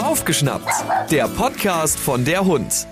Aufgeschnappt, 0.00 0.70
der 1.10 1.26
Podcast 1.26 1.98
von 1.98 2.24
der 2.24 2.44
Hund. 2.44 2.86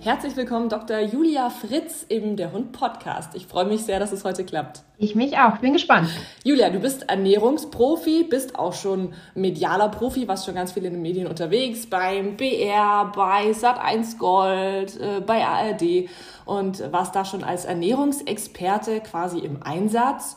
Herzlich 0.00 0.34
willkommen, 0.36 0.70
Dr. 0.70 1.00
Julia 1.00 1.50
Fritz 1.50 2.06
im 2.08 2.36
Der 2.36 2.50
Hund 2.52 2.72
Podcast. 2.72 3.34
Ich 3.34 3.46
freue 3.46 3.66
mich 3.66 3.84
sehr, 3.84 4.00
dass 4.00 4.10
es 4.10 4.24
heute 4.24 4.46
klappt. 4.46 4.84
Ich 4.96 5.14
mich 5.14 5.36
auch, 5.36 5.58
bin 5.58 5.74
gespannt. 5.74 6.08
Julia, 6.44 6.70
du 6.70 6.78
bist 6.78 7.10
Ernährungsprofi, 7.10 8.24
bist 8.24 8.58
auch 8.58 8.72
schon 8.72 9.12
medialer 9.34 9.90
Profi, 9.90 10.26
warst 10.26 10.46
schon 10.46 10.54
ganz 10.54 10.72
viel 10.72 10.86
in 10.86 10.94
den 10.94 11.02
Medien 11.02 11.26
unterwegs, 11.26 11.84
beim 11.84 12.38
BR, 12.38 13.12
bei 13.14 13.50
Sat1 13.50 14.16
Gold, 14.16 14.98
äh, 14.98 15.20
bei 15.20 15.44
ARD 15.44 16.08
und 16.46 16.90
warst 16.90 17.14
da 17.14 17.26
schon 17.26 17.44
als 17.44 17.66
Ernährungsexperte 17.66 19.00
quasi 19.00 19.40
im 19.40 19.62
Einsatz. 19.62 20.36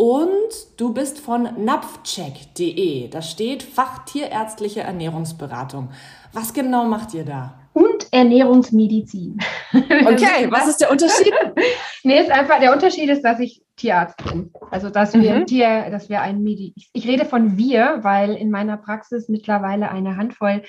Und 0.00 0.78
du 0.78 0.94
bist 0.94 1.18
von 1.18 1.62
napfcheck.de. 1.62 3.08
Da 3.08 3.20
steht 3.20 3.62
Fachtierärztliche 3.62 4.80
Ernährungsberatung. 4.80 5.90
Was 6.32 6.54
genau 6.54 6.86
macht 6.86 7.12
ihr 7.12 7.26
da? 7.26 7.58
Und 7.74 8.10
Ernährungsmedizin. 8.10 9.36
Okay, 9.74 10.50
was 10.50 10.68
ist 10.68 10.80
der 10.80 10.90
Unterschied? 10.90 11.34
nee, 12.02 12.18
ist 12.18 12.30
einfach, 12.30 12.60
der 12.60 12.72
Unterschied 12.72 13.10
ist, 13.10 13.20
dass 13.20 13.40
ich 13.40 13.62
Tierarzt 13.76 14.16
bin. 14.24 14.50
Also, 14.70 14.88
dass 14.88 15.12
wir 15.12 15.34
mhm. 15.34 15.46
Tier, 15.46 15.90
dass 15.90 16.08
wir 16.08 16.22
ein 16.22 16.42
Medi 16.42 16.72
ich 16.94 17.06
rede 17.06 17.26
von 17.26 17.58
wir, 17.58 17.98
weil 18.00 18.36
in 18.36 18.50
meiner 18.50 18.78
Praxis 18.78 19.28
mittlerweile 19.28 19.90
eine 19.90 20.16
Handvoll 20.16 20.62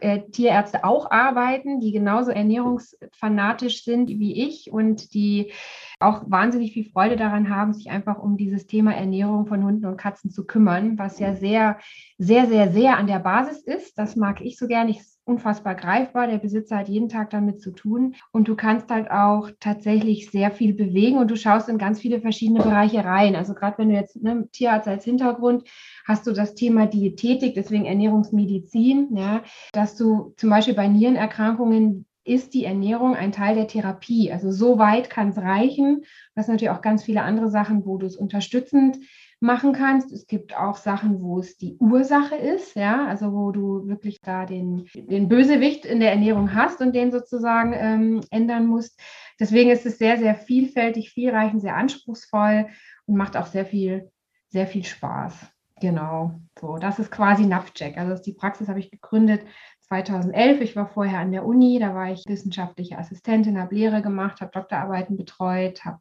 äh, 0.00 0.20
Tierärzte 0.30 0.84
auch 0.84 1.10
arbeiten, 1.10 1.80
die 1.80 1.92
genauso 1.92 2.30
ernährungsfanatisch 2.30 3.84
sind 3.84 4.10
wie 4.10 4.46
ich 4.46 4.70
und 4.70 5.14
die 5.14 5.50
auch 5.98 6.24
wahnsinnig 6.30 6.72
viel 6.72 6.90
Freude 6.90 7.16
daran 7.16 7.48
haben, 7.48 7.72
sich 7.72 7.90
einfach 7.90 8.18
um 8.18 8.36
dieses 8.36 8.66
Thema 8.66 8.94
Ernährung 8.94 9.46
von 9.46 9.64
Hunden 9.64 9.86
und 9.86 9.96
Katzen 9.96 10.30
zu 10.30 10.46
kümmern, 10.46 10.98
was 10.98 11.18
ja 11.18 11.34
sehr, 11.34 11.78
sehr, 12.18 12.46
sehr, 12.46 12.70
sehr 12.72 12.98
an 12.98 13.06
der 13.06 13.18
Basis 13.18 13.62
ist. 13.62 13.98
Das 13.98 14.16
mag 14.16 14.40
ich 14.40 14.58
so 14.58 14.66
gerne. 14.66 14.90
Ich 14.90 15.00
unfassbar 15.26 15.74
greifbar. 15.74 16.28
Der 16.28 16.38
Besitzer 16.38 16.78
hat 16.78 16.88
jeden 16.88 17.08
Tag 17.08 17.30
damit 17.30 17.60
zu 17.60 17.72
tun. 17.72 18.14
Und 18.30 18.48
du 18.48 18.54
kannst 18.54 18.88
halt 18.90 19.10
auch 19.10 19.50
tatsächlich 19.60 20.30
sehr 20.30 20.52
viel 20.52 20.72
bewegen 20.72 21.18
und 21.18 21.30
du 21.30 21.36
schaust 21.36 21.68
in 21.68 21.78
ganz 21.78 22.00
viele 22.00 22.20
verschiedene 22.20 22.62
Bereiche 22.62 23.04
rein. 23.04 23.34
Also 23.34 23.52
gerade 23.52 23.76
wenn 23.78 23.88
du 23.88 23.96
jetzt 23.96 24.22
ne, 24.22 24.48
Tierarzt 24.52 24.88
als 24.88 25.04
Hintergrund 25.04 25.68
hast 26.06 26.26
du 26.26 26.32
das 26.32 26.54
Thema 26.54 26.86
Diätetik, 26.86 27.54
deswegen 27.54 27.84
Ernährungsmedizin, 27.84 29.16
ja, 29.16 29.42
dass 29.72 29.96
du 29.96 30.32
zum 30.36 30.50
Beispiel 30.50 30.74
bei 30.74 30.86
Nierenerkrankungen 30.86 32.06
ist 32.26 32.54
die 32.54 32.64
Ernährung 32.64 33.14
ein 33.14 33.32
Teil 33.32 33.54
der 33.54 33.68
Therapie. 33.68 34.32
Also 34.32 34.50
so 34.50 34.78
weit 34.78 35.10
kann 35.10 35.28
es 35.28 35.38
reichen. 35.38 36.04
Das 36.34 36.46
sind 36.46 36.54
natürlich 36.54 36.70
auch 36.70 36.82
ganz 36.82 37.04
viele 37.04 37.22
andere 37.22 37.48
Sachen, 37.50 37.86
wo 37.86 37.98
du 37.98 38.06
es 38.06 38.16
unterstützend 38.16 38.98
machen 39.40 39.72
kannst. 39.72 40.12
Es 40.12 40.26
gibt 40.26 40.56
auch 40.56 40.76
Sachen, 40.76 41.20
wo 41.20 41.38
es 41.38 41.56
die 41.56 41.76
Ursache 41.78 42.36
ist, 42.36 42.74
ja, 42.74 43.06
also 43.06 43.32
wo 43.32 43.52
du 43.52 43.86
wirklich 43.86 44.20
da 44.20 44.46
den, 44.46 44.86
den 44.94 45.28
Bösewicht 45.28 45.84
in 45.84 46.00
der 46.00 46.10
Ernährung 46.10 46.54
hast 46.54 46.80
und 46.80 46.94
den 46.94 47.12
sozusagen 47.12 47.72
ähm, 47.74 48.20
ändern 48.30 48.66
musst. 48.66 48.98
Deswegen 49.38 49.70
ist 49.70 49.86
es 49.86 49.98
sehr, 49.98 50.18
sehr 50.18 50.34
vielfältig, 50.34 51.10
vielreichend, 51.10 51.60
sehr 51.60 51.76
anspruchsvoll 51.76 52.68
und 53.04 53.16
macht 53.16 53.36
auch 53.36 53.46
sehr 53.46 53.66
viel, 53.66 54.10
sehr 54.48 54.66
viel 54.66 54.84
Spaß. 54.84 55.34
Genau, 55.78 56.40
so, 56.58 56.78
das 56.78 56.98
ist 56.98 57.10
quasi 57.10 57.44
NAPCheck. 57.44 57.98
Also 57.98 58.22
die 58.22 58.32
Praxis 58.32 58.68
habe 58.68 58.80
ich 58.80 58.90
gegründet 58.90 59.42
2011. 59.88 60.60
Ich 60.60 60.76
war 60.76 60.86
vorher 60.86 61.20
an 61.20 61.32
der 61.32 61.44
Uni, 61.44 61.78
da 61.78 61.94
war 61.94 62.10
ich 62.10 62.24
wissenschaftliche 62.26 62.98
Assistentin, 62.98 63.60
habe 63.60 63.74
Lehre 63.74 64.02
gemacht, 64.02 64.40
habe 64.40 64.50
Doktorarbeiten 64.52 65.16
betreut, 65.16 65.84
habe 65.84 66.00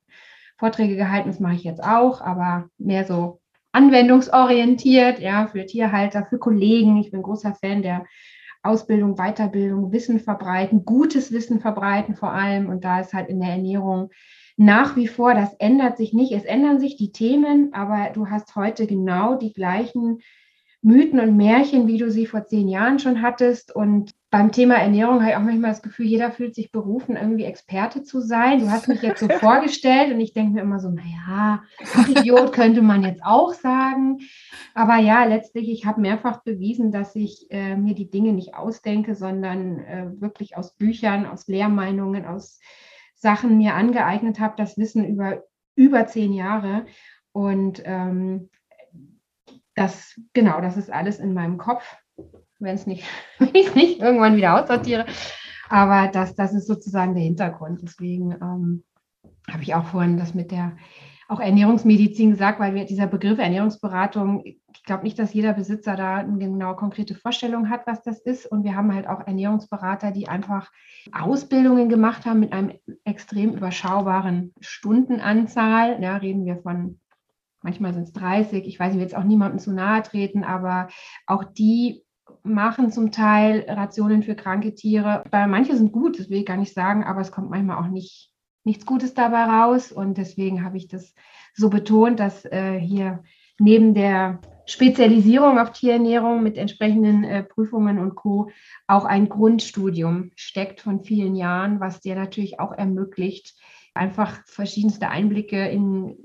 Vorträge 0.57 0.95
gehalten. 0.95 1.29
Das 1.29 1.39
mache 1.39 1.55
ich 1.55 1.63
jetzt 1.63 1.83
auch, 1.83 2.21
aber 2.21 2.69
mehr 2.77 3.05
so 3.05 3.41
anwendungsorientiert, 3.71 5.19
ja, 5.19 5.47
für 5.47 5.65
Tierhalter, 5.65 6.25
für 6.25 6.39
Kollegen. 6.39 6.97
Ich 6.97 7.11
bin 7.11 7.21
großer 7.21 7.53
Fan 7.55 7.81
der 7.81 8.05
Ausbildung, 8.63 9.15
Weiterbildung, 9.15 9.91
Wissen 9.91 10.19
verbreiten, 10.19 10.85
gutes 10.85 11.31
Wissen 11.31 11.59
verbreiten 11.59 12.15
vor 12.15 12.31
allem. 12.31 12.69
Und 12.69 12.83
da 12.83 13.01
ist 13.01 13.13
halt 13.13 13.29
in 13.29 13.39
der 13.39 13.51
Ernährung 13.51 14.09
nach 14.57 14.95
wie 14.95 15.07
vor, 15.07 15.33
das 15.33 15.53
ändert 15.55 15.97
sich 15.97 16.13
nicht. 16.13 16.31
Es 16.31 16.45
ändern 16.45 16.79
sich 16.79 16.95
die 16.95 17.11
Themen, 17.11 17.73
aber 17.73 18.11
du 18.13 18.29
hast 18.29 18.55
heute 18.55 18.87
genau 18.87 19.35
die 19.35 19.51
gleichen 19.51 20.19
Mythen 20.85 21.19
und 21.19 21.35
Märchen, 21.35 21.87
wie 21.87 21.97
du 21.97 22.11
sie 22.11 22.27
vor 22.27 22.45
zehn 22.45 22.67
Jahren 22.67 22.99
schon 22.99 23.23
hattest. 23.23 23.75
Und 23.75 24.11
beim 24.29 24.51
Thema 24.51 24.75
Ernährung 24.75 25.21
habe 25.21 25.31
ich 25.31 25.35
auch 25.35 25.41
manchmal 25.41 25.71
das 25.71 25.81
Gefühl, 25.81 26.05
jeder 26.05 26.29
fühlt 26.29 26.53
sich 26.53 26.71
berufen, 26.71 27.15
irgendwie 27.15 27.45
Experte 27.45 28.03
zu 28.03 28.21
sein. 28.21 28.59
Du 28.59 28.69
hast 28.69 28.87
mich 28.87 29.01
jetzt 29.01 29.19
so 29.19 29.27
vorgestellt 29.39 30.13
und 30.13 30.19
ich 30.19 30.33
denke 30.33 30.53
mir 30.53 30.61
immer 30.61 30.79
so, 30.79 30.91
naja, 30.91 31.63
Idiot 32.07 32.53
könnte 32.53 32.83
man 32.83 33.01
jetzt 33.01 33.23
auch 33.25 33.53
sagen. 33.53 34.19
Aber 34.75 34.97
ja, 34.97 35.23
letztlich, 35.25 35.71
ich 35.71 35.87
habe 35.87 36.01
mehrfach 36.01 36.43
bewiesen, 36.43 36.91
dass 36.91 37.15
ich 37.15 37.47
äh, 37.49 37.75
mir 37.75 37.95
die 37.95 38.11
Dinge 38.11 38.33
nicht 38.33 38.53
ausdenke, 38.53 39.15
sondern 39.15 39.79
äh, 39.79 40.11
wirklich 40.21 40.55
aus 40.55 40.75
Büchern, 40.75 41.25
aus 41.25 41.47
Lehrmeinungen, 41.47 42.25
aus 42.27 42.59
Sachen 43.15 43.57
mir 43.57 43.73
angeeignet 43.73 44.39
habe, 44.39 44.53
das 44.55 44.77
Wissen 44.77 45.03
über 45.03 45.41
über 45.73 46.05
zehn 46.05 46.31
Jahre. 46.31 46.85
Und 47.31 47.81
ähm, 47.85 48.49
das, 49.75 50.19
genau, 50.33 50.61
das 50.61 50.77
ist 50.77 50.91
alles 50.91 51.19
in 51.19 51.33
meinem 51.33 51.57
Kopf, 51.57 51.83
wenn 52.59 52.75
ich 52.75 52.81
es 53.39 53.75
nicht 53.75 53.99
irgendwann 53.99 54.37
wieder 54.37 54.61
aussortiere. 54.61 55.05
Aber 55.69 56.07
das, 56.07 56.35
das 56.35 56.53
ist 56.53 56.67
sozusagen 56.67 57.15
der 57.15 57.23
Hintergrund. 57.23 57.81
Deswegen 57.81 58.31
ähm, 58.31 58.83
habe 59.49 59.63
ich 59.63 59.75
auch 59.75 59.85
vorhin 59.85 60.17
das 60.17 60.33
mit 60.33 60.51
der 60.51 60.77
auch 61.27 61.39
Ernährungsmedizin 61.39 62.31
gesagt, 62.31 62.59
weil 62.59 62.75
wir, 62.75 62.85
dieser 62.85 63.07
Begriff 63.07 63.39
Ernährungsberatung, 63.39 64.43
ich 64.45 64.83
glaube 64.83 65.03
nicht, 65.03 65.17
dass 65.17 65.33
jeder 65.33 65.53
Besitzer 65.53 65.95
da 65.95 66.17
eine 66.17 66.37
genau 66.37 66.75
konkrete 66.75 67.15
Vorstellung 67.15 67.69
hat, 67.69 67.87
was 67.87 68.03
das 68.03 68.19
ist. 68.19 68.45
Und 68.45 68.63
wir 68.63 68.75
haben 68.75 68.93
halt 68.93 69.07
auch 69.07 69.25
Ernährungsberater, 69.25 70.11
die 70.11 70.27
einfach 70.27 70.71
Ausbildungen 71.11 71.89
gemacht 71.89 72.25
haben 72.25 72.41
mit 72.41 72.53
einem 72.53 72.73
extrem 73.05 73.55
überschaubaren 73.55 74.53
Stundenanzahl. 74.59 75.99
Ja, 76.01 76.17
reden 76.17 76.45
wir 76.45 76.57
von 76.57 76.99
manchmal 77.65 77.93
sind 77.93 78.03
es 78.03 78.13
30, 78.13 78.65
ich 78.65 78.79
weiß, 78.79 78.91
ich 78.91 78.95
will 78.95 79.03
jetzt 79.03 79.17
auch 79.17 79.23
niemandem 79.23 79.59
zu 79.59 79.73
nahe 79.73 80.01
treten, 80.03 80.45
aber 80.45 80.87
auch 81.27 81.43
die 81.43 82.03
machen 82.43 82.91
zum 82.91 83.11
Teil 83.11 83.65
Rationen 83.67 84.23
für 84.23 84.35
kranke 84.35 84.73
Tiere. 84.73 85.23
Bei 85.31 85.47
manche 85.47 85.75
sind 85.75 85.91
gut, 85.91 86.19
das 86.19 86.29
will 86.29 86.39
ich 86.39 86.45
gar 86.45 86.57
nicht 86.57 86.73
sagen, 86.73 87.03
aber 87.03 87.21
es 87.21 87.31
kommt 87.31 87.49
manchmal 87.49 87.77
auch 87.77 87.89
nicht 87.89 88.31
nichts 88.63 88.85
Gutes 88.85 89.13
dabei 89.13 89.43
raus 89.43 89.91
und 89.91 90.17
deswegen 90.17 90.63
habe 90.63 90.77
ich 90.77 90.87
das 90.87 91.13
so 91.53 91.69
betont, 91.69 92.19
dass 92.19 92.45
äh, 92.45 92.79
hier 92.79 93.23
neben 93.59 93.93
der 93.93 94.39
Spezialisierung 94.65 95.59
auf 95.59 95.71
Tierernährung 95.71 96.41
mit 96.41 96.57
entsprechenden 96.57 97.23
äh, 97.23 97.43
Prüfungen 97.43 97.99
und 97.99 98.15
Co. 98.15 98.49
auch 98.87 99.05
ein 99.05 99.29
Grundstudium 99.29 100.31
steckt 100.35 100.81
von 100.81 101.03
vielen 101.03 101.35
Jahren, 101.35 101.79
was 101.79 102.01
dir 102.01 102.15
natürlich 102.15 102.59
auch 102.59 102.71
ermöglicht, 102.71 103.53
einfach 103.95 104.45
verschiedenste 104.45 105.09
Einblicke 105.09 105.67
in 105.69 106.17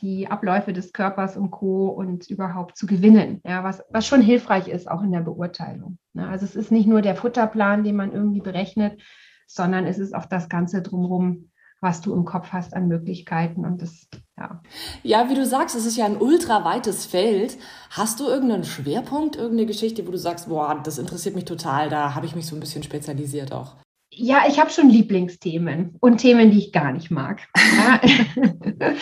die 0.00 0.28
Abläufe 0.28 0.72
des 0.72 0.92
Körpers 0.92 1.36
und 1.36 1.50
Co. 1.50 1.88
und 1.88 2.28
überhaupt 2.30 2.76
zu 2.76 2.86
gewinnen, 2.86 3.40
ja, 3.44 3.62
was, 3.62 3.82
was 3.90 4.06
schon 4.06 4.22
hilfreich 4.22 4.66
ist, 4.66 4.90
auch 4.90 5.02
in 5.02 5.12
der 5.12 5.20
Beurteilung. 5.20 5.98
Ne? 6.14 6.26
Also 6.26 6.46
es 6.46 6.56
ist 6.56 6.72
nicht 6.72 6.86
nur 6.86 7.02
der 7.02 7.16
Futterplan, 7.16 7.84
den 7.84 7.96
man 7.96 8.12
irgendwie 8.12 8.40
berechnet, 8.40 9.00
sondern 9.46 9.86
es 9.86 9.98
ist 9.98 10.14
auch 10.14 10.24
das 10.24 10.48
Ganze 10.48 10.80
drumherum, 10.80 11.50
was 11.80 12.00
du 12.00 12.14
im 12.14 12.24
Kopf 12.24 12.48
hast 12.52 12.74
an 12.74 12.88
Möglichkeiten 12.88 13.64
und 13.64 13.82
das, 13.82 14.08
ja. 14.38 14.62
Ja, 15.02 15.28
wie 15.28 15.34
du 15.34 15.44
sagst, 15.44 15.76
es 15.76 15.86
ist 15.86 15.96
ja 15.96 16.06
ein 16.06 16.16
ultra 16.16 16.64
weites 16.64 17.06
Feld. 17.06 17.58
Hast 17.90 18.20
du 18.20 18.26
irgendeinen 18.26 18.64
Schwerpunkt, 18.64 19.36
irgendeine 19.36 19.66
Geschichte, 19.66 20.06
wo 20.06 20.10
du 20.10 20.18
sagst, 20.18 20.48
boah, 20.48 20.80
das 20.82 20.98
interessiert 20.98 21.34
mich 21.34 21.44
total, 21.44 21.90
da 21.90 22.14
habe 22.14 22.26
ich 22.26 22.34
mich 22.34 22.46
so 22.46 22.56
ein 22.56 22.60
bisschen 22.60 22.82
spezialisiert 22.82 23.52
auch? 23.52 23.76
Ja, 24.18 24.44
ich 24.48 24.58
habe 24.58 24.70
schon 24.70 24.90
Lieblingsthemen 24.90 25.96
und 26.00 26.18
Themen, 26.18 26.50
die 26.50 26.58
ich 26.58 26.72
gar 26.72 26.92
nicht 26.92 27.10
mag. 27.10 27.40
Ja. 27.56 28.00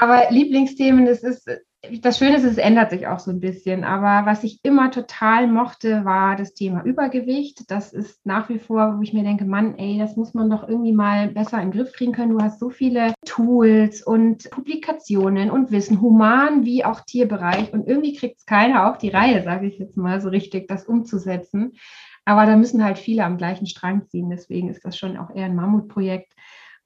aber 0.00 0.30
Lieblingsthemen, 0.30 1.06
das 1.06 1.22
ist, 1.22 1.48
das 2.02 2.18
Schöne 2.18 2.36
ist, 2.36 2.44
es 2.44 2.58
ändert 2.58 2.90
sich 2.90 3.06
auch 3.06 3.18
so 3.18 3.30
ein 3.30 3.40
bisschen. 3.40 3.84
Aber 3.84 4.26
was 4.26 4.44
ich 4.44 4.60
immer 4.64 4.90
total 4.90 5.46
mochte, 5.46 6.04
war 6.04 6.36
das 6.36 6.52
Thema 6.52 6.84
Übergewicht. 6.84 7.70
Das 7.70 7.94
ist 7.94 8.26
nach 8.26 8.50
wie 8.50 8.58
vor, 8.58 8.98
wo 8.98 9.02
ich 9.02 9.14
mir 9.14 9.22
denke, 9.22 9.46
Mann, 9.46 9.78
ey, 9.78 9.98
das 9.98 10.16
muss 10.16 10.34
man 10.34 10.50
doch 10.50 10.68
irgendwie 10.68 10.92
mal 10.92 11.28
besser 11.28 11.62
in 11.62 11.70
den 11.70 11.78
Griff 11.78 11.94
kriegen 11.94 12.12
können. 12.12 12.36
Du 12.36 12.40
hast 12.40 12.60
so 12.60 12.68
viele 12.68 13.14
Tools 13.24 14.02
und 14.02 14.50
Publikationen 14.50 15.50
und 15.50 15.70
Wissen, 15.70 16.02
human 16.02 16.66
wie 16.66 16.84
auch 16.84 17.00
Tierbereich. 17.00 17.72
Und 17.72 17.88
irgendwie 17.88 18.14
kriegt 18.14 18.38
es 18.38 18.44
keiner 18.44 18.90
auf 18.90 18.98
die 18.98 19.10
Reihe, 19.10 19.42
sage 19.42 19.66
ich 19.66 19.78
jetzt 19.78 19.96
mal 19.96 20.20
so 20.20 20.28
richtig, 20.28 20.68
das 20.68 20.84
umzusetzen. 20.84 21.72
Aber 22.28 22.44
da 22.44 22.56
müssen 22.56 22.84
halt 22.84 22.98
viele 22.98 23.24
am 23.24 23.38
gleichen 23.38 23.66
Strang 23.66 24.06
ziehen. 24.06 24.28
Deswegen 24.28 24.68
ist 24.68 24.84
das 24.84 24.98
schon 24.98 25.16
auch 25.16 25.30
eher 25.34 25.46
ein 25.46 25.54
Mammutprojekt. 25.54 26.30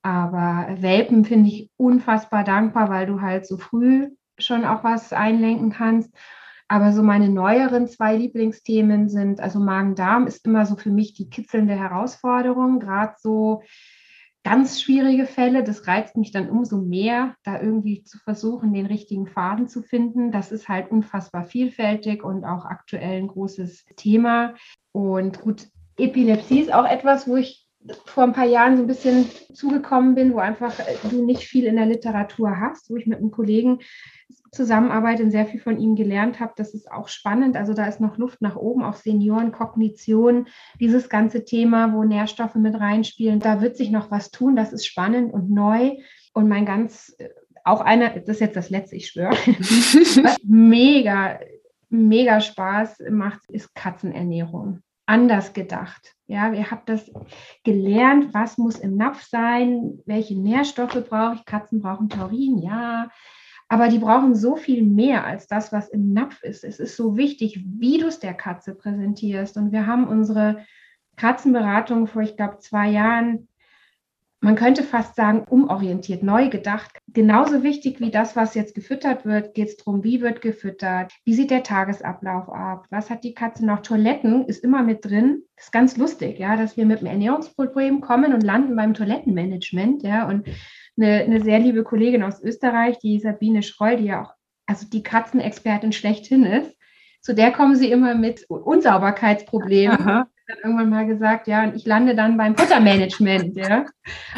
Aber 0.00 0.68
Welpen 0.80 1.24
finde 1.24 1.48
ich 1.48 1.68
unfassbar 1.76 2.44
dankbar, 2.44 2.88
weil 2.90 3.06
du 3.06 3.20
halt 3.20 3.44
so 3.44 3.56
früh 3.56 4.10
schon 4.38 4.64
auch 4.64 4.84
was 4.84 5.12
einlenken 5.12 5.72
kannst. 5.72 6.14
Aber 6.68 6.92
so 6.92 7.02
meine 7.02 7.28
neueren 7.28 7.88
zwei 7.88 8.14
Lieblingsthemen 8.14 9.08
sind, 9.08 9.40
also 9.40 9.58
Magen-Darm 9.58 10.28
ist 10.28 10.46
immer 10.46 10.64
so 10.64 10.76
für 10.76 10.90
mich 10.90 11.14
die 11.14 11.28
kitzelnde 11.28 11.74
Herausforderung, 11.74 12.78
gerade 12.78 13.14
so 13.18 13.62
ganz 14.44 14.80
schwierige 14.80 15.26
Fälle. 15.26 15.62
Das 15.62 15.86
reizt 15.86 16.16
mich 16.16 16.32
dann 16.32 16.50
umso 16.50 16.78
mehr, 16.78 17.34
da 17.44 17.60
irgendwie 17.60 18.02
zu 18.02 18.18
versuchen, 18.18 18.72
den 18.72 18.86
richtigen 18.86 19.26
Faden 19.26 19.68
zu 19.68 19.82
finden. 19.82 20.32
Das 20.32 20.52
ist 20.52 20.68
halt 20.68 20.90
unfassbar 20.90 21.44
vielfältig 21.44 22.24
und 22.24 22.44
auch 22.44 22.64
aktuell 22.64 23.18
ein 23.18 23.28
großes 23.28 23.84
Thema. 23.96 24.54
Und 24.92 25.40
gut, 25.40 25.68
Epilepsie 25.96 26.60
ist 26.60 26.72
auch 26.72 26.86
etwas, 26.86 27.28
wo 27.28 27.36
ich 27.36 27.66
vor 28.06 28.24
ein 28.24 28.32
paar 28.32 28.46
Jahren 28.46 28.76
so 28.76 28.82
ein 28.82 28.86
bisschen 28.86 29.28
zugekommen 29.52 30.14
bin, 30.14 30.34
wo 30.34 30.38
einfach 30.38 30.78
äh, 30.78 31.08
du 31.10 31.24
nicht 31.24 31.42
viel 31.42 31.64
in 31.64 31.76
der 31.76 31.86
Literatur 31.86 32.60
hast, 32.60 32.90
wo 32.90 32.96
ich 32.96 33.06
mit 33.06 33.18
einem 33.18 33.30
Kollegen 33.30 33.80
zusammenarbeite 34.52 35.22
und 35.22 35.30
sehr 35.30 35.46
viel 35.46 35.60
von 35.60 35.78
ihm 35.78 35.96
gelernt 35.96 36.38
habe. 36.38 36.52
Das 36.56 36.74
ist 36.74 36.90
auch 36.90 37.08
spannend. 37.08 37.56
Also 37.56 37.72
da 37.72 37.86
ist 37.86 38.00
noch 38.00 38.18
Luft 38.18 38.42
nach 38.42 38.56
oben, 38.56 38.84
auch 38.84 38.96
Seniorenkognition, 38.96 40.46
dieses 40.78 41.08
ganze 41.08 41.44
Thema, 41.44 41.94
wo 41.94 42.04
Nährstoffe 42.04 42.54
mit 42.56 42.78
reinspielen. 42.78 43.40
Da 43.40 43.62
wird 43.62 43.76
sich 43.76 43.90
noch 43.90 44.10
was 44.10 44.30
tun. 44.30 44.54
Das 44.54 44.72
ist 44.72 44.86
spannend 44.86 45.32
und 45.32 45.50
neu. 45.50 45.96
Und 46.34 46.48
mein 46.48 46.66
ganz, 46.66 47.14
äh, 47.18 47.30
auch 47.64 47.80
einer, 47.80 48.10
das 48.10 48.28
ist 48.28 48.40
jetzt 48.40 48.56
das 48.56 48.70
letzte, 48.70 48.96
ich 48.96 49.08
schwöre, 49.08 49.36
mega, 50.44 51.40
mega 51.88 52.40
Spaß 52.40 53.04
macht, 53.10 53.40
ist 53.50 53.74
Katzenernährung 53.74 54.82
anders 55.06 55.52
gedacht. 55.52 56.14
Ja, 56.26 56.52
ihr 56.52 56.70
habt 56.70 56.88
das 56.88 57.10
gelernt, 57.64 58.32
was 58.32 58.56
muss 58.56 58.78
im 58.78 58.96
Napf 58.96 59.22
sein, 59.24 59.98
welche 60.06 60.38
Nährstoffe 60.38 61.04
brauche 61.08 61.34
ich. 61.34 61.44
Katzen 61.44 61.82
brauchen 61.82 62.08
Taurin, 62.08 62.58
ja, 62.58 63.10
aber 63.68 63.88
die 63.88 63.98
brauchen 63.98 64.34
so 64.34 64.56
viel 64.56 64.82
mehr 64.82 65.24
als 65.24 65.46
das, 65.46 65.72
was 65.72 65.88
im 65.88 66.12
Napf 66.12 66.42
ist. 66.42 66.64
Es 66.64 66.78
ist 66.78 66.96
so 66.96 67.16
wichtig, 67.16 67.64
wie 67.78 67.98
du 67.98 68.06
es 68.06 68.20
der 68.20 68.34
Katze 68.34 68.74
präsentierst. 68.74 69.56
Und 69.56 69.72
wir 69.72 69.86
haben 69.86 70.06
unsere 70.06 70.64
Katzenberatung 71.16 72.06
vor, 72.06 72.22
ich 72.22 72.36
glaube, 72.36 72.58
zwei 72.58 72.90
Jahren 72.90 73.48
man 74.42 74.56
könnte 74.56 74.82
fast 74.82 75.14
sagen, 75.14 75.44
umorientiert, 75.48 76.24
neu 76.24 76.48
gedacht. 76.48 76.98
Genauso 77.06 77.62
wichtig 77.62 78.00
wie 78.00 78.10
das, 78.10 78.34
was 78.34 78.56
jetzt 78.56 78.74
gefüttert 78.74 79.24
wird, 79.24 79.54
geht 79.54 79.68
es 79.68 79.76
darum, 79.76 80.02
wie 80.02 80.20
wird 80.20 80.42
gefüttert, 80.42 81.12
wie 81.24 81.34
sieht 81.34 81.52
der 81.52 81.62
Tagesablauf 81.62 82.48
ab, 82.48 82.86
was 82.90 83.08
hat 83.08 83.22
die 83.22 83.34
Katze 83.34 83.64
noch. 83.64 83.82
Toiletten 83.82 84.44
ist 84.46 84.64
immer 84.64 84.82
mit 84.82 85.04
drin. 85.04 85.44
Das 85.54 85.66
ist 85.66 85.72
ganz 85.72 85.96
lustig, 85.96 86.40
ja, 86.40 86.56
dass 86.56 86.76
wir 86.76 86.84
mit 86.86 86.98
einem 86.98 87.06
Ernährungsproblem 87.12 88.00
kommen 88.00 88.34
und 88.34 88.42
landen 88.42 88.74
beim 88.74 88.94
Toilettenmanagement, 88.94 90.02
ja. 90.02 90.28
Und 90.28 90.48
eine, 90.96 91.24
eine 91.24 91.42
sehr 91.42 91.58
liebe 91.58 91.84
Kollegin 91.84 92.22
aus 92.22 92.42
Österreich, 92.42 92.98
die 92.98 93.18
Sabine 93.18 93.62
Schroll, 93.62 93.96
die 93.96 94.06
ja 94.06 94.22
auch 94.22 94.34
also 94.66 94.86
die 94.88 95.02
Katzenexpertin 95.02 95.92
schlechthin 95.92 96.44
ist, 96.44 96.76
zu 97.20 97.34
der 97.34 97.52
kommen 97.52 97.76
sie 97.76 97.90
immer 97.90 98.14
mit 98.14 98.48
Unsauberkeitsproblemen. 98.48 100.00
Aha 100.00 100.28
dann 100.46 100.58
irgendwann 100.62 100.90
mal 100.90 101.06
gesagt, 101.06 101.46
ja, 101.46 101.64
und 101.64 101.76
ich 101.76 101.86
lande 101.86 102.14
dann 102.14 102.36
beim 102.36 102.56
Futtermanagement, 102.56 103.56
ja. 103.56 103.86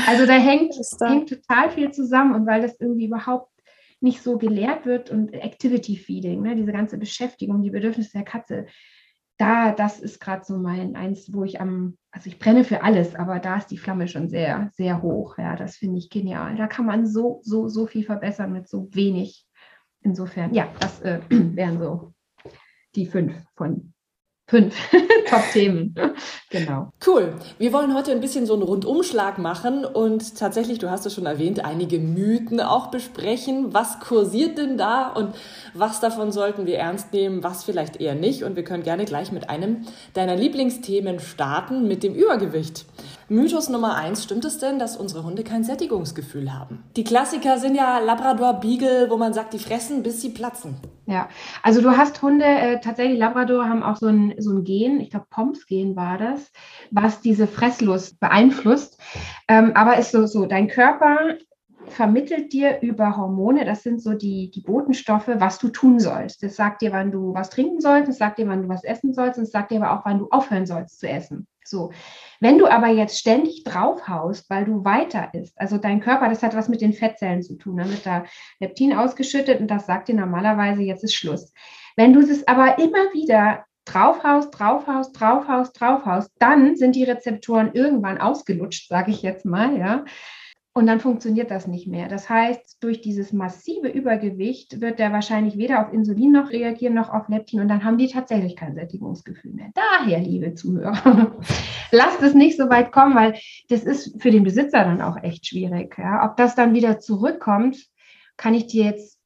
Also 0.06 0.26
da 0.26 0.34
hängt, 0.34 0.74
da? 0.98 1.08
hängt 1.08 1.28
total 1.28 1.70
viel 1.70 1.90
zusammen 1.92 2.34
und 2.34 2.46
weil 2.46 2.62
das 2.62 2.80
irgendwie 2.80 3.06
überhaupt 3.06 3.50
nicht 4.00 4.22
so 4.22 4.36
gelehrt 4.36 4.84
wird 4.84 5.10
und 5.10 5.32
Activity 5.32 5.96
Feeding, 5.96 6.42
ne, 6.42 6.56
diese 6.56 6.72
ganze 6.72 6.98
Beschäftigung, 6.98 7.62
die 7.62 7.70
Bedürfnisse 7.70 8.12
der 8.12 8.24
Katze, 8.24 8.66
da, 9.36 9.72
das 9.72 9.98
ist 9.98 10.20
gerade 10.20 10.44
so 10.44 10.58
mein 10.58 10.96
eins, 10.96 11.32
wo 11.32 11.44
ich 11.44 11.60
am, 11.60 11.96
also 12.10 12.28
ich 12.28 12.38
brenne 12.38 12.64
für 12.64 12.82
alles, 12.82 13.14
aber 13.14 13.40
da 13.40 13.56
ist 13.56 13.69
die 13.69 13.78
Flamme 13.78 14.06
schon 14.06 14.28
sehr, 14.28 14.70
sehr 14.75 15.02
hoch. 15.02 15.38
Ja, 15.38 15.56
das 15.56 15.76
finde 15.76 15.98
ich 15.98 16.10
genial. 16.10 16.56
Da 16.56 16.66
kann 16.66 16.86
man 16.86 17.06
so, 17.06 17.40
so, 17.42 17.69
so 17.69 17.86
viel 17.86 18.04
verbessern 18.04 18.52
mit 18.52 18.69
so 18.69 18.88
wenig. 18.92 19.46
Insofern, 20.02 20.52
ja, 20.54 20.69
das 20.81 21.00
äh, 21.00 21.20
wären 21.31 21.78
so 21.78 22.12
die 22.94 23.06
fünf 23.06 23.34
von 23.56 23.94
fünf 24.46 24.75
Top-Themen. 25.29 25.94
genau. 26.50 26.93
Cool. 27.06 27.35
Wir 27.58 27.73
wollen 27.73 27.94
heute 27.94 28.12
ein 28.12 28.20
bisschen 28.20 28.44
so 28.46 28.55
einen 28.55 28.62
Rundumschlag 28.62 29.38
machen 29.38 29.85
und 29.85 30.38
tatsächlich, 30.38 30.79
du 30.79 30.91
hast 30.91 31.06
es 31.06 31.14
schon 31.14 31.26
erwähnt, 31.26 31.64
einige 31.64 31.99
Mythen 31.99 32.61
auch 32.61 32.88
besprechen. 32.88 33.73
Was 33.73 34.00
kursiert 34.00 34.58
denn 34.58 34.76
da 34.76 35.08
und 35.08 35.35
was 35.73 36.00
davon 36.00 36.31
sollten 36.31 36.67
wir 36.67 36.79
ernst 36.79 37.12
nehmen, 37.12 37.43
was 37.43 37.64
vielleicht 37.64 38.00
eher 38.00 38.14
nicht? 38.14 38.44
Und 38.44 38.56
wir 38.56 38.64
können 38.64 38.82
gerne 38.82 39.06
gleich 39.06 39.32
mit 39.32 39.49
einem 39.49 39.87
deiner 40.12 40.37
Lieblingsthemen 40.37 41.20
starten, 41.20 41.88
mit 41.88 42.02
dem 42.02 42.14
Übergewicht. 42.14 42.85
Mythos 43.29 43.71
Nummer 43.71 43.97
eins, 43.97 44.23
stimmt 44.23 44.44
es 44.44 44.59
denn, 44.59 44.79
dass 44.79 44.97
unsere 44.97 45.25
Hunde 45.25 45.44
kein 45.44 45.65
Sättigungsgefühl 45.65 46.53
haben? 46.53 46.85
Die 46.97 47.05
Klassiker 47.05 47.59
sind 47.59 47.75
ja 47.75 47.99
Labrador, 47.99 48.61
Beagle, 48.61 49.09
wo 49.09 49.17
man 49.17 49.32
sagt, 49.32 49.55
die 49.55 49.59
fressen, 49.59 50.03
bis 50.03 50.21
sie 50.21 50.29
platzen. 50.29 50.76
Ja, 51.06 51.29
also 51.62 51.81
du 51.81 51.97
hast 51.97 52.21
Hunde, 52.21 52.44
äh, 52.44 52.81
tatsächlich 52.81 53.19
Labrador 53.19 53.69
haben 53.69 53.82
auch 53.82 53.97
so 53.97 54.09
ein, 54.09 54.35
so 54.38 54.53
ein 54.53 54.65
Gen, 54.65 55.00
ich 55.00 55.11
glaube 55.11 55.26
Pomps-Gen 55.31 55.97
war 55.97 56.19
das, 56.19 56.53
was 56.91 57.21
diese 57.23 57.47
Fresslust 57.47 58.21
beeinflusst. 58.21 58.99
Ähm, 59.49 59.73
aber 59.75 59.99
ist 59.99 60.12
so, 60.12 60.26
so, 60.26 60.44
dein 60.44 60.69
Körper 60.69 61.37
vermittelt 61.87 62.53
dir 62.53 62.81
über 62.82 63.17
Hormone, 63.17 63.65
das 63.65 63.82
sind 63.82 64.03
so 64.03 64.15
die, 64.15 64.50
die 64.50 64.61
Botenstoffe, 64.61 65.31
was 65.35 65.59
du 65.59 65.69
tun 65.69 65.99
sollst. 65.99 66.43
Das 66.43 66.56
sagt 66.56 66.82
dir, 66.82 66.93
wann 66.93 67.11
du 67.11 67.35
was 67.35 67.50
trinken 67.50 67.81
sollst, 67.81 68.09
das 68.09 68.19
sagt 68.19 68.38
dir, 68.38 68.49
wann 68.49 68.62
du 68.62 68.69
was 68.69 68.85
essen 68.85 69.15
sollst, 69.15 69.38
und 69.38 69.44
es 69.44 69.53
sagt 69.53 69.71
dir 69.71 69.82
aber 69.82 69.99
auch, 69.99 70.05
wann 70.05 70.19
du 70.19 70.29
aufhören 70.31 70.67
sollst 70.67 71.00
zu 71.00 71.09
essen. 71.09 71.47
So. 71.66 71.93
Wenn 72.40 72.58
du 72.58 72.66
aber 72.66 72.88
jetzt 72.88 73.19
ständig 73.19 73.64
draufhaust, 73.64 74.49
weil 74.50 74.64
du 74.64 74.84
weiter 74.84 75.31
isst, 75.32 75.58
also 75.58 75.78
dein 75.78 76.00
Körper, 76.00 76.28
das 76.28 76.43
hat 76.43 76.55
was 76.55 76.69
mit 76.69 76.81
den 76.81 76.93
Fettzellen 76.93 77.43
zu 77.43 77.56
tun, 77.56 77.78
dann 77.78 77.90
wird 77.90 78.05
da 78.05 78.25
Leptin 78.61 78.93
ausgeschüttet 78.93 79.61
und 79.61 79.69
das 79.69 79.87
sagt 79.87 80.08
dir 80.08 80.14
normalerweise, 80.14 80.82
jetzt 80.82 81.05
ist 81.05 81.14
Schluss. 81.14 81.52
Wenn 81.96 82.12
du 82.12 82.20
es 82.20 82.46
aber 82.46 82.78
immer 82.78 83.12
wieder 83.12 83.64
draufhaust, 83.84 84.58
draufhaust, 84.58 85.19
draufhaust, 85.19 85.81
draufhaust, 85.81 86.31
dann 86.38 86.76
sind 86.76 86.96
die 86.96 87.05
Rezeptoren 87.05 87.72
irgendwann 87.75 88.19
ausgelutscht, 88.19 88.88
sage 88.88 89.11
ich 89.11 89.22
jetzt 89.22 89.44
mal, 89.44 89.78
ja. 89.78 90.05
Und 90.76 90.88
dann 90.88 90.99
funktioniert 90.99 91.53
das 91.53 91.69
nicht 91.69 91.87
mehr. 91.87 92.09
Das 92.09 92.29
heißt, 92.29 92.82
durch 92.82 93.00
dieses 93.00 93.32
massive 93.32 93.87
Übergewicht 93.87 94.81
wird 94.81 94.99
der 94.99 95.12
wahrscheinlich 95.12 95.56
weder 95.56 95.87
auf 95.87 95.93
Insulin 95.93 96.32
noch 96.32 96.50
reagieren 96.50 96.94
noch 96.94 97.11
auf 97.11 97.29
Leptin 97.29 97.61
und 97.61 97.69
dann 97.69 97.85
haben 97.85 97.97
die 97.97 98.09
tatsächlich 98.09 98.56
kein 98.56 98.75
Sättigungsgefühl 98.75 99.53
mehr. 99.53 99.71
Daher, 99.75 100.19
liebe 100.19 100.55
Zuhörer, 100.55 101.38
lasst 101.93 102.23
es 102.23 102.35
nicht 102.35 102.56
so 102.56 102.69
weit 102.71 102.91
kommen, 102.91 103.15
weil 103.15 103.38
das 103.69 103.85
ist 103.85 104.21
für 104.21 104.32
den 104.32 104.43
Besitzer 104.43 104.82
dann 104.82 105.00
auch 105.00 105.17
echt 105.23 105.47
schwierig. 105.47 105.97
Ja? 105.97 106.29
Ob 106.29 106.37
das 106.37 106.56
dann 106.56 106.75
wieder 106.75 106.99
zurückkommt, 106.99 107.76
kann 108.37 108.55
ich 108.55 108.67
dir 108.67 108.85
jetzt 108.85 109.21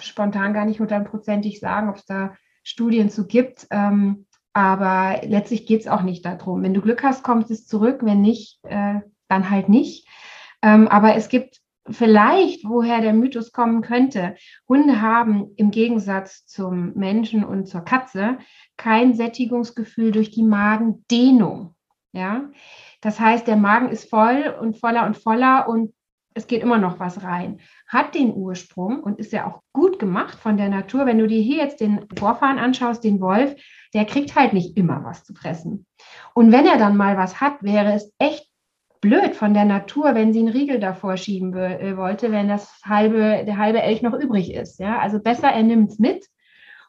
spontan 0.00 0.52
gar 0.52 0.66
nicht 0.66 0.80
hundertprozentig 0.80 1.60
sagen, 1.60 1.88
ob 1.88 1.96
es 1.96 2.04
da 2.04 2.36
Studien 2.62 3.08
zu 3.08 3.26
gibt. 3.26 3.66
Ähm, 3.70 4.26
aber 4.52 5.20
letztlich 5.22 5.64
geht 5.64 5.80
es 5.80 5.88
auch 5.88 6.02
nicht 6.02 6.26
darum. 6.26 6.62
Wenn 6.62 6.74
du 6.74 6.82
Glück 6.82 7.02
hast, 7.02 7.22
kommt 7.22 7.50
es 7.50 7.66
zurück. 7.66 8.00
Wenn 8.02 8.20
nicht, 8.20 8.58
äh, 8.64 9.00
dann 9.28 9.48
halt 9.48 9.70
nicht. 9.70 10.06
Ähm, 10.62 10.88
aber 10.88 11.14
es 11.14 11.28
gibt 11.28 11.60
vielleicht, 11.88 12.64
woher 12.64 13.00
der 13.00 13.12
Mythos 13.12 13.52
kommen 13.52 13.82
könnte, 13.82 14.36
Hunde 14.68 15.00
haben 15.00 15.52
im 15.56 15.70
Gegensatz 15.70 16.46
zum 16.46 16.92
Menschen 16.94 17.44
und 17.44 17.66
zur 17.66 17.82
Katze 17.82 18.38
kein 18.76 19.14
Sättigungsgefühl 19.14 20.12
durch 20.12 20.30
die 20.30 20.42
Magendehnung. 20.42 21.74
Ja, 22.12 22.50
das 23.00 23.20
heißt, 23.20 23.46
der 23.46 23.56
Magen 23.56 23.88
ist 23.88 24.10
voll 24.10 24.54
und 24.60 24.78
voller 24.78 25.06
und 25.06 25.16
voller 25.16 25.68
und 25.68 25.94
es 26.34 26.46
geht 26.46 26.62
immer 26.62 26.78
noch 26.78 27.00
was 27.00 27.22
rein. 27.22 27.60
Hat 27.88 28.14
den 28.14 28.34
Ursprung 28.34 29.02
und 29.02 29.18
ist 29.18 29.32
ja 29.32 29.46
auch 29.46 29.62
gut 29.72 29.98
gemacht 29.98 30.38
von 30.38 30.56
der 30.56 30.68
Natur. 30.68 31.06
Wenn 31.06 31.18
du 31.18 31.26
dir 31.26 31.40
hier 31.40 31.58
jetzt 31.58 31.80
den 31.80 32.06
Vorfahren 32.16 32.58
anschaust, 32.58 33.02
den 33.02 33.20
Wolf, 33.20 33.54
der 33.94 34.04
kriegt 34.04 34.36
halt 34.36 34.52
nicht 34.52 34.76
immer 34.76 35.04
was 35.04 35.24
zu 35.24 35.34
fressen. 35.34 35.86
Und 36.34 36.52
wenn 36.52 36.66
er 36.66 36.78
dann 36.78 36.96
mal 36.96 37.16
was 37.16 37.40
hat, 37.40 37.62
wäre 37.62 37.92
es 37.92 38.12
echt 38.18 38.49
blöd 39.00 39.34
von 39.34 39.54
der 39.54 39.64
Natur, 39.64 40.14
wenn 40.14 40.32
sie 40.32 40.40
einen 40.40 40.48
Riegel 40.48 40.78
davor 40.78 41.16
schieben 41.16 41.54
äh, 41.54 41.96
wollte, 41.96 42.32
wenn 42.32 42.48
das 42.48 42.80
halbe, 42.84 43.44
der 43.46 43.56
halbe 43.56 43.82
Elch 43.82 44.02
noch 44.02 44.14
übrig 44.14 44.52
ist. 44.54 44.78
Ja? 44.78 44.98
Also 44.98 45.20
besser, 45.20 45.48
er 45.48 45.62
nimmt 45.62 45.90
es 45.90 45.98
mit. 45.98 46.26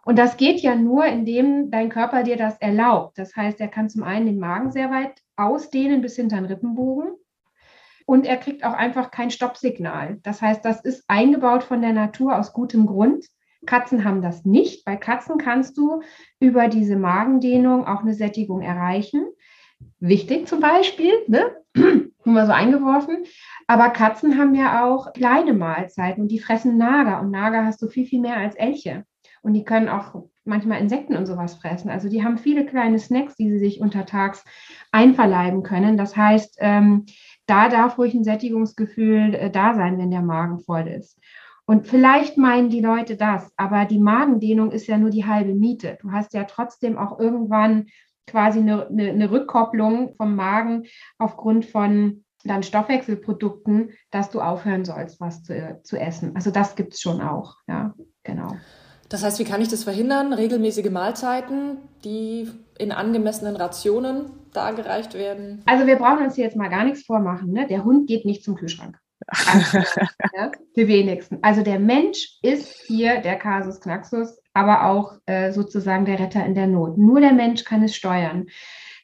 Und 0.03 0.17
das 0.17 0.37
geht 0.37 0.61
ja 0.61 0.75
nur, 0.75 1.05
indem 1.05 1.69
dein 1.69 1.89
Körper 1.89 2.23
dir 2.23 2.35
das 2.35 2.57
erlaubt. 2.59 3.17
Das 3.17 3.35
heißt, 3.35 3.61
er 3.61 3.67
kann 3.67 3.89
zum 3.89 4.03
einen 4.03 4.25
den 4.25 4.39
Magen 4.39 4.71
sehr 4.71 4.89
weit 4.89 5.21
ausdehnen 5.35 6.01
bis 6.01 6.15
hinter 6.15 6.37
den 6.37 6.45
Rippenbogen. 6.45 7.11
Und 8.05 8.25
er 8.25 8.37
kriegt 8.37 8.63
auch 8.63 8.73
einfach 8.73 9.11
kein 9.11 9.29
Stoppsignal. 9.29 10.17
Das 10.23 10.41
heißt, 10.41 10.65
das 10.65 10.81
ist 10.81 11.03
eingebaut 11.07 11.63
von 11.63 11.81
der 11.81 11.93
Natur 11.93 12.37
aus 12.37 12.51
gutem 12.51 12.87
Grund. 12.87 13.25
Katzen 13.67 14.03
haben 14.03 14.23
das 14.23 14.43
nicht. 14.43 14.85
Bei 14.85 14.95
Katzen 14.95 15.37
kannst 15.37 15.77
du 15.77 16.01
über 16.39 16.67
diese 16.67 16.95
Magendehnung 16.95 17.85
auch 17.85 18.01
eine 18.01 18.15
Sättigung 18.15 18.61
erreichen. 18.61 19.27
Wichtig 19.99 20.47
zum 20.47 20.59
Beispiel, 20.59 21.13
ne? 21.27 21.55
Nur 21.75 22.11
mal 22.25 22.45
so 22.45 22.51
eingeworfen. 22.51 23.25
Aber 23.67 23.89
Katzen 23.89 24.37
haben 24.37 24.55
ja 24.55 24.85
auch 24.85 25.13
kleine 25.13 25.53
Mahlzeiten 25.53 26.23
und 26.23 26.27
die 26.29 26.39
fressen 26.39 26.77
Nager. 26.77 27.21
Und 27.21 27.31
Nager 27.31 27.65
hast 27.65 27.81
du 27.81 27.87
viel, 27.87 28.05
viel 28.05 28.21
mehr 28.21 28.37
als 28.37 28.55
Elche. 28.55 29.05
Und 29.41 29.53
die 29.53 29.63
können 29.63 29.89
auch 29.89 30.23
manchmal 30.43 30.79
Insekten 30.79 31.15
und 31.15 31.25
sowas 31.25 31.55
fressen. 31.55 31.89
Also 31.89 32.09
die 32.09 32.23
haben 32.23 32.37
viele 32.37 32.65
kleine 32.65 32.99
Snacks, 32.99 33.35
die 33.35 33.49
sie 33.49 33.59
sich 33.59 33.79
untertags 33.79 34.43
einverleiben 34.91 35.63
können. 35.63 35.97
Das 35.97 36.15
heißt, 36.15 36.57
ähm, 36.59 37.05
da 37.45 37.69
darf 37.69 37.97
ruhig 37.97 38.13
ein 38.13 38.23
Sättigungsgefühl 38.23 39.35
äh, 39.35 39.51
da 39.51 39.73
sein, 39.73 39.97
wenn 39.97 40.11
der 40.11 40.21
Magen 40.21 40.59
voll 40.59 40.87
ist. 40.87 41.19
Und 41.65 41.87
vielleicht 41.87 42.37
meinen 42.37 42.69
die 42.69 42.81
Leute 42.81 43.15
das, 43.15 43.53
aber 43.55 43.85
die 43.85 43.99
Magendehnung 43.99 44.71
ist 44.71 44.87
ja 44.87 44.97
nur 44.97 45.09
die 45.09 45.25
halbe 45.25 45.53
Miete. 45.53 45.97
Du 46.01 46.11
hast 46.11 46.33
ja 46.33 46.43
trotzdem 46.43 46.97
auch 46.97 47.19
irgendwann 47.19 47.87
quasi 48.27 48.59
eine, 48.59 48.87
eine, 48.87 49.09
eine 49.09 49.31
Rückkopplung 49.31 50.15
vom 50.15 50.35
Magen 50.35 50.83
aufgrund 51.17 51.65
von 51.65 52.23
dann 52.43 52.63
Stoffwechselprodukten, 52.63 53.91
dass 54.09 54.31
du 54.31 54.41
aufhören 54.41 54.85
sollst, 54.85 55.19
was 55.19 55.43
zu, 55.43 55.79
zu 55.83 55.99
essen. 55.99 56.35
Also 56.35 56.51
das 56.51 56.75
gibt 56.75 56.93
es 56.93 57.01
schon 57.01 57.21
auch, 57.21 57.57
ja, 57.67 57.93
genau. 58.23 58.55
Das 59.09 59.23
heißt, 59.23 59.39
wie 59.39 59.43
kann 59.43 59.61
ich 59.61 59.67
das 59.67 59.83
verhindern? 59.83 60.31
Regelmäßige 60.31 60.89
Mahlzeiten, 60.89 61.77
die 62.05 62.49
in 62.77 62.93
angemessenen 62.93 63.57
Rationen 63.57 64.31
dargereicht 64.53 65.15
werden? 65.15 65.61
Also 65.65 65.85
wir 65.85 65.97
brauchen 65.97 66.23
uns 66.23 66.35
hier 66.35 66.45
jetzt 66.45 66.55
mal 66.55 66.69
gar 66.69 66.85
nichts 66.85 67.05
vormachen. 67.05 67.51
Ne? 67.51 67.67
Der 67.67 67.83
Hund 67.83 68.07
geht 68.07 68.25
nicht 68.25 68.41
zum 68.41 68.55
Kühlschrank. 68.55 68.97
Ja, 70.35 70.51
die 70.75 70.87
wenigsten. 70.87 71.39
Also 71.41 71.61
der 71.63 71.79
Mensch 71.79 72.39
ist 72.41 72.83
hier 72.87 73.21
der 73.21 73.37
Kasus 73.37 73.79
Knaxus, 73.81 74.39
aber 74.53 74.85
auch 74.85 75.17
äh, 75.25 75.51
sozusagen 75.51 76.05
der 76.05 76.19
Retter 76.19 76.45
in 76.45 76.55
der 76.55 76.67
Not. 76.67 76.97
Nur 76.97 77.19
der 77.19 77.33
Mensch 77.33 77.63
kann 77.63 77.83
es 77.83 77.95
steuern. 77.95 78.47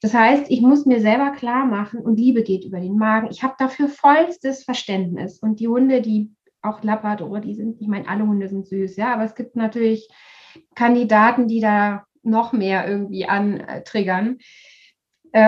Das 0.01 0.13
heißt, 0.13 0.49
ich 0.49 0.61
muss 0.61 0.85
mir 0.85 1.01
selber 1.01 1.31
klar 1.31 1.65
machen 1.65 1.99
und 1.99 2.19
Liebe 2.19 2.43
geht 2.43 2.65
über 2.65 2.79
den 2.79 2.97
Magen. 2.97 3.29
Ich 3.31 3.43
habe 3.43 3.55
dafür 3.57 3.87
vollstes 3.87 4.63
Verständnis. 4.63 5.39
Und 5.39 5.59
die 5.59 5.67
Hunde, 5.67 6.01
die 6.01 6.31
auch 6.61 6.83
Labrador, 6.83 7.39
die 7.39 7.55
sind, 7.55 7.81
ich 7.81 7.87
meine, 7.87 8.07
alle 8.07 8.27
Hunde 8.27 8.47
sind 8.47 8.67
süß, 8.67 8.97
ja, 8.97 9.13
aber 9.13 9.23
es 9.23 9.35
gibt 9.35 9.55
natürlich 9.55 10.07
Kandidaten, 10.75 11.47
die 11.47 11.61
da 11.61 12.05
noch 12.23 12.51
mehr 12.53 12.87
irgendwie 12.87 13.25
antriggern. 13.25 14.37
Äh, 14.39 14.43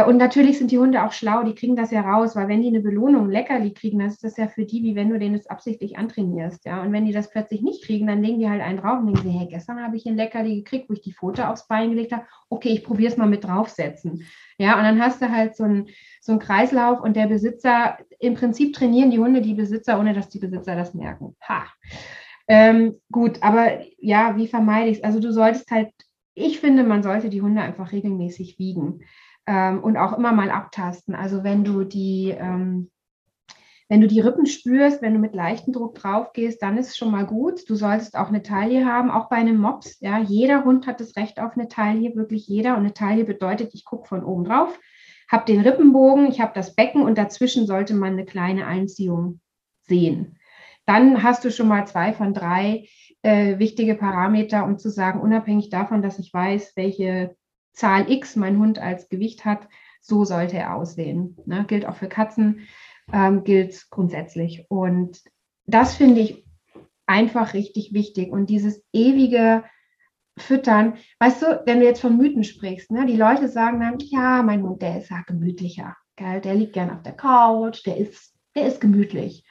und 0.07 0.17
natürlich 0.17 0.57
sind 0.57 0.71
die 0.71 0.77
Hunde 0.77 1.03
auch 1.03 1.13
schlau, 1.13 1.41
die 1.43 1.55
kriegen 1.55 1.75
das 1.75 1.89
ja 1.89 2.01
raus, 2.01 2.35
weil 2.35 2.49
wenn 2.49 2.61
die 2.61 2.67
eine 2.67 2.81
Belohnung, 2.81 3.25
ein 3.25 3.31
Leckerli 3.31 3.73
kriegen, 3.73 3.99
dann 3.99 4.09
ist 4.09 4.23
das 4.23 4.35
ja 4.35 4.47
für 4.47 4.65
die, 4.65 4.83
wie 4.83 4.95
wenn 4.95 5.09
du 5.09 5.17
denen 5.17 5.37
das 5.37 5.47
absichtlich 5.47 5.97
antrainierst, 5.97 6.65
ja. 6.65 6.81
Und 6.81 6.91
wenn 6.91 7.05
die 7.05 7.13
das 7.13 7.31
plötzlich 7.31 7.61
nicht 7.61 7.85
kriegen, 7.85 8.05
dann 8.05 8.21
legen 8.21 8.39
die 8.39 8.49
halt 8.49 8.61
einen 8.61 8.79
drauf 8.79 8.99
und 8.99 9.07
denken 9.07 9.21
sie, 9.21 9.37
hey, 9.37 9.47
gestern 9.47 9.81
habe 9.81 9.95
ich 9.95 10.05
ein 10.05 10.17
Leckerli 10.17 10.57
gekriegt, 10.57 10.89
wo 10.89 10.93
ich 10.93 11.01
die 11.01 11.13
Pfote 11.13 11.47
aufs 11.47 11.67
Bein 11.67 11.91
gelegt 11.91 12.11
habe. 12.11 12.25
Okay, 12.49 12.69
ich 12.69 12.83
probiere 12.83 13.11
es 13.11 13.17
mal 13.17 13.27
mit 13.27 13.45
draufsetzen. 13.45 14.25
Ja, 14.57 14.77
und 14.77 14.83
dann 14.83 15.01
hast 15.01 15.21
du 15.21 15.31
halt 15.31 15.55
so 15.55 15.63
einen 15.63 15.87
so 16.19 16.37
Kreislauf 16.37 17.01
und 17.01 17.15
der 17.15 17.27
Besitzer, 17.27 17.97
im 18.19 18.33
Prinzip 18.33 18.75
trainieren 18.75 19.11
die 19.11 19.19
Hunde 19.19 19.41
die 19.41 19.53
Besitzer, 19.53 19.97
ohne 19.97 20.13
dass 20.13 20.27
die 20.27 20.39
Besitzer 20.39 20.75
das 20.75 20.93
merken. 20.93 21.37
Ha. 21.47 21.63
Ähm, 22.49 22.95
gut, 23.11 23.41
aber 23.41 23.79
ja, 23.97 24.35
wie 24.35 24.47
vermeide 24.47 24.89
ich 24.89 24.97
es? 24.97 25.03
Also 25.03 25.21
du 25.21 25.31
solltest 25.31 25.71
halt, 25.71 25.93
ich 26.35 26.59
finde, 26.59 26.83
man 26.83 27.01
sollte 27.01 27.29
die 27.29 27.41
Hunde 27.41 27.61
einfach 27.61 27.91
regelmäßig 27.93 28.59
wiegen 28.59 29.01
ähm, 29.49 29.83
und 29.83 29.97
auch 29.97 30.15
immer 30.15 30.31
mal 30.31 30.51
abtasten. 30.51 31.15
Also 31.15 31.43
wenn 31.43 31.63
du 31.63 31.83
die, 31.83 32.35
ähm, 32.37 32.91
wenn 33.89 33.99
du 33.99 34.07
die 34.07 34.19
Rippen 34.19 34.45
spürst, 34.45 35.01
wenn 35.01 35.15
du 35.15 35.19
mit 35.19 35.33
leichtem 35.33 35.73
Druck 35.73 35.95
drauf 35.95 36.33
gehst, 36.33 36.61
dann 36.61 36.77
ist 36.77 36.89
es 36.89 36.97
schon 36.97 37.09
mal 37.09 37.25
gut. 37.25 37.67
Du 37.67 37.73
solltest 37.73 38.15
auch 38.15 38.27
eine 38.27 38.43
Taille 38.43 38.85
haben, 38.85 39.09
auch 39.09 39.27
bei 39.27 39.37
einem 39.37 39.57
Mops. 39.57 39.99
Ja, 40.01 40.19
jeder 40.19 40.65
Hund 40.65 40.85
hat 40.85 40.99
das 40.99 41.15
Recht 41.15 41.39
auf 41.39 41.53
eine 41.53 41.67
Taille, 41.67 42.15
wirklich 42.15 42.47
jeder. 42.47 42.73
Und 42.73 42.81
eine 42.81 42.93
Taille 42.93 43.25
bedeutet, 43.25 43.73
ich 43.73 43.85
gucke 43.85 44.07
von 44.07 44.23
oben 44.23 44.43
drauf, 44.43 44.79
habe 45.27 45.45
den 45.45 45.61
Rippenbogen, 45.61 46.27
ich 46.27 46.39
habe 46.39 46.51
das 46.53 46.75
Becken 46.75 47.01
und 47.01 47.17
dazwischen 47.17 47.65
sollte 47.65 47.95
man 47.95 48.13
eine 48.13 48.25
kleine 48.25 48.67
Einziehung 48.67 49.39
sehen. 49.81 50.37
Dann 50.85 51.23
hast 51.23 51.43
du 51.43 51.49
schon 51.49 51.67
mal 51.67 51.87
zwei 51.87 52.13
von 52.13 52.35
drei 52.35 52.87
äh, 53.23 53.57
wichtige 53.57 53.95
Parameter, 53.95 54.63
um 54.63 54.77
zu 54.77 54.91
sagen, 54.91 55.19
unabhängig 55.19 55.71
davon, 55.71 56.03
dass 56.03 56.19
ich 56.19 56.31
weiß, 56.31 56.73
welche 56.75 57.35
Zahl 57.73 58.11
X 58.11 58.35
mein 58.35 58.57
Hund 58.57 58.79
als 58.79 59.09
Gewicht 59.09 59.45
hat, 59.45 59.67
so 60.01 60.25
sollte 60.25 60.57
er 60.57 60.75
aussehen. 60.75 61.37
Ne? 61.45 61.65
Gilt 61.67 61.85
auch 61.85 61.95
für 61.95 62.09
Katzen, 62.09 62.67
ähm, 63.13 63.43
gilt 63.43 63.89
grundsätzlich. 63.89 64.65
Und 64.69 65.21
das 65.65 65.95
finde 65.95 66.21
ich 66.21 66.45
einfach 67.05 67.53
richtig 67.53 67.93
wichtig. 67.93 68.31
Und 68.31 68.49
dieses 68.49 68.83
ewige 68.93 69.63
Füttern, 70.37 70.97
weißt 71.19 71.41
du, 71.41 71.63
wenn 71.65 71.79
du 71.79 71.85
jetzt 71.85 72.01
von 72.01 72.17
Mythen 72.17 72.43
sprichst, 72.43 72.91
ne, 72.91 73.05
die 73.05 73.15
Leute 73.15 73.49
sagen 73.49 73.79
dann, 73.79 73.97
ja, 73.99 74.41
mein 74.41 74.63
Hund, 74.63 74.81
der 74.81 74.99
ist 74.99 75.09
ja 75.09 75.21
gemütlicher. 75.25 75.97
Gell? 76.15 76.41
Der 76.41 76.55
liegt 76.55 76.73
gern 76.73 76.91
auf 76.91 77.01
der 77.01 77.15
Couch, 77.15 77.85
der 77.85 77.97
ist, 77.97 78.35
der 78.55 78.67
ist 78.67 78.79
gemütlich. 78.79 79.45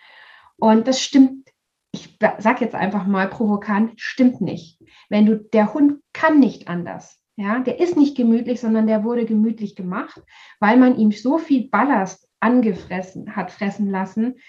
Und 0.57 0.89
das 0.89 1.01
stimmt, 1.01 1.49
ich 1.93 2.17
sage 2.39 2.65
jetzt 2.65 2.75
einfach 2.75 3.07
mal 3.07 3.29
provokant, 3.29 4.01
stimmt 4.01 4.41
nicht. 4.41 4.81
Wenn 5.09 5.27
du, 5.27 5.37
der 5.37 5.73
Hund 5.75 6.01
kann 6.13 6.41
nicht 6.41 6.69
anders. 6.69 7.21
Ja, 7.41 7.61
der 7.61 7.79
ist 7.79 7.97
nicht 7.97 8.17
gemütlich, 8.17 8.61
sondern 8.61 8.89
der 8.89 9.05
wurde 9.05 9.25
gemütlich 9.25 9.77
gemacht, 9.77 10.21
weil 10.59 10.77
man 10.77 10.99
ihm 10.99 11.13
so 11.13 11.39
viel 11.39 11.69
Ballast 11.69 12.29
angefressen 12.41 13.37
hat, 13.37 13.53
fressen 13.53 13.89
lassen, 13.89 14.41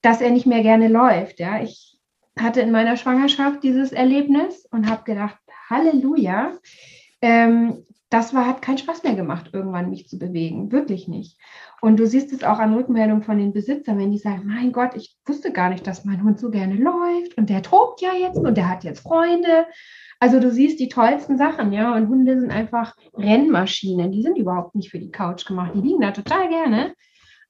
dass 0.00 0.22
er 0.22 0.30
nicht 0.30 0.46
mehr 0.46 0.62
gerne 0.62 0.88
läuft. 0.88 1.38
Ja, 1.38 1.62
ich 1.62 1.98
hatte 2.38 2.62
in 2.62 2.70
meiner 2.70 2.96
Schwangerschaft 2.96 3.62
dieses 3.62 3.92
Erlebnis 3.92 4.64
und 4.70 4.88
habe 4.88 5.04
gedacht, 5.04 5.36
Halleluja, 5.68 6.52
ähm, 7.20 7.84
das 8.08 8.32
war, 8.32 8.46
hat 8.46 8.62
keinen 8.62 8.78
Spaß 8.78 9.02
mehr 9.02 9.16
gemacht, 9.16 9.50
irgendwann 9.52 9.90
mich 9.90 10.08
zu 10.08 10.18
bewegen. 10.18 10.72
Wirklich 10.72 11.08
nicht. 11.08 11.38
Und 11.82 11.98
du 11.98 12.06
siehst 12.06 12.32
es 12.32 12.42
auch 12.42 12.58
an 12.58 12.72
Rückmeldungen 12.72 13.22
von 13.22 13.36
den 13.36 13.52
Besitzern, 13.52 13.98
wenn 13.98 14.12
die 14.12 14.18
sagen, 14.18 14.46
mein 14.46 14.72
Gott, 14.72 14.96
ich 14.96 15.18
wusste 15.26 15.52
gar 15.52 15.68
nicht, 15.68 15.86
dass 15.86 16.06
mein 16.06 16.24
Hund 16.24 16.40
so 16.40 16.50
gerne 16.50 16.76
läuft 16.76 17.36
und 17.36 17.50
der 17.50 17.60
tobt 17.60 18.00
ja 18.00 18.14
jetzt 18.14 18.38
und 18.38 18.56
der 18.56 18.70
hat 18.70 18.82
jetzt 18.82 19.00
Freunde 19.00 19.66
also 20.24 20.40
du 20.40 20.50
siehst 20.50 20.80
die 20.80 20.88
tollsten 20.88 21.36
Sachen, 21.36 21.70
ja. 21.74 21.94
Und 21.94 22.08
Hunde 22.08 22.40
sind 22.40 22.50
einfach 22.50 22.96
Rennmaschinen. 23.12 24.10
Die 24.10 24.22
sind 24.22 24.38
überhaupt 24.38 24.74
nicht 24.74 24.90
für 24.90 24.98
die 24.98 25.10
Couch 25.10 25.44
gemacht. 25.44 25.72
Die 25.74 25.82
liegen 25.82 26.00
da 26.00 26.12
total 26.12 26.48
gerne. 26.48 26.94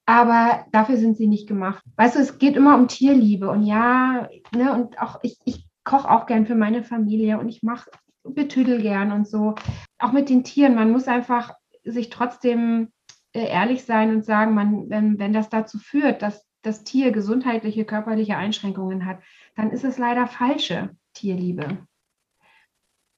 Aber 0.07 0.67
dafür 0.73 0.97
sind 0.97 1.17
sie 1.17 1.29
nicht 1.29 1.47
gemacht. 1.47 1.85
Weißt 1.95 2.17
du, 2.17 2.19
es 2.19 2.41
geht 2.41 2.57
immer 2.57 2.75
um 2.75 2.89
Tierliebe. 2.89 3.49
Und 3.49 3.63
ja, 3.63 4.29
ne, 4.53 4.73
und 4.73 5.01
auch 5.01 5.21
ich, 5.23 5.39
ich 5.45 5.69
koche 5.85 6.11
auch 6.11 6.27
gern 6.27 6.47
für 6.47 6.57
meine 6.57 6.83
Familie 6.83 7.39
und 7.39 7.49
ich 7.49 7.63
mache 7.63 7.89
betüdel 8.25 8.83
gern 8.83 9.13
und 9.13 9.29
so. 9.29 9.55
Auch 9.99 10.11
mit 10.11 10.29
den 10.29 10.43
Tieren. 10.43 10.75
Man 10.75 10.91
muss 10.91 11.07
einfach 11.07 11.55
sich 11.85 12.11
trotzdem 12.11 12.89
äh, 13.35 13.47
ehrlich 13.47 13.85
sein 13.85 14.11
und 14.11 14.25
sagen, 14.25 14.53
man, 14.53 14.91
wenn, 14.91 15.21
wenn 15.21 15.33
das 15.33 15.49
dazu 15.49 15.79
führt, 15.79 16.23
dass 16.23 16.45
das 16.63 16.83
Tier 16.83 17.13
gesundheitliche, 17.13 17.85
körperliche 17.85 18.37
Einschränkungen 18.37 19.07
hat, 19.07 19.21
dann 19.55 19.71
ist 19.71 19.85
es 19.85 19.97
leider 19.97 20.27
falsche 20.27 20.91
Tierliebe. 21.13 21.79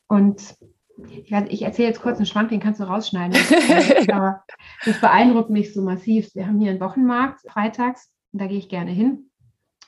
Und 0.09 0.57
ich, 1.09 1.33
ich 1.33 1.63
erzähle 1.63 1.89
jetzt 1.89 2.01
kurz 2.01 2.17
einen 2.17 2.27
Schwank, 2.27 2.49
den 2.49 2.61
kannst 2.61 2.81
du 2.81 2.85
rausschneiden. 2.85 3.37
Aber 4.13 4.45
das 4.85 5.01
beeindruckt 5.01 5.51
mich 5.51 5.75
so 5.75 5.83
massiv. 5.83 6.35
Wir 6.35 6.47
haben 6.47 6.61
hier 6.61 6.71
einen 6.71 6.81
Wochenmarkt 6.81 7.41
freitags 7.51 8.11
und 8.33 8.41
da 8.41 8.47
gehe 8.47 8.59
ich 8.59 8.69
gerne 8.69 8.91
hin. 8.91 9.31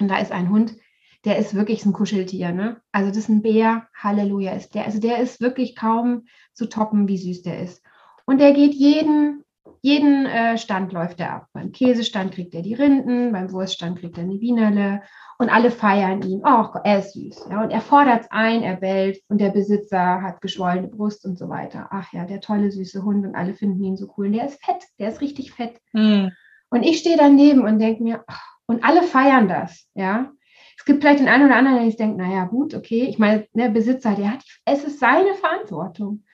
Und 0.00 0.08
da 0.08 0.18
ist 0.18 0.32
ein 0.32 0.50
Hund, 0.50 0.76
der 1.24 1.38
ist 1.38 1.54
wirklich 1.54 1.84
ein 1.84 1.92
Kuscheltier. 1.92 2.52
Ne? 2.52 2.80
Also 2.92 3.08
das 3.08 3.18
ist 3.18 3.28
ein 3.28 3.42
Bär, 3.42 3.88
Halleluja 3.94 4.52
ist 4.52 4.74
der. 4.74 4.84
Also 4.84 5.00
der 5.00 5.18
ist 5.18 5.40
wirklich 5.40 5.76
kaum 5.76 6.26
zu 6.52 6.68
toppen, 6.68 7.08
wie 7.08 7.18
süß 7.18 7.42
der 7.42 7.60
ist. 7.60 7.82
Und 8.26 8.40
der 8.40 8.52
geht 8.52 8.74
jeden, 8.74 9.44
jeden 9.80 10.26
äh, 10.26 10.58
Stand 10.58 10.92
läuft 10.92 11.20
er 11.20 11.32
ab. 11.32 11.46
Beim 11.52 11.72
Käsestand 11.72 12.32
kriegt 12.32 12.54
er 12.54 12.62
die 12.62 12.74
Rinden, 12.74 13.32
beim 13.32 13.52
Wurststand 13.52 13.98
kriegt 13.98 14.18
er 14.18 14.24
eine 14.24 14.40
Wienerle 14.40 15.02
und 15.38 15.50
alle 15.50 15.70
feiern 15.70 16.22
ihn. 16.22 16.42
Oh, 16.44 16.66
er 16.84 16.98
ist 16.98 17.14
süß. 17.14 17.48
Ja, 17.50 17.62
und 17.62 17.70
er 17.70 17.80
fordert 17.80 18.22
es 18.22 18.30
ein, 18.30 18.62
er 18.62 18.76
bellt 18.76 19.20
und 19.28 19.40
der 19.40 19.50
Besitzer 19.50 20.22
hat 20.22 20.40
geschwollene 20.40 20.88
Brust 20.88 21.24
und 21.24 21.38
so 21.38 21.48
weiter. 21.48 21.88
Ach 21.90 22.12
ja, 22.12 22.24
der 22.24 22.40
tolle, 22.40 22.70
süße 22.70 23.04
Hund 23.04 23.24
und 23.26 23.34
alle 23.34 23.54
finden 23.54 23.82
ihn 23.82 23.96
so 23.96 24.12
cool. 24.16 24.26
Und 24.26 24.32
der 24.32 24.46
ist 24.46 24.64
fett, 24.64 24.82
der 24.98 25.08
ist 25.08 25.20
richtig 25.20 25.52
fett. 25.52 25.80
Mhm. 25.92 26.32
Und 26.70 26.82
ich 26.82 26.98
stehe 26.98 27.16
daneben 27.16 27.64
und 27.64 27.78
denke 27.78 28.02
mir, 28.02 28.24
oh, 28.28 28.34
und 28.66 28.84
alle 28.84 29.02
feiern 29.02 29.48
das. 29.48 29.88
Ja, 29.94 30.30
es 30.76 30.84
gibt 30.84 31.02
vielleicht 31.02 31.20
den 31.20 31.28
einen 31.28 31.46
oder 31.46 31.56
anderen, 31.56 31.78
der 31.78 31.86
sich 31.86 31.96
denkt, 31.96 32.18
naja, 32.18 32.44
gut, 32.44 32.74
okay. 32.74 33.06
Ich 33.08 33.18
meine, 33.18 33.46
der 33.52 33.68
Besitzer, 33.68 34.14
der 34.14 34.32
hat, 34.32 34.44
es 34.64 34.84
ist 34.84 35.00
seine 35.00 35.34
Verantwortung. 35.34 36.24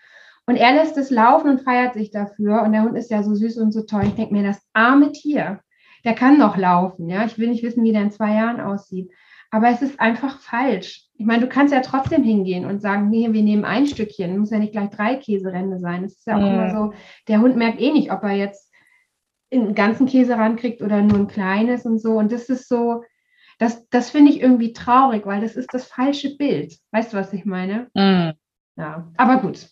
Und 0.47 0.57
er 0.57 0.75
lässt 0.75 0.97
es 0.99 1.11
laufen 1.11 1.49
und 1.49 1.63
feiert 1.63 1.95
sich 1.95 2.11
dafür. 2.11 2.63
Und 2.63 2.73
der 2.73 2.83
Hund 2.83 2.97
ist 2.97 3.11
ja 3.11 3.23
so 3.23 3.35
süß 3.35 3.59
und 3.59 3.73
so 3.73 3.83
toll. 3.83 4.05
Ich 4.05 4.15
denke 4.15 4.35
mir, 4.35 4.43
das 4.43 4.61
arme 4.73 5.13
Tier 5.13 5.61
der 6.05 6.15
kann 6.15 6.39
noch 6.39 6.57
laufen. 6.57 7.09
Ja, 7.09 7.25
ich 7.25 7.39
will 7.39 7.49
nicht 7.49 7.63
wissen, 7.63 7.83
wie 7.83 7.93
der 7.93 8.03
in 8.03 8.11
zwei 8.11 8.35
Jahren 8.35 8.61
aussieht. 8.61 9.11
Aber 9.51 9.69
es 9.69 9.83
ist 9.83 10.01
einfach 10.01 10.41
falsch. 10.41 11.07
Ich 11.15 11.27
meine, 11.27 11.43
du 11.43 11.49
kannst 11.49 11.73
ja 11.73 11.81
trotzdem 11.81 12.25
hingehen 12.25 12.67
und 12.67 12.81
sagen, 12.81 13.09
nee, 13.09 13.33
wir 13.33 13.43
nehmen 13.43 13.65
ein 13.65 13.87
Stückchen. 13.87 14.39
Muss 14.39 14.51
ja 14.51 14.59
nicht 14.59 14.73
gleich 14.73 14.91
drei 14.91 15.17
Käserände 15.17 15.79
sein. 15.79 16.05
Es 16.05 16.19
ist 16.19 16.27
ja 16.27 16.37
auch 16.37 16.41
ja. 16.41 16.53
immer 16.53 16.71
so, 16.71 16.93
der 17.29 17.41
Hund 17.41 17.57
merkt 17.57 17.81
eh 17.81 17.93
nicht, 17.93 18.13
ob 18.13 18.23
er 18.25 18.33
jetzt 18.33 18.73
einen 19.53 19.75
ganzen 19.75 20.07
Käse 20.07 20.37
rankriegt 20.37 20.83
oder 20.83 21.01
nur 21.03 21.19
ein 21.19 21.29
kleines 21.29 21.87
und 21.87 22.01
so. 22.01 22.19
Und 22.19 22.33
das 22.33 22.49
ist 22.49 22.69
so, 22.69 23.05
das, 23.59 23.89
das 23.91 24.11
finde 24.11 24.33
ich 24.33 24.41
irgendwie 24.41 24.73
traurig, 24.73 25.25
weil 25.25 25.41
das 25.41 25.55
ist 25.55 25.73
das 25.73 25.87
falsche 25.87 26.37
Bild. 26.37 26.77
Weißt 26.91 27.13
du, 27.13 27.17
was 27.17 27.33
ich 27.33 27.45
meine? 27.45 27.89
Mhm. 27.95 28.33
Ja, 28.77 29.13
aber 29.17 29.41
gut. 29.41 29.69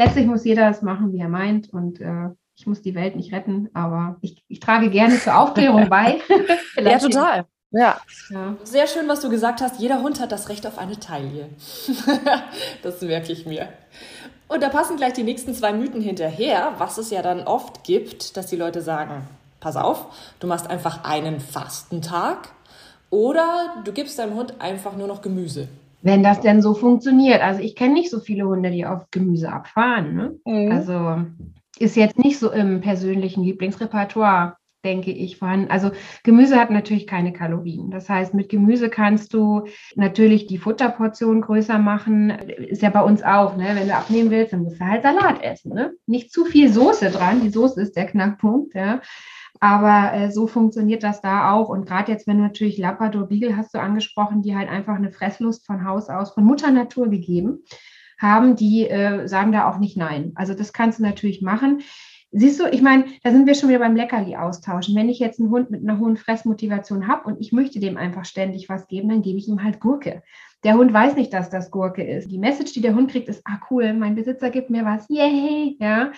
Letztlich 0.00 0.26
muss 0.26 0.46
jeder 0.46 0.66
das 0.66 0.80
machen, 0.80 1.12
wie 1.12 1.18
er 1.18 1.28
meint. 1.28 1.74
Und 1.74 2.00
äh, 2.00 2.30
ich 2.56 2.66
muss 2.66 2.80
die 2.80 2.94
Welt 2.94 3.16
nicht 3.16 3.34
retten, 3.34 3.68
aber 3.74 4.16
ich, 4.22 4.42
ich 4.48 4.58
trage 4.58 4.88
gerne 4.88 5.18
zur 5.18 5.36
Aufklärung 5.38 5.88
bei. 5.90 6.20
ja, 6.82 6.98
total. 6.98 7.44
Ja. 7.70 8.00
ja. 8.30 8.56
Sehr 8.64 8.86
schön, 8.86 9.08
was 9.08 9.20
du 9.20 9.28
gesagt 9.28 9.60
hast. 9.60 9.78
Jeder 9.78 10.00
Hund 10.00 10.18
hat 10.18 10.32
das 10.32 10.48
Recht 10.48 10.66
auf 10.66 10.78
eine 10.78 10.98
Taille. 10.98 11.50
das 12.82 13.02
merke 13.02 13.30
ich 13.30 13.44
mir. 13.44 13.68
Und 14.48 14.62
da 14.62 14.70
passen 14.70 14.96
gleich 14.96 15.12
die 15.12 15.22
nächsten 15.22 15.52
zwei 15.52 15.74
Mythen 15.74 16.00
hinterher, 16.00 16.72
was 16.78 16.96
es 16.96 17.10
ja 17.10 17.20
dann 17.20 17.42
oft 17.42 17.84
gibt, 17.84 18.38
dass 18.38 18.46
die 18.46 18.56
Leute 18.56 18.80
sagen, 18.80 19.28
pass 19.60 19.76
auf, 19.76 20.06
du 20.40 20.46
machst 20.46 20.66
einfach 20.66 21.04
einen 21.04 21.40
Fastentag 21.40 22.48
oder 23.10 23.82
du 23.84 23.92
gibst 23.92 24.18
deinem 24.18 24.34
Hund 24.34 24.62
einfach 24.62 24.96
nur 24.96 25.08
noch 25.08 25.20
Gemüse. 25.20 25.68
Wenn 26.02 26.22
das 26.22 26.40
denn 26.40 26.62
so 26.62 26.74
funktioniert. 26.74 27.42
Also 27.42 27.60
ich 27.60 27.76
kenne 27.76 27.94
nicht 27.94 28.10
so 28.10 28.20
viele 28.20 28.46
Hunde, 28.46 28.70
die 28.70 28.86
auf 28.86 29.10
Gemüse 29.10 29.52
abfahren. 29.52 30.14
Ne? 30.14 30.38
Mhm. 30.44 30.72
Also 30.72 31.16
ist 31.78 31.96
jetzt 31.96 32.18
nicht 32.18 32.38
so 32.38 32.50
im 32.50 32.80
persönlichen 32.80 33.42
Lieblingsrepertoire. 33.42 34.56
denke 34.84 35.10
ich, 35.10 35.36
vorhanden. 35.36 35.70
Also 35.70 35.90
Gemüse 36.22 36.56
hat 36.56 36.70
natürlich 36.70 37.06
keine 37.06 37.32
Kalorien. 37.32 37.90
Das 37.90 38.08
heißt, 38.08 38.32
mit 38.32 38.48
Gemüse 38.48 38.88
kannst 38.88 39.34
du 39.34 39.66
natürlich 39.94 40.46
die 40.46 40.58
Futterportion 40.58 41.42
größer 41.42 41.78
machen. 41.78 42.30
Ist 42.30 42.82
ja 42.82 42.90
bei 42.90 43.02
uns 43.02 43.22
auch, 43.22 43.56
ne? 43.56 43.72
wenn 43.74 43.88
du 43.88 43.94
abnehmen 43.94 44.30
willst, 44.30 44.52
dann 44.54 44.62
musst 44.62 44.80
du 44.80 44.86
halt 44.86 45.02
Salat 45.02 45.42
essen. 45.42 45.74
Ne? 45.74 45.92
Nicht 46.06 46.32
zu 46.32 46.46
viel 46.46 46.72
Soße 46.72 47.10
dran. 47.10 47.42
Die 47.42 47.50
Soße 47.50 47.80
ist 47.80 47.96
der 47.96 48.06
Knackpunkt. 48.06 48.74
Ja? 48.74 49.00
Aber 49.60 50.14
äh, 50.14 50.30
so 50.30 50.46
funktioniert 50.46 51.02
das 51.02 51.20
da 51.20 51.52
auch. 51.52 51.68
Und 51.68 51.86
gerade 51.86 52.10
jetzt, 52.10 52.26
wenn 52.26 52.38
du 52.38 52.42
natürlich 52.42 52.78
Labrador 52.78 53.28
Beagle 53.28 53.56
hast 53.56 53.74
du 53.74 53.78
angesprochen, 53.78 54.42
die 54.42 54.56
halt 54.56 54.70
einfach 54.70 54.94
eine 54.94 55.12
Fresslust 55.12 55.66
von 55.66 55.84
Haus 55.84 56.08
aus, 56.08 56.32
von 56.32 56.44
Mutter 56.44 56.70
Natur 56.70 57.08
gegeben 57.10 57.62
haben, 58.18 58.56
die 58.56 58.88
äh, 58.88 59.26
sagen 59.28 59.52
da 59.52 59.70
auch 59.70 59.78
nicht 59.78 59.96
nein. 59.96 60.32
Also 60.34 60.54
das 60.54 60.72
kannst 60.72 60.98
du 60.98 61.02
natürlich 61.02 61.42
machen. 61.42 61.82
Siehst 62.32 62.60
du, 62.60 62.66
ich 62.66 62.80
meine, 62.80 63.06
da 63.24 63.32
sind 63.32 63.46
wir 63.46 63.54
schon 63.54 63.70
wieder 63.70 63.80
beim 63.80 63.96
Leckerli 63.96 64.36
austauschen. 64.36 64.94
Wenn 64.94 65.08
ich 65.08 65.18
jetzt 65.18 65.40
einen 65.40 65.50
Hund 65.50 65.70
mit 65.70 65.82
einer 65.82 65.98
hohen 65.98 66.16
Fressmotivation 66.16 67.08
habe 67.08 67.24
und 67.24 67.40
ich 67.40 67.50
möchte 67.50 67.80
dem 67.80 67.96
einfach 67.96 68.24
ständig 68.24 68.68
was 68.68 68.86
geben, 68.86 69.08
dann 69.08 69.22
gebe 69.22 69.38
ich 69.38 69.48
ihm 69.48 69.64
halt 69.64 69.80
Gurke. 69.80 70.22
Der 70.62 70.74
Hund 70.74 70.92
weiß 70.92 71.16
nicht, 71.16 71.32
dass 71.32 71.50
das 71.50 71.72
Gurke 71.72 72.04
ist. 72.04 72.30
Die 72.30 72.38
Message, 72.38 72.72
die 72.72 72.82
der 72.82 72.94
Hund 72.94 73.10
kriegt, 73.10 73.28
ist, 73.28 73.42
ah 73.46 73.58
cool, 73.70 73.94
mein 73.94 74.14
Besitzer 74.14 74.50
gibt 74.50 74.70
mir 74.70 74.84
was, 74.84 75.08
yay, 75.08 75.76
ja. 75.80 76.12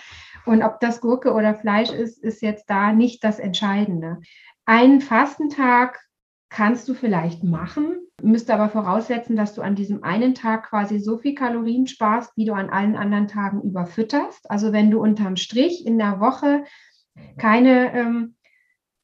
Und 0.45 0.61
ob 0.61 0.79
das 0.81 1.01
Gurke 1.01 1.33
oder 1.33 1.55
Fleisch 1.55 1.91
ist, 1.91 2.23
ist 2.23 2.41
jetzt 2.43 2.69
da 2.69 2.93
nicht 2.93 3.23
das 3.23 3.39
Entscheidende. 3.39 4.19
Ein 4.65 5.01
Fastentag 5.01 5.99
kannst 6.53 6.87
du 6.87 6.93
vielleicht 6.93 7.43
machen, 7.43 7.97
müsste 8.21 8.53
aber 8.53 8.69
voraussetzen, 8.69 9.35
dass 9.35 9.55
du 9.55 9.63
an 9.63 9.73
diesem 9.73 10.03
einen 10.03 10.35
Tag 10.35 10.69
quasi 10.69 10.99
so 10.99 11.17
viel 11.17 11.33
Kalorien 11.33 11.87
sparst, 11.87 12.31
wie 12.37 12.45
du 12.45 12.53
an 12.53 12.69
allen 12.69 12.95
anderen 12.95 13.27
Tagen 13.27 13.61
überfütterst. 13.63 14.51
Also 14.51 14.71
wenn 14.71 14.91
du 14.91 15.01
unterm 15.01 15.35
Strich 15.35 15.83
in 15.83 15.97
der 15.97 16.19
Woche 16.19 16.63
keine 17.39 17.91
ähm, 17.93 18.35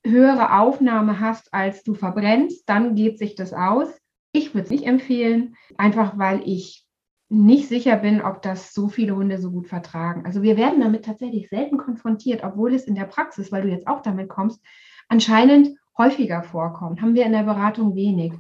höhere 0.06 0.60
Aufnahme 0.60 1.20
hast, 1.20 1.52
als 1.52 1.82
du 1.82 1.96
verbrennst, 1.96 2.70
dann 2.70 2.94
geht 2.94 3.18
sich 3.18 3.34
das 3.34 3.52
aus. 3.52 4.00
Ich 4.32 4.54
würde 4.54 4.66
es 4.66 4.72
nicht 4.72 4.86
empfehlen, 4.86 5.56
einfach 5.76 6.20
weil 6.20 6.48
ich 6.48 6.86
nicht 7.30 7.68
sicher 7.68 7.96
bin, 7.96 8.22
ob 8.22 8.44
das 8.44 8.76
so 8.76 8.90
viele 8.90 9.16
Hunde 9.16 9.40
so 9.40 9.50
gut 9.50 9.68
vertragen. 9.68 10.24
Also 10.24 10.44
wir 10.44 10.56
werden 10.56 10.82
damit 10.82 11.06
tatsächlich 11.06 11.50
selten 11.50 11.78
konfrontiert, 11.78 12.44
obwohl 12.44 12.76
es 12.76 12.84
in 12.84 12.94
der 12.94 13.06
Praxis, 13.06 13.52
weil 13.52 13.64
du 13.64 13.70
jetzt 13.70 13.88
auch 13.88 14.04
damit 14.04 14.30
kommst, 14.30 14.64
anscheinend 15.08 15.79
häufiger 16.00 16.42
vorkommt. 16.42 17.02
Haben 17.02 17.14
wir 17.14 17.26
in 17.26 17.34
der 17.34 17.44
Beratung 17.44 17.94
wenig. 17.94 18.34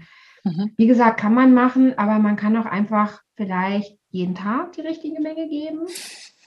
Mhm. 0.43 0.71
Wie 0.77 0.87
gesagt, 0.87 1.19
kann 1.19 1.35
man 1.35 1.53
machen, 1.53 1.95
aber 1.99 2.17
man 2.17 2.35
kann 2.35 2.57
auch 2.57 2.65
einfach 2.65 3.21
vielleicht 3.35 3.99
jeden 4.09 4.33
Tag 4.33 4.73
die 4.73 4.81
richtige 4.81 5.21
Menge 5.21 5.47
geben. 5.47 5.81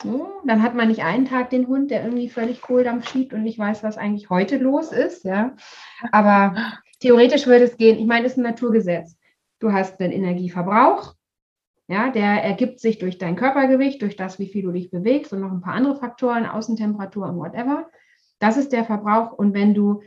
So, 0.02 0.28
dann 0.44 0.62
hat 0.62 0.74
man 0.74 0.88
nicht 0.88 1.04
einen 1.04 1.26
Tag 1.26 1.50
den 1.50 1.68
Hund, 1.68 1.92
der 1.92 2.02
irgendwie 2.02 2.28
völlig 2.28 2.60
Kohldampf 2.60 3.08
schiebt 3.08 3.32
und 3.32 3.44
nicht 3.44 3.58
weiß, 3.58 3.84
was 3.84 3.98
eigentlich 3.98 4.30
heute 4.30 4.58
los 4.58 4.90
ist. 4.90 5.24
Ja. 5.24 5.54
Aber 6.10 6.56
theoretisch 6.98 7.46
würde 7.46 7.66
es 7.66 7.76
gehen. 7.76 7.98
Ich 7.98 8.06
meine, 8.06 8.26
es 8.26 8.32
ist 8.32 8.38
ein 8.38 8.42
Naturgesetz. 8.42 9.16
Du 9.60 9.72
hast 9.72 10.00
den 10.00 10.10
Energieverbrauch. 10.10 11.14
Ja, 11.86 12.10
der 12.10 12.42
ergibt 12.42 12.80
sich 12.80 12.98
durch 12.98 13.18
dein 13.18 13.36
Körpergewicht, 13.36 14.02
durch 14.02 14.16
das, 14.16 14.38
wie 14.38 14.46
viel 14.46 14.62
du 14.62 14.72
dich 14.72 14.90
bewegst 14.90 15.32
und 15.32 15.40
noch 15.40 15.52
ein 15.52 15.60
paar 15.60 15.74
andere 15.74 15.96
Faktoren, 15.96 16.46
Außentemperatur 16.46 17.28
und 17.28 17.36
whatever. 17.36 17.88
Das 18.38 18.56
ist 18.56 18.72
der 18.72 18.84
Verbrauch. 18.84 19.32
Und 19.32 19.54
wenn 19.54 19.74
du 19.74 20.02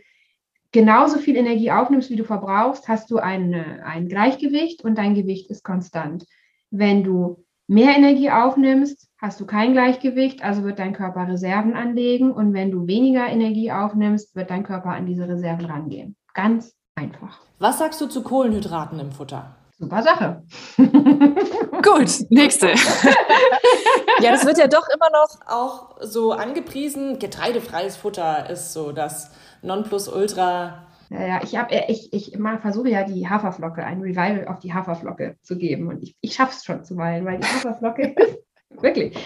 genauso 0.75 1.20
viel 1.20 1.38
Energie 1.38 1.72
aufnimmst, 1.72 2.10
wie 2.10 2.17
du 2.17 2.25
verbrauchst, 2.25 2.89
hast 2.89 3.10
du 3.10 3.17
ein, 3.17 3.53
ein 3.53 4.10
Gleichgewicht 4.10 4.84
und 4.84 4.98
dein 4.98 5.15
Gewicht 5.15 5.50
ist 5.50 5.63
konstant. 5.63 6.25
Wenn 6.70 7.01
du 7.01 7.46
mehr 7.65 7.96
Energie 7.96 8.29
aufnimmst, 8.29 9.08
hast 9.17 9.39
du 9.39 9.46
kein 9.46 9.72
Gleichgewicht, 9.72 10.44
also 10.44 10.65
wird 10.65 10.79
dein 10.79 10.91
Körper 10.91 11.29
Reserven 11.29 11.75
anlegen 11.75 12.29
und 12.29 12.53
wenn 12.53 12.72
du 12.72 12.88
weniger 12.88 13.25
Energie 13.25 13.72
aufnimmst, 13.72 14.36
wird 14.36 14.50
dein 14.50 14.63
Körper 14.63 14.89
an 14.89 15.05
diese 15.05 15.29
Reserven 15.29 15.65
rangehen. 15.65 16.17
Ganz 16.34 16.75
einfach. 16.96 17.39
Was 17.58 17.79
sagst 17.79 18.01
du 18.01 18.08
zu 18.08 18.22
Kohlenhydraten 18.22 19.00
im 19.00 19.13
Futter? 19.13 19.55
Super 19.77 20.03
Sache. 20.03 20.44
Gut, 20.77 22.29
nächste. 22.29 22.67
ja, 24.22 24.32
das 24.32 24.46
wird 24.46 24.58
ja 24.58 24.67
doch 24.67 24.88
immer 24.88 25.10
noch 25.12 25.27
auch 25.48 25.98
so 26.01 26.32
angepriesen. 26.32 27.20
Getreidefreies 27.20 27.98
Futter 27.98 28.50
ist 28.50 28.72
so 28.72 28.94
das 28.94 29.32
Nonplusultra. 29.62 30.88
Ja, 31.09 31.27
ja, 31.27 31.40
ich, 31.44 31.57
hab, 31.57 31.72
ich, 31.72 32.14
ich 32.14 32.38
versuche 32.61 32.90
ja 32.90 33.03
die 33.03 33.27
Haferflocke, 33.27 33.83
ein 33.83 34.01
Revival 34.01 34.48
auf 34.48 34.59
die 34.59 34.74
Haferflocke 34.74 35.35
zu 35.42 35.57
geben. 35.57 35.90
Und 35.90 36.01
ich, 36.01 36.16
ich 36.22 36.33
schaffe 36.33 36.53
es 36.55 36.64
schon 36.64 36.85
zuweilen, 36.85 37.25
weil 37.25 37.40
die 37.40 37.46
Haferflocke 37.46 38.16
ist 38.18 38.40
wirklich 38.81 39.18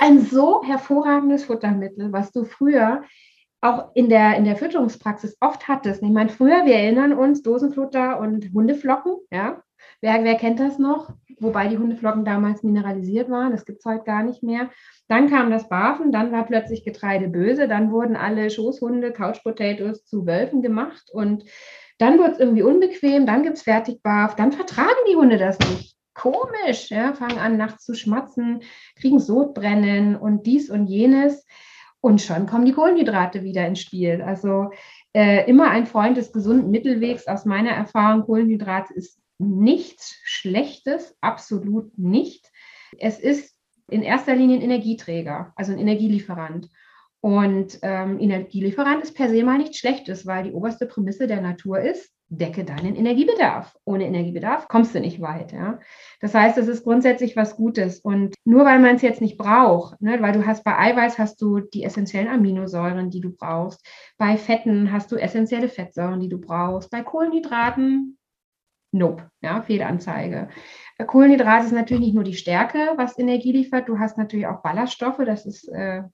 ein 0.00 0.20
so 0.20 0.62
hervorragendes 0.64 1.44
Futtermittel, 1.44 2.12
was 2.12 2.30
du 2.30 2.44
früher 2.44 3.02
auch 3.62 3.90
in 3.94 4.10
der, 4.10 4.36
in 4.36 4.44
der 4.44 4.56
Fütterungspraxis 4.56 5.38
oft 5.40 5.66
hattest. 5.66 6.02
Ich 6.02 6.10
meine, 6.10 6.28
früher, 6.28 6.66
wir 6.66 6.74
erinnern 6.74 7.14
uns, 7.14 7.42
Dosenfutter 7.42 8.20
und 8.20 8.52
Hundeflocken, 8.52 9.16
ja. 9.32 9.62
Wer, 10.04 10.22
wer 10.22 10.34
kennt 10.34 10.60
das 10.60 10.78
noch? 10.78 11.14
Wobei 11.40 11.66
die 11.68 11.78
Hundeflocken 11.78 12.26
damals 12.26 12.62
mineralisiert 12.62 13.30
waren, 13.30 13.52
das 13.52 13.64
gibt 13.64 13.78
es 13.78 13.86
heute 13.86 14.04
gar 14.04 14.22
nicht 14.22 14.42
mehr. 14.42 14.68
Dann 15.08 15.30
kam 15.30 15.50
das 15.50 15.70
Barfen, 15.70 16.12
dann 16.12 16.30
war 16.30 16.44
plötzlich 16.44 16.84
Getreide 16.84 17.26
böse, 17.28 17.68
dann 17.68 17.90
wurden 17.90 18.14
alle 18.14 18.50
Schoßhunde, 18.50 19.12
Couch 19.12 19.42
Potatoes 19.42 20.04
zu 20.04 20.26
Wölfen 20.26 20.60
gemacht 20.60 21.04
und 21.10 21.44
dann 21.96 22.18
wird 22.18 22.32
es 22.32 22.38
irgendwie 22.38 22.62
unbequem, 22.62 23.24
dann 23.24 23.44
gibt 23.44 23.56
es 23.56 23.62
Fertigbarf, 23.62 24.36
dann 24.36 24.52
vertragen 24.52 24.90
die 25.10 25.16
Hunde 25.16 25.38
das 25.38 25.58
nicht. 25.58 25.96
Komisch, 26.12 26.90
ja, 26.90 27.14
fangen 27.14 27.38
an 27.38 27.56
nachts 27.56 27.86
zu 27.86 27.94
schmatzen, 27.94 28.60
kriegen 28.96 29.20
Sodbrennen 29.20 30.16
und 30.16 30.44
dies 30.44 30.68
und 30.68 30.86
jenes. 30.86 31.46
Und 32.02 32.20
schon 32.20 32.44
kommen 32.44 32.66
die 32.66 32.74
Kohlenhydrate 32.74 33.42
wieder 33.42 33.66
ins 33.66 33.80
Spiel. 33.80 34.20
Also 34.20 34.68
äh, 35.14 35.48
immer 35.48 35.70
ein 35.70 35.86
Freund 35.86 36.18
des 36.18 36.30
gesunden 36.30 36.70
Mittelwegs 36.70 37.26
aus 37.26 37.46
meiner 37.46 37.70
Erfahrung. 37.70 38.24
Kohlenhydrate 38.24 38.92
ist 38.92 39.23
nichts 39.38 40.16
Schlechtes, 40.24 41.16
absolut 41.20 41.96
nicht. 41.98 42.50
Es 42.98 43.18
ist 43.18 43.54
in 43.90 44.02
erster 44.02 44.34
Linie 44.34 44.58
ein 44.58 44.62
Energieträger, 44.62 45.52
also 45.56 45.72
ein 45.72 45.78
Energielieferant. 45.78 46.68
Und 47.20 47.78
ähm, 47.82 48.20
Energielieferant 48.20 49.02
ist 49.02 49.16
per 49.16 49.30
se 49.30 49.42
mal 49.42 49.58
nichts 49.58 49.78
Schlechtes, 49.78 50.26
weil 50.26 50.44
die 50.44 50.52
oberste 50.52 50.86
Prämisse 50.86 51.26
der 51.26 51.40
Natur 51.40 51.80
ist, 51.80 52.14
decke 52.28 52.64
deinen 52.64 52.96
Energiebedarf. 52.96 53.76
Ohne 53.84 54.06
Energiebedarf 54.06 54.68
kommst 54.68 54.94
du 54.94 55.00
nicht 55.00 55.20
weit. 55.20 55.52
Ja? 55.52 55.78
Das 56.20 56.34
heißt, 56.34 56.58
es 56.58 56.68
ist 56.68 56.84
grundsätzlich 56.84 57.36
was 57.36 57.56
Gutes. 57.56 58.00
Und 58.00 58.34
nur 58.44 58.64
weil 58.64 58.78
man 58.78 58.96
es 58.96 59.02
jetzt 59.02 59.20
nicht 59.20 59.38
braucht, 59.38 60.00
ne, 60.00 60.20
weil 60.20 60.32
du 60.32 60.46
hast 60.46 60.64
bei 60.64 60.76
Eiweiß 60.78 61.18
hast 61.18 61.40
du 61.40 61.60
die 61.60 61.84
essentiellen 61.84 62.28
Aminosäuren, 62.28 63.10
die 63.10 63.20
du 63.20 63.34
brauchst. 63.34 63.86
Bei 64.18 64.36
Fetten 64.36 64.92
hast 64.92 65.12
du 65.12 65.16
essentielle 65.16 65.68
Fettsäuren, 65.68 66.20
die 66.20 66.28
du 66.28 66.38
brauchst. 66.38 66.90
Bei 66.90 67.02
Kohlenhydraten 67.02 68.18
Nope, 68.94 69.28
ja, 69.42 69.60
Fehlanzeige. 69.60 70.48
Kohlenhydrat 71.04 71.64
ist 71.64 71.72
natürlich 71.72 72.04
nicht 72.04 72.14
nur 72.14 72.22
die 72.22 72.34
Stärke, 72.34 72.92
was 72.96 73.18
Energie 73.18 73.50
liefert. 73.50 73.88
Du 73.88 73.98
hast 73.98 74.16
natürlich 74.18 74.46
auch 74.46 74.62
Ballaststoffe. 74.62 75.20
Das 75.26 75.46
ist 75.46 75.68
äh, 75.68 76.04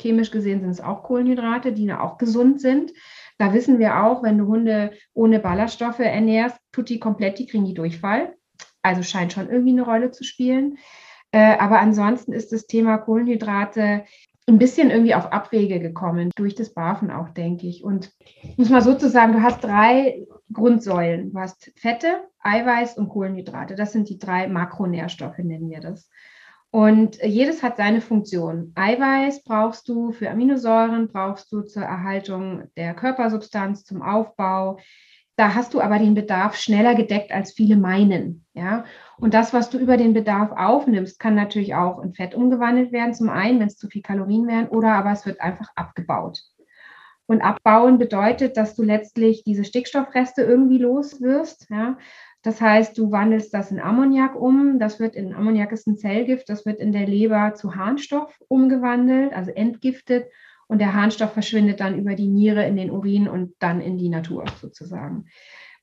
chemisch 0.00 0.32
gesehen 0.32 0.60
sind 0.60 0.70
es 0.70 0.80
auch 0.80 1.04
Kohlenhydrate, 1.04 1.72
die 1.72 1.92
auch 1.92 2.18
gesund 2.18 2.60
sind. 2.60 2.92
Da 3.38 3.54
wissen 3.54 3.78
wir 3.78 4.02
auch, 4.02 4.24
wenn 4.24 4.38
du 4.38 4.46
Hunde 4.48 4.90
ohne 5.14 5.38
Ballaststoffe 5.38 6.00
ernährst, 6.00 6.58
tut 6.72 6.88
die 6.88 6.98
komplett, 6.98 7.38
die 7.38 7.46
kriegen 7.46 7.64
die 7.64 7.74
Durchfall. 7.74 8.34
Also 8.82 9.04
scheint 9.04 9.32
schon 9.32 9.48
irgendwie 9.48 9.72
eine 9.72 9.82
Rolle 9.82 10.10
zu 10.10 10.24
spielen. 10.24 10.78
Äh, 11.30 11.58
aber 11.58 11.78
ansonsten 11.78 12.32
ist 12.32 12.50
das 12.50 12.66
Thema 12.66 12.98
Kohlenhydrate 12.98 14.04
ein 14.48 14.58
bisschen 14.58 14.90
irgendwie 14.90 15.14
auf 15.14 15.32
Abwege 15.32 15.78
gekommen, 15.78 16.30
durch 16.34 16.56
das 16.56 16.74
Barfen 16.74 17.12
auch, 17.12 17.28
denke 17.28 17.68
ich. 17.68 17.84
Und 17.84 18.12
muss 18.56 18.70
mal 18.70 18.82
sozusagen, 18.82 19.32
du 19.32 19.42
hast 19.42 19.62
drei 19.62 20.26
Grundsäulen. 20.52 21.32
Du 21.32 21.38
hast 21.38 21.72
Fette, 21.76 22.28
Eiweiß 22.40 22.98
und 22.98 23.08
Kohlenhydrate. 23.08 23.74
Das 23.74 23.92
sind 23.92 24.08
die 24.08 24.18
drei 24.18 24.48
Makronährstoffe, 24.48 25.38
nennen 25.38 25.70
wir 25.70 25.80
das. 25.80 26.08
Und 26.70 27.22
jedes 27.22 27.62
hat 27.62 27.76
seine 27.76 28.00
Funktion. 28.00 28.72
Eiweiß 28.74 29.44
brauchst 29.44 29.88
du 29.88 30.12
für 30.12 30.30
Aminosäuren, 30.30 31.08
brauchst 31.08 31.50
du 31.52 31.62
zur 31.62 31.84
Erhaltung 31.84 32.64
der 32.76 32.94
Körpersubstanz, 32.94 33.84
zum 33.84 34.02
Aufbau. 34.02 34.78
Da 35.36 35.54
hast 35.54 35.74
du 35.74 35.80
aber 35.80 35.98
den 35.98 36.14
Bedarf 36.14 36.56
schneller 36.56 36.94
gedeckt, 36.94 37.30
als 37.30 37.52
viele 37.52 37.76
meinen. 37.76 38.46
Ja? 38.54 38.84
Und 39.18 39.34
das, 39.34 39.52
was 39.52 39.70
du 39.70 39.78
über 39.78 39.96
den 39.96 40.14
Bedarf 40.14 40.50
aufnimmst, 40.52 41.18
kann 41.18 41.34
natürlich 41.34 41.74
auch 41.74 42.02
in 42.02 42.14
Fett 42.14 42.34
umgewandelt 42.34 42.92
werden. 42.92 43.14
Zum 43.14 43.28
einen, 43.28 43.60
wenn 43.60 43.68
es 43.68 43.76
zu 43.76 43.88
viel 43.88 44.02
Kalorien 44.02 44.46
wären, 44.46 44.68
oder 44.68 44.92
aber 44.94 45.12
es 45.12 45.26
wird 45.26 45.40
einfach 45.40 45.68
abgebaut. 45.76 46.42
Und 47.26 47.40
abbauen 47.40 47.98
bedeutet, 47.98 48.56
dass 48.56 48.74
du 48.74 48.82
letztlich 48.82 49.42
diese 49.44 49.64
Stickstoffreste 49.64 50.42
irgendwie 50.42 50.78
los 50.78 51.20
wirst. 51.20 51.68
Ja? 51.70 51.98
Das 52.42 52.60
heißt, 52.60 52.96
du 52.96 53.10
wandelst 53.10 53.52
das 53.52 53.72
in 53.72 53.80
Ammoniak 53.80 54.36
um. 54.36 54.78
Das 54.78 55.00
wird 55.00 55.16
in 55.16 55.34
Ammoniak 55.34 55.72
ist 55.72 55.88
ein 55.88 55.96
Zellgift, 55.96 56.48
das 56.48 56.64
wird 56.64 56.78
in 56.78 56.92
der 56.92 57.06
Leber 57.06 57.54
zu 57.54 57.74
Harnstoff 57.74 58.38
umgewandelt, 58.46 59.32
also 59.32 59.50
entgiftet. 59.50 60.26
Und 60.68 60.80
der 60.80 60.94
Harnstoff 60.94 61.32
verschwindet 61.32 61.80
dann 61.80 61.98
über 61.98 62.14
die 62.14 62.28
Niere 62.28 62.64
in 62.66 62.76
den 62.76 62.90
Urin 62.90 63.28
und 63.28 63.54
dann 63.58 63.80
in 63.80 63.98
die 63.98 64.08
Natur 64.08 64.44
sozusagen. 64.60 65.26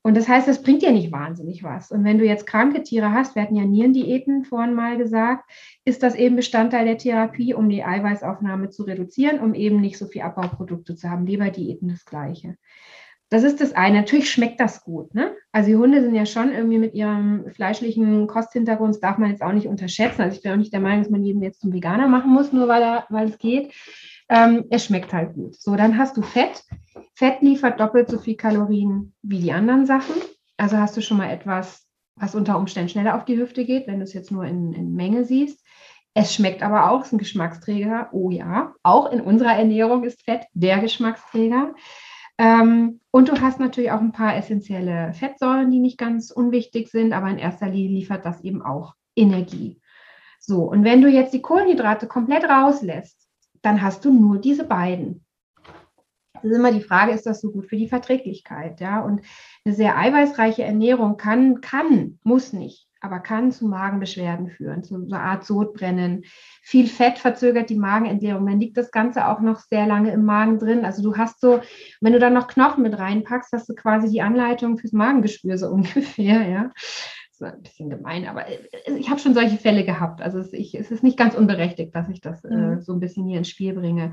Und 0.06 0.18
das 0.18 0.28
heißt, 0.28 0.46
das 0.46 0.62
bringt 0.62 0.82
dir 0.82 0.92
nicht 0.92 1.12
wahnsinnig 1.12 1.64
was. 1.64 1.90
Und 1.90 2.04
wenn 2.04 2.18
du 2.18 2.26
jetzt 2.26 2.46
kranke 2.46 2.82
Tiere 2.82 3.12
hast, 3.12 3.34
wir 3.34 3.42
hatten 3.42 3.56
ja 3.56 3.64
Nierendiäten 3.64 4.44
vorhin 4.44 4.74
mal 4.74 4.98
gesagt, 4.98 5.50
ist 5.86 6.02
das 6.02 6.14
eben 6.14 6.36
Bestandteil 6.36 6.84
der 6.84 6.98
Therapie, 6.98 7.54
um 7.54 7.70
die 7.70 7.82
Eiweißaufnahme 7.82 8.68
zu 8.68 8.82
reduzieren, 8.82 9.40
um 9.40 9.54
eben 9.54 9.80
nicht 9.80 9.96
so 9.96 10.04
viel 10.06 10.20
Abbauprodukte 10.20 10.94
zu 10.94 11.08
haben. 11.08 11.26
Leberdiäten 11.26 11.88
das 11.88 12.04
Gleiche. 12.04 12.58
Das 13.30 13.44
ist 13.44 13.62
das 13.62 13.72
eine. 13.72 14.00
Natürlich 14.00 14.30
schmeckt 14.30 14.60
das 14.60 14.84
gut. 14.84 15.14
Ne? 15.14 15.34
Also 15.52 15.70
die 15.70 15.76
Hunde 15.76 16.02
sind 16.02 16.14
ja 16.14 16.26
schon 16.26 16.52
irgendwie 16.52 16.78
mit 16.78 16.92
ihrem 16.92 17.50
fleischlichen 17.50 18.26
Kosthintergrund, 18.26 18.94
das 18.94 19.00
darf 19.00 19.16
man 19.16 19.30
jetzt 19.30 19.42
auch 19.42 19.52
nicht 19.52 19.68
unterschätzen. 19.68 20.20
Also 20.20 20.36
ich 20.36 20.42
bin 20.42 20.52
auch 20.52 20.56
nicht 20.56 20.74
der 20.74 20.80
Meinung, 20.80 21.02
dass 21.02 21.10
man 21.10 21.24
jeden 21.24 21.42
jetzt 21.42 21.62
zum 21.62 21.72
Veganer 21.72 22.08
machen 22.08 22.30
muss, 22.30 22.52
nur 22.52 22.68
weil, 22.68 22.82
er, 22.82 23.06
weil 23.08 23.30
es 23.30 23.38
geht. 23.38 23.72
Ähm, 24.28 24.64
es 24.70 24.86
schmeckt 24.86 25.12
halt 25.12 25.34
gut. 25.34 25.54
So, 25.54 25.76
dann 25.76 25.98
hast 25.98 26.16
du 26.16 26.22
Fett. 26.22 26.64
Fett 27.14 27.42
liefert 27.42 27.80
doppelt 27.80 28.08
so 28.08 28.18
viel 28.18 28.36
Kalorien 28.36 29.14
wie 29.22 29.40
die 29.40 29.52
anderen 29.52 29.86
Sachen. 29.86 30.14
Also 30.56 30.76
hast 30.76 30.96
du 30.96 31.02
schon 31.02 31.18
mal 31.18 31.30
etwas, 31.30 31.86
was 32.16 32.34
unter 32.34 32.58
Umständen 32.58 32.88
schneller 32.88 33.16
auf 33.16 33.24
die 33.24 33.36
Hüfte 33.36 33.64
geht, 33.64 33.86
wenn 33.86 33.98
du 33.98 34.04
es 34.04 34.14
jetzt 34.14 34.30
nur 34.30 34.44
in, 34.44 34.72
in 34.72 34.94
Menge 34.94 35.24
siehst. 35.24 35.64
Es 36.14 36.32
schmeckt 36.32 36.62
aber 36.62 36.90
auch, 36.90 37.02
ist 37.02 37.12
ein 37.12 37.18
Geschmacksträger. 37.18 38.08
Oh 38.12 38.30
ja, 38.30 38.72
auch 38.82 39.10
in 39.10 39.20
unserer 39.20 39.56
Ernährung 39.56 40.04
ist 40.04 40.22
Fett 40.22 40.46
der 40.52 40.78
Geschmacksträger. 40.78 41.74
Ähm, 42.38 43.00
und 43.10 43.28
du 43.28 43.40
hast 43.40 43.60
natürlich 43.60 43.90
auch 43.90 44.00
ein 44.00 44.12
paar 44.12 44.36
essentielle 44.36 45.12
Fettsäuren, 45.12 45.70
die 45.70 45.80
nicht 45.80 45.98
ganz 45.98 46.30
unwichtig 46.30 46.88
sind, 46.88 47.12
aber 47.12 47.28
in 47.28 47.38
erster 47.38 47.68
Linie 47.68 47.98
liefert 47.98 48.24
das 48.24 48.42
eben 48.42 48.62
auch 48.62 48.94
Energie. 49.16 49.80
So, 50.40 50.62
und 50.62 50.84
wenn 50.84 51.00
du 51.00 51.08
jetzt 51.08 51.32
die 51.32 51.42
Kohlenhydrate 51.42 52.06
komplett 52.06 52.44
rauslässt, 52.44 53.23
dann 53.64 53.82
hast 53.82 54.04
du 54.04 54.12
nur 54.12 54.38
diese 54.38 54.64
beiden 54.64 55.24
das 56.44 56.52
ist 56.52 56.58
immer 56.58 56.72
die 56.72 56.82
Frage, 56.82 57.12
ist 57.12 57.24
das 57.24 57.40
so 57.40 57.50
gut 57.50 57.70
für 57.70 57.76
die 57.76 57.88
Verträglichkeit? 57.88 58.78
Ja, 58.78 59.00
und 59.00 59.22
eine 59.64 59.74
sehr 59.74 59.96
eiweißreiche 59.96 60.62
Ernährung 60.62 61.16
kann, 61.16 61.62
kann, 61.62 62.18
muss 62.22 62.52
nicht, 62.52 62.86
aber 63.00 63.20
kann 63.20 63.50
zu 63.50 63.66
Magenbeschwerden 63.66 64.50
führen, 64.50 64.84
zu 64.84 64.96
einer 64.96 65.22
Art 65.22 65.46
Sodbrennen. 65.46 66.24
Viel 66.60 66.86
Fett 66.86 67.18
verzögert 67.18 67.70
die 67.70 67.78
Magenentleerung. 67.78 68.46
Dann 68.46 68.60
liegt 68.60 68.76
das 68.76 68.90
Ganze 68.90 69.26
auch 69.26 69.40
noch 69.40 69.60
sehr 69.60 69.86
lange 69.86 70.12
im 70.12 70.26
Magen 70.26 70.58
drin. 70.58 70.84
Also 70.84 71.02
du 71.02 71.16
hast 71.16 71.40
so, 71.40 71.62
wenn 72.02 72.12
du 72.12 72.18
dann 72.18 72.34
noch 72.34 72.46
Knochen 72.46 72.82
mit 72.82 72.98
reinpackst, 72.98 73.54
hast 73.54 73.70
du 73.70 73.74
quasi 73.74 74.10
die 74.10 74.20
Anleitung 74.20 74.76
fürs 74.76 74.92
Magengeschwür 74.92 75.56
so 75.56 75.68
ungefähr, 75.70 76.46
ja. 76.46 76.72
Ist 77.34 77.42
ein 77.42 77.62
bisschen 77.62 77.90
gemein, 77.90 78.28
aber 78.28 78.46
äh, 78.46 78.60
ich 78.96 79.10
habe 79.10 79.18
schon 79.18 79.34
solche 79.34 79.56
Fälle 79.56 79.84
gehabt. 79.84 80.22
Also 80.22 80.38
es, 80.38 80.52
ich, 80.52 80.76
es, 80.76 80.92
ist 80.92 81.02
nicht 81.02 81.18
ganz 81.18 81.34
unberechtigt, 81.34 81.92
dass 81.92 82.08
ich 82.08 82.20
das 82.20 82.44
äh, 82.44 82.54
mhm. 82.54 82.80
so 82.80 82.92
ein 82.92 83.00
bisschen 83.00 83.26
hier 83.26 83.38
ins 83.38 83.48
Spiel 83.48 83.72
bringe. 83.72 84.12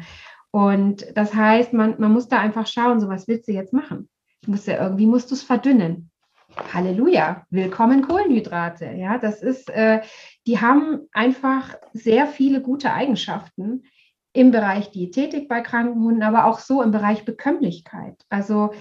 Und 0.49 1.05
das 1.15 1.35
heißt, 1.35 1.71
man, 1.71 1.95
man 1.99 2.11
muss 2.11 2.29
da 2.29 2.39
einfach 2.39 2.65
schauen, 2.65 2.99
so 2.99 3.07
was 3.09 3.27
willst 3.27 3.47
du 3.47 3.51
jetzt 3.51 3.73
machen? 3.73 4.09
Du 4.41 4.49
musst 4.49 4.65
ja 4.65 4.81
irgendwie 4.81 5.05
musst 5.05 5.29
du 5.29 5.35
es 5.35 5.43
verdünnen. 5.43 6.09
Halleluja, 6.73 7.45
willkommen 7.51 8.01
Kohlenhydrate. 8.01 8.85
Ja, 8.97 9.19
das 9.19 9.43
ist, 9.43 9.69
äh, 9.69 10.01
die 10.47 10.59
haben 10.59 11.01
einfach 11.13 11.75
sehr 11.93 12.25
viele 12.25 12.59
gute 12.59 12.91
Eigenschaften 12.91 13.83
im 14.33 14.49
Bereich 14.49 14.89
Diätetik 14.89 15.47
bei 15.47 15.61
kranken 15.61 16.01
Hunden, 16.01 16.23
aber 16.23 16.45
auch 16.45 16.57
so 16.57 16.81
im 16.81 16.89
Bereich 16.89 17.23
Bekömmlichkeit. 17.23 18.15
Also 18.29 18.71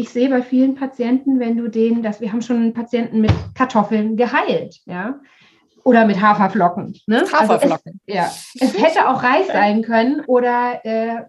ich 0.00 0.08
sehe 0.08 0.30
bei 0.30 0.42
vielen 0.42 0.74
Patienten, 0.74 1.38
wenn 1.38 1.58
du 1.58 1.68
denen, 1.68 2.02
dass 2.02 2.20
wir 2.20 2.32
haben 2.32 2.40
schon 2.40 2.72
Patienten 2.72 3.20
mit 3.20 3.32
Kartoffeln 3.54 4.16
geheilt, 4.16 4.80
ja, 4.86 5.20
oder 5.84 6.06
mit 6.06 6.20
Haferflocken. 6.20 6.96
Ne? 7.06 7.20
Haferflocken. 7.30 7.70
Also 7.70 7.98
es, 8.06 8.14
ja. 8.14 8.30
Es 8.60 8.78
hätte 8.78 9.08
auch 9.08 9.22
Reis 9.22 9.46
sein 9.48 9.82
können 9.82 10.20
oder 10.26 10.80
äh, 10.84 11.22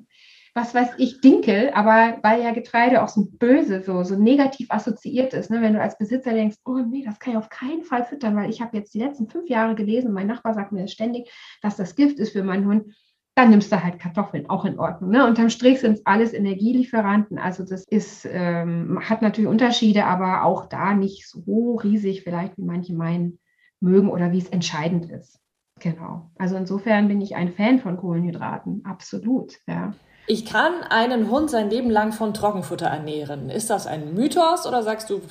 was 0.53 0.73
weiß 0.73 0.89
ich, 0.97 1.21
Dinkel, 1.21 1.71
aber 1.73 2.17
weil 2.23 2.41
ja 2.41 2.51
Getreide 2.51 3.03
auch 3.03 3.07
so 3.07 3.27
böse, 3.29 3.83
so, 3.83 4.03
so 4.03 4.15
negativ 4.15 4.69
assoziiert 4.69 5.33
ist, 5.33 5.49
ne? 5.49 5.61
wenn 5.61 5.73
du 5.73 5.81
als 5.81 5.97
Besitzer 5.97 6.33
denkst, 6.33 6.57
oh 6.65 6.79
nee, 6.79 7.03
das 7.05 7.19
kann 7.19 7.33
ich 7.33 7.37
auf 7.37 7.49
keinen 7.49 7.83
Fall 7.83 8.03
füttern, 8.03 8.35
weil 8.35 8.49
ich 8.49 8.61
habe 8.61 8.77
jetzt 8.77 8.93
die 8.93 8.99
letzten 8.99 9.29
fünf 9.29 9.49
Jahre 9.49 9.75
gelesen, 9.75 10.13
mein 10.13 10.27
Nachbar 10.27 10.53
sagt 10.53 10.71
mir 10.71 10.81
das 10.81 10.91
ständig, 10.91 11.31
dass 11.61 11.77
das 11.77 11.95
Gift 11.95 12.19
ist 12.19 12.33
für 12.33 12.43
meinen 12.43 12.67
Hund, 12.67 12.93
dann 13.35 13.49
nimmst 13.49 13.71
du 13.71 13.81
halt 13.81 13.99
Kartoffeln, 13.99 14.49
auch 14.49 14.65
in 14.65 14.77
Ordnung. 14.77 15.11
Ne? 15.11 15.25
Unterm 15.25 15.49
Strich 15.49 15.79
sind 15.79 15.93
es 15.93 16.05
alles 16.05 16.33
Energielieferanten, 16.33 17.37
also 17.37 17.63
das 17.63 17.85
ist, 17.85 18.27
ähm, 18.29 18.99
hat 19.01 19.21
natürlich 19.21 19.49
Unterschiede, 19.49 20.05
aber 20.05 20.43
auch 20.43 20.67
da 20.67 20.93
nicht 20.93 21.27
so 21.29 21.75
riesig 21.75 22.23
vielleicht, 22.23 22.57
wie 22.57 22.63
manche 22.63 22.93
meinen 22.93 23.39
mögen 23.79 24.09
oder 24.09 24.31
wie 24.31 24.39
es 24.39 24.49
entscheidend 24.49 25.09
ist. 25.09 25.39
Genau. 25.79 26.29
Also 26.37 26.55
insofern 26.57 27.07
bin 27.07 27.21
ich 27.21 27.35
ein 27.35 27.53
Fan 27.53 27.79
von 27.79 27.97
Kohlenhydraten, 27.97 28.83
absolut. 28.85 29.55
Ja. 29.65 29.93
Ich 30.27 30.45
kann 30.45 30.83
einen 30.89 31.29
Hund 31.29 31.49
sein 31.49 31.69
Leben 31.69 31.89
lang 31.89 32.11
von 32.11 32.33
Trockenfutter 32.33 32.85
ernähren. 32.85 33.49
Ist 33.49 33.69
das 33.69 33.87
ein 33.87 34.13
Mythos 34.13 34.67
oder 34.67 34.83
sagst 34.83 35.09
du, 35.09 35.21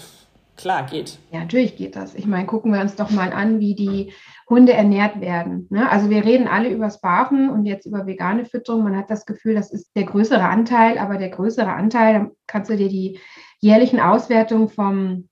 klar, 0.61 0.87
geht? 0.87 1.19
Ja, 1.31 1.41
natürlich 1.41 1.77
geht 1.77 1.97
das. 1.97 2.15
Ich 2.15 2.27
meine, 2.27 2.47
gucken 2.47 2.73
wir 2.73 2.81
uns 2.81 2.97
doch 2.97 3.11
mal 3.11 3.33
an, 3.33 3.61
wie 3.61 3.75
die 3.75 4.13
Hunde 4.49 4.73
ernährt 4.73 5.21
werden. 5.21 5.67
Ne? 5.71 5.91
Also 5.91 6.11
wir 6.11 6.25
reden 6.25 6.49
alle 6.49 6.71
über 6.71 6.91
Barfen 7.03 7.51
und 7.51 7.65
jetzt 7.65 7.87
über 7.87 8.07
vegane 8.07 8.45
Fütterung. 8.45 8.85
Man 8.85 8.97
hat 8.97 9.11
das 9.11 9.27
Gefühl, 9.27 9.55
das 9.55 9.71
ist 9.73 9.91
der 9.97 10.05
größere 10.05 10.45
Anteil, 10.45 10.99
aber 10.99 11.19
der 11.19 11.31
größere 11.31 11.73
Anteil, 11.73 12.15
da 12.15 12.31
kannst 12.47 12.71
du 12.71 12.77
dir 12.77 12.89
die 12.89 13.19
jährlichen 13.61 14.01
Auswertungen 14.01 14.69
vom 14.69 15.29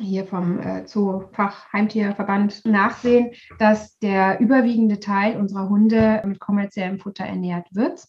hier 0.00 0.24
vom 0.24 0.58
äh, 0.58 0.84
Zoofach 0.86 1.72
Heimtierverband 1.72 2.64
nachsehen, 2.64 3.30
dass 3.60 3.96
der 3.98 4.40
überwiegende 4.40 4.98
Teil 4.98 5.36
unserer 5.36 5.68
Hunde 5.68 6.20
mit 6.26 6.40
kommerziellem 6.40 6.98
Futter 6.98 7.24
ernährt 7.24 7.68
wird 7.70 8.04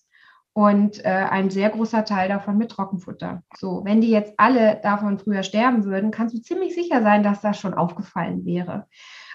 und 0.56 1.04
äh, 1.04 1.10
ein 1.10 1.50
sehr 1.50 1.70
großer 1.70 2.06
Teil 2.06 2.30
davon 2.30 2.58
mit 2.58 2.72
Trockenfutter. 2.72 3.44
So, 3.58 3.82
wenn 3.84 4.00
die 4.00 4.10
jetzt 4.10 4.36
alle 4.38 4.80
davon 4.82 5.20
früher 5.20 5.44
sterben 5.44 5.84
würden, 5.84 6.12
kannst 6.12 6.34
du 6.34 6.42
ziemlich 6.42 6.74
sicher 6.74 7.04
sein, 7.04 7.24
dass 7.24 7.42
das 7.42 7.60
schon 7.60 7.74
aufgefallen 7.74 8.46
wäre. 8.46 8.88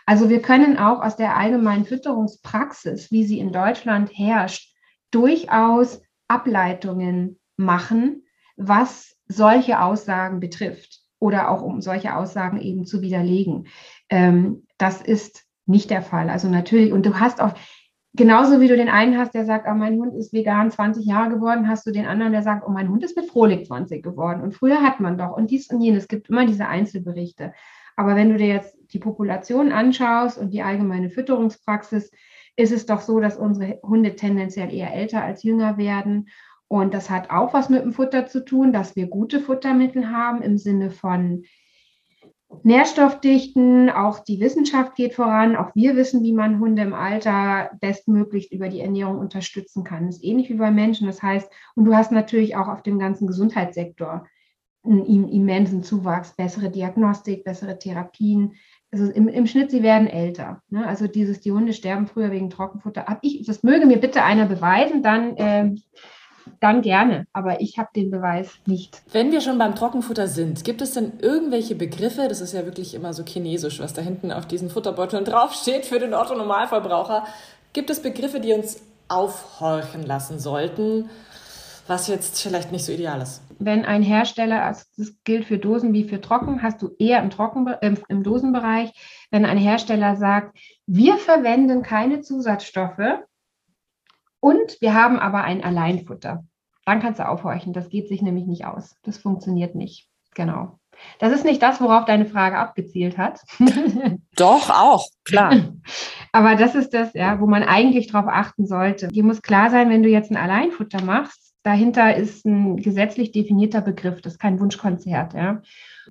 Also 0.06 0.30
wir 0.30 0.40
können 0.40 0.78
auch 0.78 1.02
aus 1.02 1.16
der 1.16 1.36
allgemeinen 1.36 1.84
Fütterungspraxis, 1.84 3.10
wie 3.10 3.24
sie 3.24 3.38
in 3.38 3.52
Deutschland 3.52 4.10
herrscht, 4.14 4.74
durchaus 5.10 6.00
Ableitungen 6.26 7.38
machen, 7.58 8.22
was 8.56 9.14
solche 9.28 9.82
Aussagen 9.82 10.40
betrifft 10.40 11.00
oder 11.18 11.50
auch 11.50 11.60
um 11.60 11.82
solche 11.82 12.16
Aussagen 12.16 12.62
eben 12.62 12.86
zu 12.86 13.02
widerlegen. 13.02 13.66
Ähm, 14.08 14.66
das 14.78 15.02
ist 15.02 15.44
nicht 15.66 15.90
der 15.90 16.00
Fall. 16.00 16.30
Also 16.30 16.48
natürlich, 16.48 16.92
und 16.92 17.04
du 17.04 17.20
hast 17.20 17.42
auch, 17.42 17.52
genauso 18.14 18.60
wie 18.60 18.68
du 18.68 18.76
den 18.76 18.88
einen 18.88 19.18
hast, 19.18 19.34
der 19.34 19.44
sagt, 19.44 19.66
oh, 19.68 19.74
mein 19.74 19.98
Hund 19.98 20.14
ist 20.14 20.32
vegan 20.32 20.70
20 20.70 21.04
Jahre 21.04 21.30
geworden, 21.30 21.68
hast 21.68 21.86
du 21.86 21.90
den 21.90 22.06
anderen, 22.06 22.32
der 22.32 22.42
sagt, 22.42 22.64
oh, 22.66 22.70
mein 22.70 22.88
Hund 22.88 23.04
ist 23.04 23.16
mit 23.16 23.26
Frohlich 23.30 23.66
20 23.66 24.02
geworden. 24.02 24.42
Und 24.42 24.54
früher 24.54 24.82
hat 24.82 25.00
man 25.00 25.18
doch 25.18 25.36
und 25.36 25.50
dies 25.50 25.70
und 25.70 25.80
jenes. 25.80 26.04
Es 26.04 26.08
gibt 26.08 26.28
immer 26.28 26.46
diese 26.46 26.66
Einzelberichte. 26.66 27.52
Aber 27.96 28.16
wenn 28.16 28.30
du 28.30 28.36
dir 28.36 28.48
jetzt 28.48 28.76
die 28.92 28.98
Population 28.98 29.72
anschaust 29.72 30.38
und 30.38 30.52
die 30.52 30.62
allgemeine 30.62 31.10
Fütterungspraxis, 31.10 32.10
ist 32.56 32.72
es 32.72 32.86
doch 32.86 33.00
so, 33.00 33.20
dass 33.20 33.36
unsere 33.36 33.78
Hunde 33.82 34.16
tendenziell 34.16 34.72
eher 34.72 34.92
älter 34.92 35.22
als 35.22 35.42
jünger 35.42 35.78
werden 35.78 36.26
und 36.72 36.94
das 36.94 37.10
hat 37.10 37.30
auch 37.30 37.52
was 37.52 37.68
mit 37.68 37.82
dem 37.82 37.92
Futter 37.92 38.26
zu 38.26 38.44
tun, 38.44 38.72
dass 38.72 38.94
wir 38.94 39.08
gute 39.08 39.40
Futtermittel 39.40 40.08
haben 40.08 40.40
im 40.40 40.56
Sinne 40.56 40.92
von 40.92 41.42
Nährstoffdichten. 42.62 43.90
Auch 43.90 44.20
die 44.20 44.40
Wissenschaft 44.40 44.94
geht 44.94 45.14
voran. 45.14 45.56
Auch 45.56 45.74
wir 45.74 45.96
wissen, 45.96 46.22
wie 46.22 46.32
man 46.32 46.60
Hunde 46.60 46.82
im 46.82 46.94
Alter 46.94 47.70
bestmöglichst 47.80 48.52
über 48.52 48.68
die 48.68 48.80
Ernährung 48.80 49.18
unterstützen 49.18 49.84
kann. 49.84 50.06
Das 50.06 50.16
ist 50.16 50.24
ähnlich 50.24 50.48
wie 50.50 50.54
bei 50.54 50.70
Menschen. 50.70 51.06
Das 51.06 51.22
heißt, 51.22 51.50
und 51.74 51.84
du 51.84 51.94
hast 51.94 52.12
natürlich 52.12 52.56
auch 52.56 52.68
auf 52.68 52.82
dem 52.82 52.98
ganzen 52.98 53.26
Gesundheitssektor 53.26 54.26
einen 54.82 55.28
immensen 55.28 55.82
Zuwachs, 55.82 56.34
bessere 56.34 56.70
Diagnostik, 56.70 57.44
bessere 57.44 57.78
Therapien. 57.78 58.54
Also 58.90 59.10
im, 59.10 59.28
im 59.28 59.46
Schnitt, 59.46 59.70
sie 59.70 59.82
werden 59.82 60.08
älter. 60.08 60.62
Ne? 60.68 60.86
Also 60.86 61.06
dieses, 61.06 61.40
die 61.40 61.52
Hunde 61.52 61.72
sterben 61.72 62.06
früher 62.06 62.30
wegen 62.30 62.50
Trockenfutter. 62.50 63.08
Ab 63.08 63.18
ich, 63.22 63.46
das 63.46 63.62
möge 63.62 63.86
mir 63.86 63.98
bitte 63.98 64.24
einer 64.24 64.46
beweisen, 64.46 65.02
dann 65.02 65.36
äh, 65.36 65.74
dann 66.60 66.82
gerne, 66.82 67.26
aber 67.32 67.60
ich 67.60 67.78
habe 67.78 67.88
den 67.94 68.10
Beweis 68.10 68.50
nicht. 68.66 69.02
Wenn 69.12 69.32
wir 69.32 69.40
schon 69.40 69.58
beim 69.58 69.74
Trockenfutter 69.74 70.26
sind, 70.26 70.64
gibt 70.64 70.82
es 70.82 70.92
denn 70.92 71.12
irgendwelche 71.20 71.74
Begriffe, 71.74 72.26
das 72.28 72.40
ist 72.40 72.52
ja 72.52 72.64
wirklich 72.64 72.94
immer 72.94 73.12
so 73.12 73.24
chinesisch, 73.24 73.80
was 73.80 73.94
da 73.94 74.02
hinten 74.02 74.32
auf 74.32 74.46
diesen 74.46 74.70
Futterbeuteln 74.70 75.24
draufsteht 75.24 75.86
für 75.86 75.98
den 75.98 76.14
Otto-Normalverbraucher, 76.14 77.24
gibt 77.72 77.90
es 77.90 78.00
Begriffe, 78.00 78.40
die 78.40 78.52
uns 78.52 78.82
aufhorchen 79.08 80.04
lassen 80.04 80.38
sollten, 80.38 81.10
was 81.86 82.06
jetzt 82.06 82.40
vielleicht 82.40 82.70
nicht 82.70 82.84
so 82.84 82.92
ideal 82.92 83.20
ist? 83.20 83.42
Wenn 83.58 83.84
ein 83.84 84.02
Hersteller, 84.02 84.62
also 84.62 84.84
das 84.96 85.12
gilt 85.24 85.44
für 85.44 85.58
Dosen 85.58 85.92
wie 85.92 86.08
für 86.08 86.20
Trocken, 86.20 86.62
hast 86.62 86.80
du 86.80 86.90
eher 86.98 87.20
im, 87.20 87.30
Trocken, 87.30 87.66
äh, 87.66 87.94
im 88.08 88.22
Dosenbereich, 88.22 88.92
wenn 89.30 89.44
ein 89.44 89.58
Hersteller 89.58 90.16
sagt, 90.16 90.56
wir 90.86 91.16
verwenden 91.16 91.82
keine 91.82 92.20
Zusatzstoffe, 92.20 93.20
und 94.40 94.80
wir 94.80 94.94
haben 94.94 95.18
aber 95.18 95.44
ein 95.44 95.62
Alleinfutter. 95.62 96.44
Dann 96.86 97.00
kannst 97.00 97.20
du 97.20 97.28
aufhorchen. 97.28 97.72
Das 97.72 97.88
geht 97.88 98.08
sich 98.08 98.22
nämlich 98.22 98.46
nicht 98.46 98.64
aus. 98.64 98.96
Das 99.02 99.18
funktioniert 99.18 99.74
nicht. 99.74 100.08
Genau. 100.34 100.78
Das 101.18 101.32
ist 101.32 101.44
nicht 101.44 101.62
das, 101.62 101.80
worauf 101.80 102.04
deine 102.04 102.26
Frage 102.26 102.58
abgezielt 102.58 103.16
hat. 103.16 103.40
Doch, 104.36 104.70
auch, 104.70 105.06
klar. 105.24 105.54
Aber 106.32 106.56
das 106.56 106.74
ist 106.74 106.94
das, 106.94 107.14
ja, 107.14 107.40
wo 107.40 107.46
man 107.46 107.62
eigentlich 107.62 108.08
darauf 108.08 108.28
achten 108.28 108.66
sollte. 108.66 109.08
Dir 109.08 109.24
muss 109.24 109.42
klar 109.42 109.70
sein, 109.70 109.90
wenn 109.90 110.02
du 110.02 110.08
jetzt 110.08 110.30
ein 110.30 110.36
Alleinfutter 110.36 111.02
machst, 111.02 111.54
dahinter 111.62 112.16
ist 112.16 112.44
ein 112.46 112.76
gesetzlich 112.76 113.32
definierter 113.32 113.80
Begriff, 113.80 114.20
das 114.20 114.34
ist 114.34 114.38
kein 114.38 114.60
Wunschkonzert. 114.60 115.34
Ja. 115.34 115.62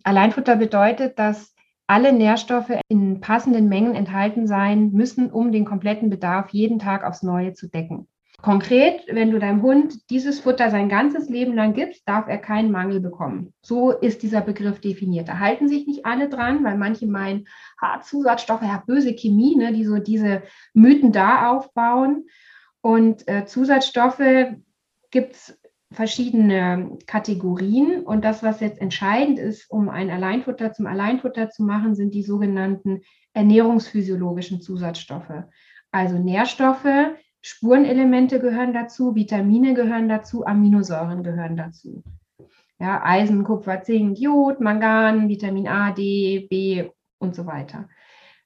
Alleinfutter 0.04 0.56
bedeutet, 0.56 1.18
dass 1.20 1.54
alle 1.88 2.14
Nährstoffe 2.14 2.72
in 2.88 3.20
passenden 3.20 3.68
Mengen 3.68 3.96
enthalten 3.96 4.48
sein 4.48 4.92
müssen, 4.92 5.32
um 5.32 5.52
den 5.52 5.66
kompletten 5.66 6.10
Bedarf 6.10 6.50
jeden 6.52 6.80
Tag 6.80 7.04
aufs 7.04 7.24
Neue 7.24 7.54
zu 7.54 7.68
decken. 7.68 8.08
Konkret, 8.42 9.02
wenn 9.08 9.32
du 9.32 9.40
deinem 9.40 9.62
Hund 9.62 10.10
dieses 10.10 10.40
Futter 10.40 10.72
sein 10.72 10.88
ganzes 10.88 11.28
Leben 11.28 11.56
lang 11.56 11.74
gibst, 11.74 12.08
darf 12.08 12.28
er 12.28 12.38
keinen 12.38 12.72
Mangel 12.72 13.02
bekommen. 13.02 13.54
So 13.62 13.92
ist 13.92 14.24
dieser 14.24 14.40
Begriff 14.40 14.80
definiert. 14.80 15.28
Da 15.28 15.40
halten 15.40 15.68
sich 15.68 15.86
nicht 15.88 16.06
alle 16.06 16.30
dran, 16.30 16.64
weil 16.64 16.78
manche 16.78 17.06
meinen, 17.06 17.48
ha, 17.82 18.02
Zusatzstoffe, 18.02 18.62
ja, 18.62 18.82
böse 18.86 19.14
Chemie, 19.14 19.58
ne, 19.58 19.74
die 19.74 19.84
so 19.84 19.98
diese 19.98 20.44
Mythen 20.74 21.12
da 21.12 21.52
aufbauen. 21.52 22.28
Und 22.82 23.28
äh, 23.28 23.46
Zusatzstoffe 23.46 24.22
gibt 25.12 25.36
es 25.36 25.60
verschiedene 25.92 26.98
Kategorien. 27.08 28.04
Und 28.04 28.24
das, 28.24 28.42
was 28.42 28.62
jetzt 28.62 28.80
entscheidend 28.80 29.38
ist, 29.38 29.70
um 29.70 29.90
ein 29.90 30.10
Alleinfutter 30.10 30.72
zum 30.72 30.88
Alleinfutter 30.88 31.50
zu 31.50 31.64
machen, 31.64 31.94
sind 31.94 32.14
die 32.14 32.24
sogenannten 32.24 33.02
ernährungsphysiologischen 33.34 34.62
Zusatzstoffe. 34.62 35.44
Also 35.92 36.18
Nährstoffe, 36.18 36.86
Spurenelemente 37.42 38.40
gehören 38.40 38.74
dazu, 38.74 39.16
Vitamine 39.16 39.74
gehören 39.74 40.10
dazu, 40.10 40.46
Aminosäuren 40.46 41.24
gehören 41.24 41.56
dazu. 41.56 42.04
Ja, 42.80 43.04
Eisen, 43.04 43.44
Kupfer, 43.44 43.82
Zink, 43.84 44.20
Jod, 44.20 44.62
Mangan, 44.62 45.28
Vitamin 45.28 45.68
A, 45.68 45.92
D, 45.92 46.48
B 46.50 46.90
und 47.18 47.36
so 47.36 47.46
weiter. 47.46 47.90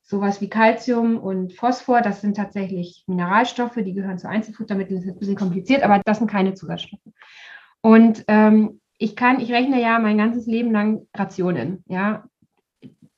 Sowas 0.01 0.41
wie 0.41 0.49
Calcium 0.49 1.17
und 1.17 1.53
Phosphor, 1.53 2.01
das 2.01 2.21
sind 2.21 2.35
tatsächlich 2.35 3.03
Mineralstoffe, 3.07 3.75
die 3.75 3.93
gehören 3.93 4.17
zu 4.17 4.27
Einzelfuttermitteln, 4.27 4.97
das 4.97 5.05
ist 5.05 5.13
ein 5.13 5.19
bisschen 5.19 5.35
kompliziert, 5.35 5.83
aber 5.83 6.01
das 6.03 6.17
sind 6.17 6.29
keine 6.29 6.55
Zusatzstoffe. 6.55 6.99
Und 7.81 8.25
ähm, 8.27 8.81
ich 8.97 9.15
kann, 9.15 9.39
ich 9.39 9.51
rechne 9.51 9.81
ja 9.81 9.99
mein 9.99 10.17
ganzes 10.17 10.45
Leben 10.45 10.71
lang 10.71 11.07
Rationen, 11.13 11.83
ja, 11.87 12.25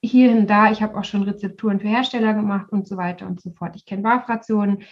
hierhin, 0.05 0.47
da. 0.47 0.71
Ich 0.71 0.81
habe 0.81 0.97
auch 0.97 1.03
schon 1.03 1.23
Rezepturen 1.23 1.79
für 1.79 1.87
Hersteller 1.87 2.33
gemacht 2.33 2.71
und 2.71 2.87
so 2.87 2.97
weiter 2.97 3.27
und 3.27 3.41
so 3.41 3.51
fort. 3.51 3.75
Ich 3.75 3.85
kenne 3.85 4.03
Barfrationen. 4.03 4.83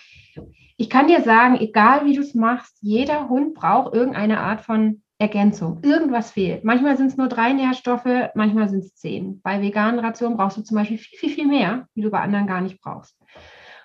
Ich 0.77 0.89
kann 0.89 1.07
dir 1.07 1.21
sagen, 1.21 1.57
egal 1.59 2.05
wie 2.05 2.15
du 2.15 2.21
es 2.21 2.33
machst, 2.33 2.77
jeder 2.81 3.29
Hund 3.29 3.53
braucht 3.53 3.93
irgendeine 3.93 4.39
Art 4.39 4.61
von 4.61 5.01
Ergänzung. 5.19 5.79
Irgendwas 5.83 6.31
fehlt. 6.31 6.63
Manchmal 6.63 6.97
sind 6.97 7.07
es 7.07 7.17
nur 7.17 7.27
drei 7.27 7.53
Nährstoffe, 7.53 8.31
manchmal 8.35 8.69
sind 8.69 8.83
es 8.83 8.95
zehn. 8.95 9.41
Bei 9.41 9.61
veganen 9.61 9.99
Rationen 9.99 10.37
brauchst 10.37 10.57
du 10.57 10.63
zum 10.63 10.75
Beispiel 10.75 10.97
viel, 10.97 11.19
viel, 11.19 11.29
viel 11.29 11.47
mehr, 11.47 11.87
die 11.95 12.01
du 12.01 12.09
bei 12.09 12.19
anderen 12.19 12.47
gar 12.47 12.61
nicht 12.61 12.81
brauchst. 12.81 13.17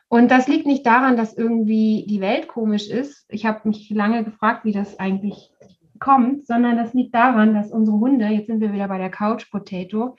Und 0.08 0.30
das 0.30 0.48
liegt 0.48 0.66
nicht 0.66 0.86
daran, 0.86 1.16
dass 1.16 1.36
irgendwie 1.36 2.06
die 2.08 2.20
Welt 2.20 2.48
komisch 2.48 2.88
ist. 2.88 3.26
Ich 3.28 3.44
habe 3.44 3.68
mich 3.68 3.90
lange 3.90 4.24
gefragt, 4.24 4.64
wie 4.64 4.72
das 4.72 4.98
eigentlich 4.98 5.52
kommt, 6.00 6.46
sondern 6.46 6.76
das 6.76 6.94
liegt 6.94 7.14
daran, 7.14 7.54
dass 7.54 7.70
unsere 7.70 7.98
Hunde, 7.98 8.26
jetzt 8.28 8.46
sind 8.46 8.60
wir 8.60 8.72
wieder 8.72 8.88
bei 8.88 8.98
der 8.98 9.10
Couch 9.10 9.50
Potato, 9.50 10.16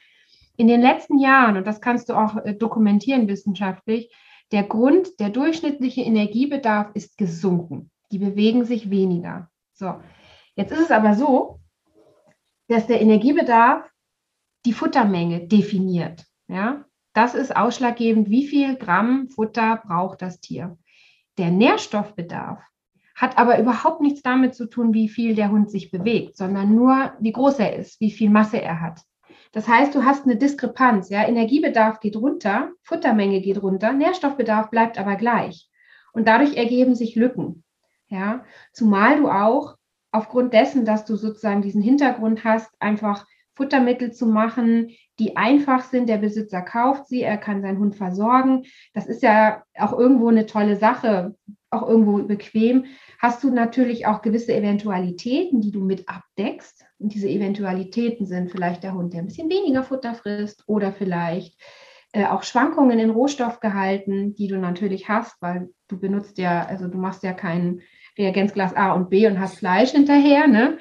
in 0.60 0.68
den 0.68 0.82
letzten 0.82 1.20
Jahren, 1.20 1.56
und 1.56 1.66
das 1.66 1.80
kannst 1.80 2.10
du 2.10 2.16
auch 2.16 2.36
äh, 2.44 2.54
dokumentieren 2.54 3.30
wissenschaftlich, 3.30 4.14
der 4.52 4.64
Grund, 4.64 5.18
der 5.22 5.30
durchschnittliche 5.30 6.02
Energiebedarf 6.02 6.90
ist 6.96 7.18
gesunken. 7.18 7.92
Die 8.12 8.18
bewegen 8.18 8.66
sich 8.66 8.90
weniger. 8.90 9.50
So, 9.74 10.02
jetzt 10.56 10.74
ist 10.74 10.82
es 10.82 10.92
aber 10.92 11.14
so, 11.14 11.62
dass 12.68 12.88
der 12.88 13.00
Energiebedarf 13.00 13.90
die 14.66 14.74
Futtermenge 14.74 15.48
definiert. 15.48 16.26
Ja, 16.50 16.84
das 17.14 17.36
ist 17.36 17.56
ausschlaggebend, 17.56 18.30
wie 18.30 18.46
viel 18.46 18.76
Gramm 18.76 19.30
Futter 19.30 19.82
braucht 19.88 20.22
das 20.22 20.42
Tier. 20.42 20.78
Der 21.38 21.52
Nährstoffbedarf 21.52 22.60
hat 23.16 23.38
aber 23.38 23.60
überhaupt 23.60 24.02
nichts 24.02 24.24
damit 24.24 24.56
zu 24.56 24.66
tun, 24.66 24.94
wie 24.94 25.08
viel 25.08 25.36
der 25.36 25.52
Hund 25.52 25.72
sich 25.72 25.90
bewegt, 25.90 26.36
sondern 26.36 26.76
nur, 26.76 27.14
wie 27.22 27.32
groß 27.32 27.60
er 27.60 27.78
ist, 27.78 28.02
wie 28.02 28.12
viel 28.12 28.30
Masse 28.30 28.62
er 28.62 28.82
hat. 28.82 29.00
Das 29.52 29.68
heißt, 29.68 29.96
du 29.96 30.04
hast 30.04 30.26
eine 30.26 30.36
Diskrepanz. 30.36 31.10
Ja? 31.10 31.28
Energiebedarf 31.28 32.00
geht 32.00 32.16
runter, 32.16 32.72
Futtermenge 32.84 33.42
geht 33.42 33.62
runter, 33.62 33.94
Nährstoffbedarf 33.94 34.70
bleibt 34.70 35.00
aber 35.00 35.16
gleich. 35.16 35.70
Und 36.14 36.28
dadurch 36.28 36.56
ergeben 36.56 36.96
sich 36.96 37.16
Lücken. 37.16 37.64
Ja? 38.08 38.44
Zumal 38.74 39.18
du 39.18 39.30
auch 39.30 39.76
aufgrund 40.12 40.54
dessen, 40.54 40.86
dass 40.86 41.06
du 41.06 41.16
sozusagen 41.16 41.62
diesen 41.62 41.82
Hintergrund 41.82 42.44
hast, 42.44 42.70
einfach 42.80 43.26
Futtermittel 43.56 44.14
zu 44.14 44.26
machen, 44.26 44.92
die 45.20 45.36
einfach 45.36 45.84
sind. 45.84 46.08
Der 46.08 46.18
Besitzer 46.18 46.62
kauft 46.62 47.08
sie, 47.08 47.22
er 47.22 47.38
kann 47.38 47.62
seinen 47.62 47.78
Hund 47.78 47.96
versorgen. 47.96 48.64
Das 48.94 49.06
ist 49.06 49.22
ja 49.22 49.64
auch 49.78 49.92
irgendwo 49.92 50.30
eine 50.30 50.46
tolle 50.46 50.78
Sache, 50.78 51.36
auch 51.70 51.88
irgendwo 51.88 52.24
bequem. 52.24 52.86
Hast 53.20 53.44
du 53.44 53.52
natürlich 53.52 54.08
auch 54.08 54.22
gewisse 54.22 54.56
Eventualitäten, 54.56 55.60
die 55.60 55.72
du 55.72 55.82
mit 55.82 56.08
abdeckst. 56.08 56.86
Diese 57.00 57.30
Eventualitäten 57.30 58.26
sind 58.26 58.52
vielleicht 58.52 58.84
der 58.84 58.94
Hund, 58.94 59.14
der 59.14 59.22
ein 59.22 59.28
bisschen 59.28 59.50
weniger 59.50 59.84
Futter 59.84 60.14
frisst 60.14 60.64
oder 60.68 60.92
vielleicht 60.92 61.58
äh, 62.12 62.26
auch 62.26 62.44
Schwankungen 62.44 63.00
in 63.00 63.10
Rohstoffgehalten, 63.10 64.36
die 64.36 64.48
du 64.48 64.58
natürlich 64.58 65.08
hast, 65.08 65.42
weil 65.42 65.70
du 65.88 66.00
benutzt 66.00 66.38
ja, 66.38 66.66
also 66.66 66.88
du 66.88 66.98
machst 66.98 67.24
ja 67.24 67.34
kein 67.34 67.82
Reagenzglas 68.18 68.76
A 68.76 68.94
und 68.94 69.10
B 69.10 69.28
und 69.28 69.40
hast 69.40 69.60
Fleisch 69.60 69.92
hinterher, 69.92 70.48
ne? 70.48 70.78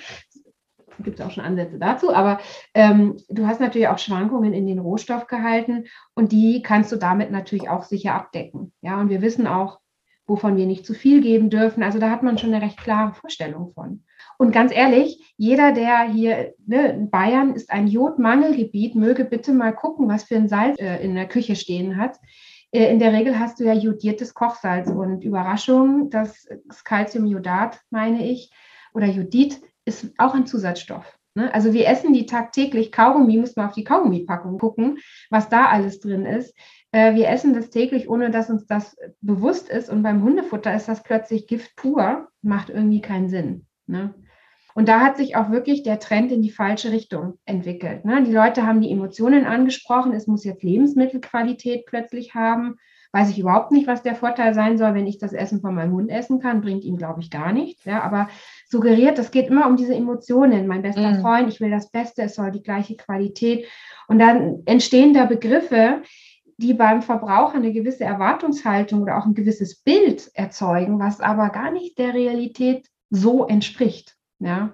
Gibt 1.01 1.21
es 1.21 1.25
auch 1.25 1.31
schon 1.31 1.45
Ansätze 1.45 1.79
dazu, 1.79 2.13
aber 2.13 2.41
ähm, 2.75 3.17
du 3.29 3.47
hast 3.47 3.61
natürlich 3.61 3.87
auch 3.87 3.99
Schwankungen 3.99 4.53
in 4.53 4.67
den 4.67 4.81
Rohstoffgehalten 4.81 5.87
und 6.15 6.33
die 6.33 6.63
kannst 6.63 6.91
du 6.91 6.97
damit 6.97 7.31
natürlich 7.31 7.69
auch 7.69 7.85
sicher 7.85 8.15
abdecken. 8.15 8.73
Ja, 8.81 9.01
und 9.01 9.09
wir 9.09 9.23
wissen 9.23 9.47
auch, 9.47 9.79
wovon 10.27 10.57
wir 10.57 10.67
nicht 10.67 10.85
zu 10.85 10.95
viel 10.95 11.21
geben 11.21 11.51
dürfen. 11.51 11.85
Also 11.85 12.01
da 12.01 12.11
hat 12.11 12.25
man 12.25 12.37
schon 12.37 12.53
eine 12.53 12.65
recht 12.65 12.79
klare 12.79 13.15
Vorstellung 13.15 13.71
von. 13.75 14.03
Und 14.39 14.53
ganz 14.53 14.73
ehrlich, 14.73 15.35
jeder, 15.37 15.73
der 15.73 16.03
hier, 16.03 16.55
ne, 16.65 16.93
in 16.93 17.11
Bayern 17.11 17.55
ist 17.55 17.71
ein 17.71 17.89
Jodmangelgebiet, 17.89 18.95
möge 18.95 19.25
bitte 19.25 19.53
mal 19.53 19.75
gucken, 19.75 20.09
was 20.09 20.25
für 20.25 20.37
ein 20.37 20.49
Salz 20.49 20.81
äh, 20.81 21.03
in 21.03 21.17
der 21.17 21.27
Küche 21.27 21.57
stehen 21.57 21.97
hat. 21.97 22.19
Äh, 22.71 22.91
in 22.91 23.01
der 23.01 23.13
Regel 23.13 23.39
hast 23.39 23.59
du 23.59 23.65
ja 23.65 23.73
jodiertes 23.73 24.35
Kochsalz 24.35 24.89
und 24.91 25.25
Überraschung, 25.25 26.09
das, 26.11 26.47
das 26.67 26.85
Calciumjodat, 26.85 27.81
meine 27.91 28.27
ich, 28.27 28.53
oder 28.95 29.07
Jodid, 29.07 29.61
ist 29.85 30.13
auch 30.19 30.35
ein 30.35 30.47
Zusatzstoff. 30.47 31.19
Ne? 31.35 31.53
Also 31.53 31.73
wir 31.73 31.89
essen 31.89 32.13
die 32.13 32.27
tagtäglich. 32.27 32.93
Kaugummi, 32.93 33.39
muss 33.39 33.57
man 33.57 33.67
auf 33.67 33.75
die 33.75 33.85
Kaugummipackung 33.85 34.59
gucken, 34.59 34.99
was 35.31 35.49
da 35.49 35.67
alles 35.67 35.99
drin 35.99 36.27
ist. 36.27 36.55
Äh, 36.93 37.17
wir 37.17 37.29
essen 37.29 37.55
das 37.55 37.71
täglich, 37.71 38.09
ohne 38.09 38.31
dass 38.31 38.51
uns 38.51 38.67
das 38.67 38.97
bewusst 39.21 39.69
ist. 39.69 39.91
Und 39.91 40.05
beim 40.05 40.23
Hundefutter 40.23 40.75
ist 40.75 40.89
das 40.89 41.03
plötzlich 41.03 41.49
Gift 41.49 41.75
pur, 41.75 42.29
macht 42.41 42.71
irgendwie 42.71 43.01
keinen 43.01 43.29
Sinn. 43.29 43.67
Ne? 43.87 44.15
Und 44.79 44.89
da 44.89 45.01
hat 45.01 45.17
sich 45.17 45.35
auch 45.35 45.51
wirklich 45.51 45.83
der 45.83 45.99
Trend 45.99 46.31
in 46.31 46.41
die 46.41 46.53
falsche 46.53 46.93
Richtung 46.93 47.37
entwickelt. 47.45 48.05
Ne? 48.05 48.23
Die 48.23 48.31
Leute 48.31 48.65
haben 48.65 48.81
die 48.81 48.93
Emotionen 48.93 49.45
angesprochen, 49.45 50.13
es 50.13 50.29
muss 50.29 50.45
jetzt 50.45 50.63
Lebensmittelqualität 50.63 51.85
plötzlich 51.85 52.37
haben. 52.37 52.77
Weiß 53.11 53.29
ich 53.29 53.41
überhaupt 53.41 53.73
nicht, 53.73 53.89
was 53.89 54.05
der 54.05 54.15
Vorteil 54.15 54.55
sein 54.55 54.79
soll, 54.79 54.95
wenn 54.95 55.09
ich 55.09 55.19
das 55.19 55.33
Essen 55.33 55.61
von 55.61 55.75
meinem 55.75 55.95
Hund 55.95 56.11
essen 56.13 56.39
kann, 56.39 56.61
bringt 56.61 56.85
ihm, 56.85 56.97
glaube 56.97 57.21
ich, 57.21 57.29
gar 57.29 57.53
nichts. 57.53 57.87
Ja, 57.87 58.05
aber 58.05 58.29
suggeriert, 58.69 59.19
das 59.19 59.33
geht 59.33 59.49
immer 59.49 59.67
um 59.67 59.77
diese 59.77 59.97
Emotionen. 59.97 60.69
Mein 60.69 60.83
bester 60.83 61.11
mm. 61.11 61.23
Freund, 61.23 61.49
ich 61.49 61.61
will 61.61 61.73
das 61.73 61.91
Beste, 61.91 62.23
es 62.23 62.37
soll 62.37 62.53
die 62.53 62.63
gleiche 62.63 62.95
Qualität. 62.95 63.67
Und 64.07 64.21
dann 64.21 64.63
entstehen 64.65 65.13
da 65.13 65.25
Begriffe, 65.25 66.03
die 66.57 66.75
beim 66.75 67.03
Verbraucher 67.03 67.57
eine 67.57 67.73
gewisse 67.73 68.05
Erwartungshaltung 68.05 69.03
oder 69.03 69.19
auch 69.19 69.27
ein 69.27 69.35
gewisses 69.35 69.83
Bild 69.83 70.31
erzeugen, 70.35 71.01
was 71.01 71.19
aber 71.19 71.49
gar 71.49 71.73
nicht 71.73 71.99
der 71.99 72.15
Realität 72.15 72.87
so 73.11 73.45
entspricht. 73.45 74.18
Ja. 74.41 74.73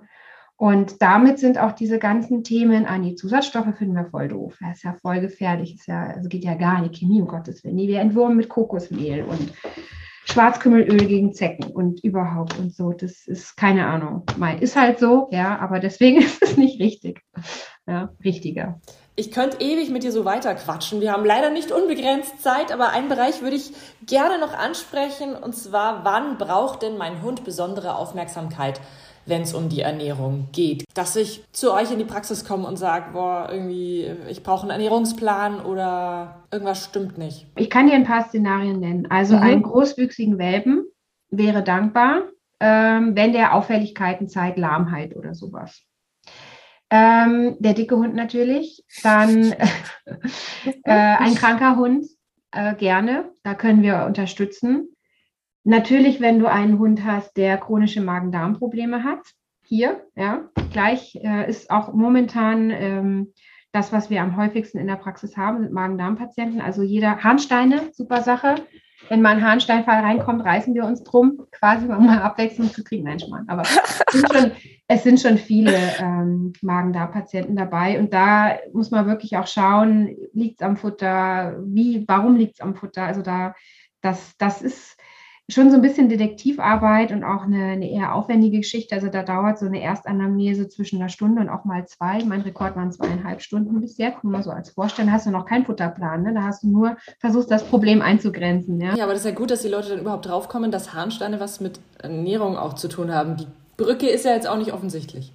Und 0.57 1.03
damit 1.03 1.40
sind 1.40 1.59
auch 1.59 1.72
diese 1.72 1.98
ganzen 1.98 2.44
Themen 2.44 2.87
an 2.87 3.03
die 3.03 3.16
Zusatzstoffe 3.16 3.77
finden 3.77 3.96
wir 3.96 4.07
voll 4.07 4.29
doof. 4.29 4.57
Das 4.61 4.77
ist 4.77 4.85
ja 4.85 4.94
voll 5.03 5.20
gefährlich. 5.20 5.74
Ist 5.74 5.88
ja, 5.88 6.05
also 6.05 6.29
geht 6.29 6.44
ja 6.44 6.55
gar 6.55 6.81
nicht. 6.81 6.94
Chemie, 6.94 7.20
um 7.20 7.27
Gottes 7.27 7.64
Willen. 7.64 7.74
Nee, 7.74 7.88
wir 7.88 8.00
entwurmen 8.00 8.37
mit 8.37 8.48
Kokosmehl 8.48 9.24
und 9.24 9.53
Schwarzkümmelöl 10.27 11.07
gegen 11.07 11.35
Zecken 11.35 11.70
und 11.70 12.03
überhaupt 12.03 12.59
und 12.59 12.72
so. 12.72 12.92
Das 12.92 13.27
ist 13.27 13.57
keine 13.57 13.87
Ahnung. 13.87 14.22
Ist 14.61 14.77
halt 14.77 15.00
so, 15.00 15.29
ja, 15.33 15.59
aber 15.59 15.81
deswegen 15.81 16.18
ist 16.22 16.42
es 16.42 16.57
nicht 16.57 16.81
richtig. 16.81 17.20
Ja, 17.87 18.11
richtiger. 18.24 18.81
Ich 19.16 19.31
könnte 19.31 19.59
ewig 19.61 19.90
mit 19.90 20.03
dir 20.03 20.11
so 20.11 20.24
weiter 20.24 20.55
quatschen. 20.55 21.00
Wir 21.00 21.12
haben 21.12 21.24
leider 21.24 21.50
nicht 21.50 21.70
unbegrenzt 21.70 22.42
Zeit, 22.42 22.72
aber 22.72 22.90
einen 22.90 23.09
Bereich 23.09 23.42
würde 23.42 23.57
ich 23.57 23.72
gerne 24.07 24.40
noch 24.40 24.55
ansprechen 24.55 25.37
und 25.37 25.55
zwar, 25.55 26.05
wann 26.05 26.38
braucht 26.38 26.83
denn 26.83 26.96
mein 26.96 27.22
Hund 27.22 27.44
besondere 27.44 27.96
Aufmerksamkeit? 27.96 28.81
Wenn 29.26 29.42
es 29.42 29.54
um 29.54 29.68
die 29.68 29.80
Ernährung 29.80 30.48
geht. 30.52 30.84
Dass 30.94 31.16
ich 31.16 31.44
zu 31.52 31.72
euch 31.72 31.90
in 31.90 31.98
die 31.98 32.04
Praxis 32.04 32.44
komme 32.44 32.66
und 32.66 32.76
sage, 32.76 33.12
boah, 33.12 33.48
irgendwie, 33.50 34.10
ich 34.28 34.42
brauche 34.42 34.62
einen 34.62 34.70
Ernährungsplan 34.70 35.60
oder 35.60 36.44
irgendwas 36.50 36.84
stimmt 36.84 37.18
nicht. 37.18 37.46
Ich 37.56 37.70
kann 37.70 37.87
dir 37.87 37.94
ein 37.94 38.04
paar 38.04 38.24
Szenarien 38.24 38.80
nennen. 38.80 39.06
Also 39.10 39.37
mhm. 39.37 39.42
einen 39.42 39.62
großwüchsigen 39.62 40.38
Welpen 40.38 40.84
wäre 41.30 41.62
dankbar, 41.62 42.22
ähm, 42.60 43.16
wenn 43.16 43.32
der 43.32 43.54
Auffälligkeiten 43.54 44.28
zeigt, 44.28 44.58
Lahmheit 44.58 45.16
oder 45.16 45.34
sowas. 45.34 45.82
Ähm, 46.90 47.56
der 47.58 47.74
dicke 47.74 47.96
Hund 47.96 48.14
natürlich. 48.14 48.84
Dann 49.02 49.52
äh, 50.84 50.90
ein 50.92 51.34
kranker 51.34 51.76
Hund 51.76 52.06
äh, 52.52 52.74
gerne. 52.74 53.30
Da 53.42 53.54
können 53.54 53.82
wir 53.82 54.04
unterstützen. 54.06 54.93
Natürlich, 55.64 56.20
wenn 56.20 56.38
du 56.38 56.46
einen 56.46 56.79
Hund 56.79 57.05
hast, 57.05 57.38
der 57.38 57.57
chronische 57.57 58.03
Magen-Darm-Probleme 58.03 59.03
hat, 59.03 59.20
hier, 59.64 60.05
ja, 60.14 60.42
gleich 60.72 61.16
äh, 61.22 61.48
ist 61.48 61.70
auch 61.70 61.94
momentan 61.94 62.70
ähm, 62.70 63.33
das, 63.72 63.90
was 63.90 64.11
wir 64.11 64.20
am 64.20 64.37
häufigsten 64.37 64.79
in 64.79 64.87
der 64.87 64.96
Praxis 64.96 65.38
haben, 65.38 65.61
sind 65.61 65.72
Magen-Darm-Patienten. 65.72 66.61
Also 66.61 66.83
jeder 66.83 67.24
Harnsteine, 67.24 67.90
super 67.92 68.22
Sache. 68.22 68.57
Wenn 69.09 69.22
mal 69.22 69.37
ein 69.37 69.44
Harnsteinfall 69.44 70.00
reinkommt, 70.00 70.44
reißen 70.44 70.74
wir 70.74 70.85
uns 70.85 71.03
drum, 71.03 71.46
quasi 71.50 71.87
um 71.87 72.07
mal 72.07 72.20
Abwechslung 72.20 72.70
zu 72.70 72.85
kriegen. 72.85 73.05
Nein, 73.05 73.18
Schmarrn. 73.18 73.48
Aber 73.48 73.62
es 73.62 74.03
sind 74.12 74.33
schon, 74.33 74.53
es 74.88 75.03
sind 75.03 75.20
schon 75.20 75.38
viele 75.38 75.74
ähm, 75.98 76.53
Magen-Darm-Patienten 76.61 77.57
dabei. 77.57 77.98
Und 77.98 78.12
da 78.12 78.59
muss 78.74 78.90
man 78.90 79.07
wirklich 79.07 79.37
auch 79.38 79.46
schauen, 79.46 80.14
liegt 80.35 80.61
es 80.61 80.66
am 80.66 80.77
Futter? 80.77 81.57
Wie, 81.64 82.05
warum 82.07 82.37
liegt 82.37 82.55
es 82.55 82.61
am 82.61 82.74
Futter? 82.74 83.05
Also 83.05 83.22
da, 83.22 83.55
das, 84.03 84.37
das 84.37 84.61
ist 84.61 84.96
schon 85.48 85.70
so 85.70 85.76
ein 85.76 85.83
bisschen 85.83 86.09
Detektivarbeit 86.09 87.12
und 87.12 87.22
auch 87.22 87.42
eine, 87.42 87.64
eine, 87.64 87.90
eher 87.90 88.14
aufwendige 88.14 88.59
Geschichte. 88.59 88.94
Also 88.94 89.09
da 89.09 89.22
dauert 89.22 89.59
so 89.59 89.66
eine 89.66 89.83
Erstanamnese 89.83 90.68
zwischen 90.68 91.00
einer 91.00 91.11
Stunde 91.11 91.42
und 91.42 91.50
auch 91.50 91.64
mal 91.64 91.87
zwei. 91.87 92.24
Mein 92.24 92.40
Rekord 92.40 92.76
waren 92.76 92.92
zweieinhalb 92.92 93.42
Stunden 93.42 93.80
bis 93.80 93.98
jetzt. 93.98 94.24
Nur 94.24 94.42
so 94.42 94.50
als 94.50 94.70
Vorstellen 94.70 95.12
hast 95.12 95.26
du 95.26 95.30
noch 95.30 95.44
keinen 95.44 95.66
Futterplan. 95.66 96.22
Ne? 96.22 96.33
Da 96.33 96.44
hast 96.44 96.62
du 96.62 96.68
nur 96.68 96.96
versucht, 97.18 97.50
das 97.50 97.62
Problem 97.64 98.00
einzugrenzen. 98.00 98.80
Ja? 98.80 98.94
ja, 98.94 99.04
aber 99.04 99.12
das 99.12 99.24
ist 99.24 99.30
ja 99.30 99.37
gut, 99.37 99.50
dass 99.50 99.62
die 99.62 99.68
Leute 99.68 99.90
dann 99.90 100.00
überhaupt 100.00 100.26
draufkommen, 100.26 100.70
dass 100.70 100.94
Harnsteine 100.94 101.40
was 101.40 101.61
mit 101.61 101.78
Ernährung 101.98 102.57
auch 102.57 102.72
zu 102.72 102.88
tun 102.88 103.12
haben. 103.12 103.37
Die 103.37 103.46
Brücke 103.76 104.09
ist 104.09 104.24
ja 104.24 104.33
jetzt 104.33 104.46
auch 104.46 104.57
nicht 104.57 104.72
offensichtlich. 104.72 105.30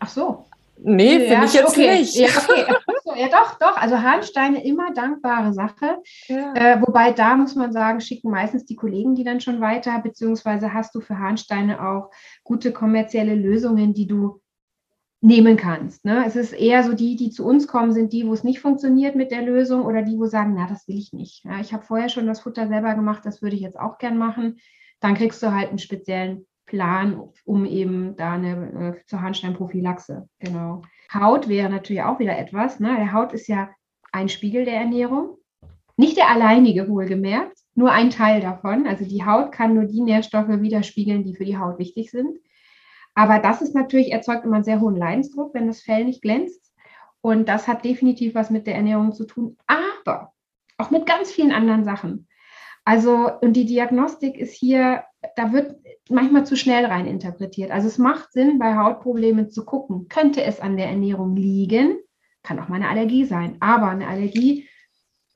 Ach 0.00 0.08
so. 0.08 0.44
Nee, 0.78 1.18
finde 1.20 1.34
ja, 1.34 1.44
ich 1.44 1.54
jetzt 1.54 1.68
okay. 1.68 1.98
nicht. 1.98 2.16
Ja, 2.16 2.28
okay. 2.48 2.64
ja, 3.16 3.28
doch, 3.28 3.58
doch. 3.58 3.76
Also 3.76 4.00
Harnsteine 4.00 4.64
immer 4.64 4.92
dankbare 4.92 5.52
Sache. 5.52 6.02
Ja. 6.26 6.54
Äh, 6.54 6.80
wobei 6.80 7.12
da 7.12 7.36
muss 7.36 7.54
man 7.54 7.72
sagen, 7.72 8.00
schicken 8.00 8.30
meistens 8.30 8.64
die 8.64 8.76
Kollegen 8.76 9.14
die 9.14 9.24
dann 9.24 9.40
schon 9.40 9.60
weiter, 9.60 9.98
beziehungsweise 10.00 10.72
hast 10.72 10.94
du 10.94 11.00
für 11.00 11.18
Harnsteine 11.18 11.86
auch 11.86 12.10
gute 12.44 12.72
kommerzielle 12.72 13.34
Lösungen, 13.34 13.94
die 13.94 14.06
du 14.06 14.40
nehmen 15.22 15.56
kannst. 15.56 16.04
Ne? 16.04 16.24
Es 16.26 16.34
ist 16.34 16.52
eher 16.52 16.82
so 16.82 16.94
die, 16.94 17.14
die 17.16 17.30
zu 17.30 17.46
uns 17.46 17.68
kommen, 17.68 17.92
sind 17.92 18.12
die, 18.12 18.26
wo 18.26 18.32
es 18.32 18.42
nicht 18.42 18.60
funktioniert 18.60 19.14
mit 19.14 19.30
der 19.30 19.42
Lösung 19.42 19.84
oder 19.84 20.02
die, 20.02 20.18
wo 20.18 20.26
sagen, 20.26 20.54
na, 20.56 20.66
das 20.66 20.88
will 20.88 20.98
ich 20.98 21.12
nicht. 21.12 21.44
Ja, 21.44 21.60
ich 21.60 21.72
habe 21.72 21.84
vorher 21.84 22.08
schon 22.08 22.26
das 22.26 22.40
Futter 22.40 22.66
selber 22.66 22.94
gemacht, 22.94 23.24
das 23.24 23.40
würde 23.40 23.54
ich 23.54 23.62
jetzt 23.62 23.78
auch 23.78 23.98
gern 23.98 24.18
machen. 24.18 24.58
Dann 24.98 25.14
kriegst 25.14 25.42
du 25.42 25.52
halt 25.52 25.68
einen 25.68 25.78
speziellen 25.78 26.46
Plan, 26.72 27.28
um 27.44 27.66
eben 27.66 28.16
da 28.16 28.32
eine 28.32 28.96
äh, 28.96 29.06
zur 29.06 29.20
Harnsteinprophylaxe. 29.20 30.26
Genau. 30.38 30.80
Haut 31.12 31.46
wäre 31.46 31.68
natürlich 31.68 32.02
auch 32.02 32.18
wieder 32.18 32.38
etwas. 32.38 32.80
Ne? 32.80 32.96
Der 32.96 33.12
Haut 33.12 33.34
ist 33.34 33.46
ja 33.46 33.68
ein 34.10 34.30
Spiegel 34.30 34.64
der 34.64 34.76
Ernährung. 34.76 35.36
Nicht 35.98 36.16
der 36.16 36.30
alleinige, 36.30 36.88
wohlgemerkt, 36.88 37.58
nur 37.74 37.92
ein 37.92 38.08
Teil 38.08 38.40
davon. 38.40 38.86
Also 38.86 39.04
die 39.04 39.22
Haut 39.22 39.52
kann 39.52 39.74
nur 39.74 39.84
die 39.84 40.00
Nährstoffe 40.00 40.48
widerspiegeln, 40.48 41.24
die 41.24 41.34
für 41.34 41.44
die 41.44 41.58
Haut 41.58 41.78
wichtig 41.78 42.10
sind. 42.10 42.38
Aber 43.14 43.38
das 43.38 43.60
ist 43.60 43.74
natürlich, 43.74 44.10
erzeugt 44.10 44.46
immer 44.46 44.56
einen 44.56 44.64
sehr 44.64 44.80
hohen 44.80 44.96
Leidensdruck, 44.96 45.52
wenn 45.52 45.66
das 45.66 45.82
Fell 45.82 46.06
nicht 46.06 46.22
glänzt. 46.22 46.72
Und 47.20 47.50
das 47.50 47.68
hat 47.68 47.84
definitiv 47.84 48.34
was 48.34 48.48
mit 48.48 48.66
der 48.66 48.76
Ernährung 48.76 49.12
zu 49.12 49.26
tun, 49.26 49.58
aber 49.66 50.32
auch 50.78 50.90
mit 50.90 51.04
ganz 51.04 51.30
vielen 51.30 51.52
anderen 51.52 51.84
Sachen. 51.84 52.26
Also, 52.86 53.30
und 53.42 53.52
die 53.52 53.66
Diagnostik 53.66 54.38
ist 54.38 54.54
hier, 54.54 55.04
da 55.36 55.52
wird 55.52 55.76
manchmal 56.08 56.46
zu 56.46 56.56
schnell 56.56 56.84
rein 56.86 57.06
interpretiert. 57.06 57.70
Also 57.70 57.88
es 57.88 57.98
macht 57.98 58.32
Sinn, 58.32 58.58
bei 58.58 58.76
Hautproblemen 58.76 59.50
zu 59.50 59.64
gucken, 59.64 60.08
könnte 60.08 60.42
es 60.42 60.60
an 60.60 60.76
der 60.76 60.88
Ernährung 60.88 61.36
liegen? 61.36 61.98
Kann 62.42 62.58
auch 62.58 62.68
mal 62.68 62.76
eine 62.76 62.88
Allergie 62.88 63.24
sein. 63.24 63.56
Aber 63.60 63.88
eine 63.88 64.08
Allergie 64.08 64.68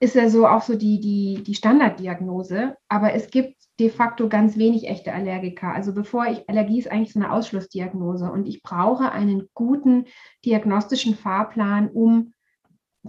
ist 0.01 0.15
ja 0.15 0.29
so 0.29 0.47
auch 0.47 0.63
so 0.63 0.77
die, 0.77 1.01
die, 1.01 1.43
die 1.43 1.55
Standarddiagnose. 1.55 2.77
Aber 2.89 3.15
es 3.15 3.31
gibt 3.31 3.57
de 3.79 3.91
facto 3.91 4.29
ganz 4.29 4.57
wenig 4.57 4.89
echte 4.89 5.13
Allergiker. 5.13 5.73
Also 5.73 5.95
bevor 5.95 6.27
ich, 6.27 6.49
Allergie 6.49 6.79
ist 6.79 6.91
eigentlich 6.91 7.13
so 7.13 7.21
eine 7.21 7.33
Ausschlussdiagnose. 7.33 8.31
Und 8.31 8.47
ich 8.47 8.63
brauche 8.63 9.13
einen 9.13 9.49
guten 9.55 10.07
diagnostischen 10.45 11.15
Fahrplan, 11.15 11.89
um 11.89 12.33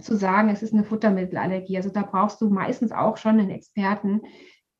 zu 0.00 0.16
sagen, 0.16 0.48
es 0.48 0.62
ist 0.62 0.72
eine 0.72 0.84
Futtermittelallergie. 0.84 1.76
Also 1.76 1.90
da 1.90 2.02
brauchst 2.02 2.40
du 2.40 2.50
meistens 2.50 2.92
auch 2.92 3.16
schon 3.16 3.40
einen 3.40 3.50
Experten, 3.50 4.20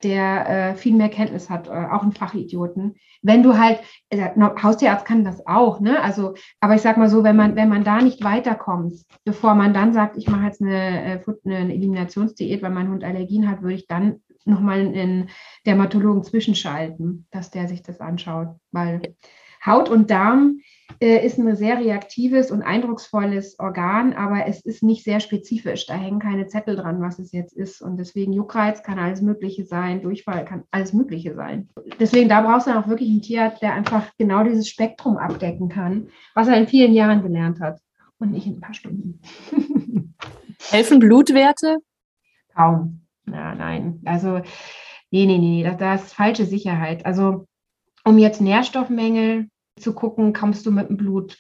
der 0.02 0.48
äh, 0.48 0.74
viel 0.74 0.94
mehr 0.94 1.08
Kenntnis 1.08 1.50
hat, 1.50 1.68
äh, 1.68 1.70
auch 1.70 2.02
ein 2.02 2.12
Fachidioten. 2.12 2.96
Wenn 3.22 3.42
du 3.42 3.58
halt, 3.58 3.80
äh, 4.10 4.30
Haustierarzt 4.62 5.04
kann 5.04 5.24
das 5.24 5.46
auch, 5.46 5.80
ne? 5.80 6.00
Also, 6.02 6.34
aber 6.60 6.74
ich 6.74 6.82
sag 6.82 6.96
mal 6.96 7.10
so, 7.10 7.24
wenn 7.24 7.36
man, 7.36 7.56
wenn 7.56 7.68
man 7.68 7.84
da 7.84 8.00
nicht 8.00 8.22
weiterkommt, 8.22 8.94
bevor 9.24 9.54
man 9.54 9.74
dann 9.74 9.92
sagt, 9.92 10.16
ich 10.16 10.28
mache 10.28 10.46
jetzt 10.46 10.62
eine, 10.62 11.14
äh, 11.14 11.20
eine 11.44 11.74
Eliminationsdiät, 11.74 12.62
weil 12.62 12.70
mein 12.70 12.88
Hund 12.88 13.02
Allergien 13.02 13.50
hat, 13.50 13.62
würde 13.62 13.74
ich 13.74 13.86
dann 13.86 14.20
nochmal 14.44 14.78
einen 14.78 15.28
Dermatologen 15.66 16.22
zwischenschalten, 16.22 17.26
dass 17.30 17.50
der 17.50 17.68
sich 17.68 17.82
das 17.82 18.00
anschaut. 18.00 18.48
Weil 18.72 19.16
Haut 19.64 19.88
und 19.88 20.10
Darm 20.10 20.60
äh, 21.00 21.24
ist 21.24 21.38
ein 21.38 21.54
sehr 21.54 21.78
reaktives 21.78 22.50
und 22.50 22.62
eindrucksvolles 22.62 23.58
Organ, 23.58 24.14
aber 24.14 24.46
es 24.46 24.60
ist 24.60 24.82
nicht 24.82 25.04
sehr 25.04 25.20
spezifisch. 25.20 25.86
Da 25.86 25.94
hängen 25.94 26.18
keine 26.18 26.46
Zettel 26.46 26.76
dran, 26.76 27.00
was 27.00 27.18
es 27.18 27.32
jetzt 27.32 27.52
ist. 27.52 27.80
Und 27.80 27.98
deswegen 27.98 28.32
Juckreiz 28.32 28.82
kann 28.82 28.98
alles 28.98 29.22
Mögliche 29.22 29.64
sein, 29.64 30.02
Durchfall 30.02 30.44
kann 30.44 30.64
alles 30.70 30.92
Mögliche 30.92 31.34
sein. 31.34 31.68
Deswegen, 32.00 32.28
da 32.28 32.40
brauchst 32.40 32.66
du 32.66 32.72
dann 32.72 32.82
auch 32.82 32.88
wirklich 32.88 33.10
einen 33.10 33.22
Tierarzt, 33.22 33.62
der 33.62 33.74
einfach 33.74 34.10
genau 34.18 34.42
dieses 34.42 34.68
Spektrum 34.68 35.18
abdecken 35.18 35.68
kann, 35.68 36.08
was 36.34 36.48
er 36.48 36.56
in 36.56 36.66
vielen 36.66 36.92
Jahren 36.94 37.22
gelernt 37.22 37.60
hat 37.60 37.80
und 38.18 38.32
nicht 38.32 38.46
in 38.46 38.54
ein 38.54 38.60
paar 38.60 38.74
Stunden. 38.74 39.20
Helfen 40.70 40.98
Blutwerte? 40.98 41.78
Kaum. 42.54 43.02
Ja, 43.26 43.54
nein. 43.54 44.00
Also, 44.04 44.40
nee, 45.10 45.26
nee, 45.26 45.38
nee, 45.38 45.62
das, 45.62 45.76
das 45.76 46.04
ist 46.04 46.14
falsche 46.14 46.44
Sicherheit. 46.44 47.06
Also, 47.06 47.46
um 48.04 48.18
jetzt 48.18 48.40
Nährstoffmängel 48.40 49.48
zu 49.80 49.94
gucken, 49.94 50.32
kommst 50.32 50.66
du 50.66 50.70
mit 50.70 50.88
dem 50.88 50.96
Blut 50.96 51.38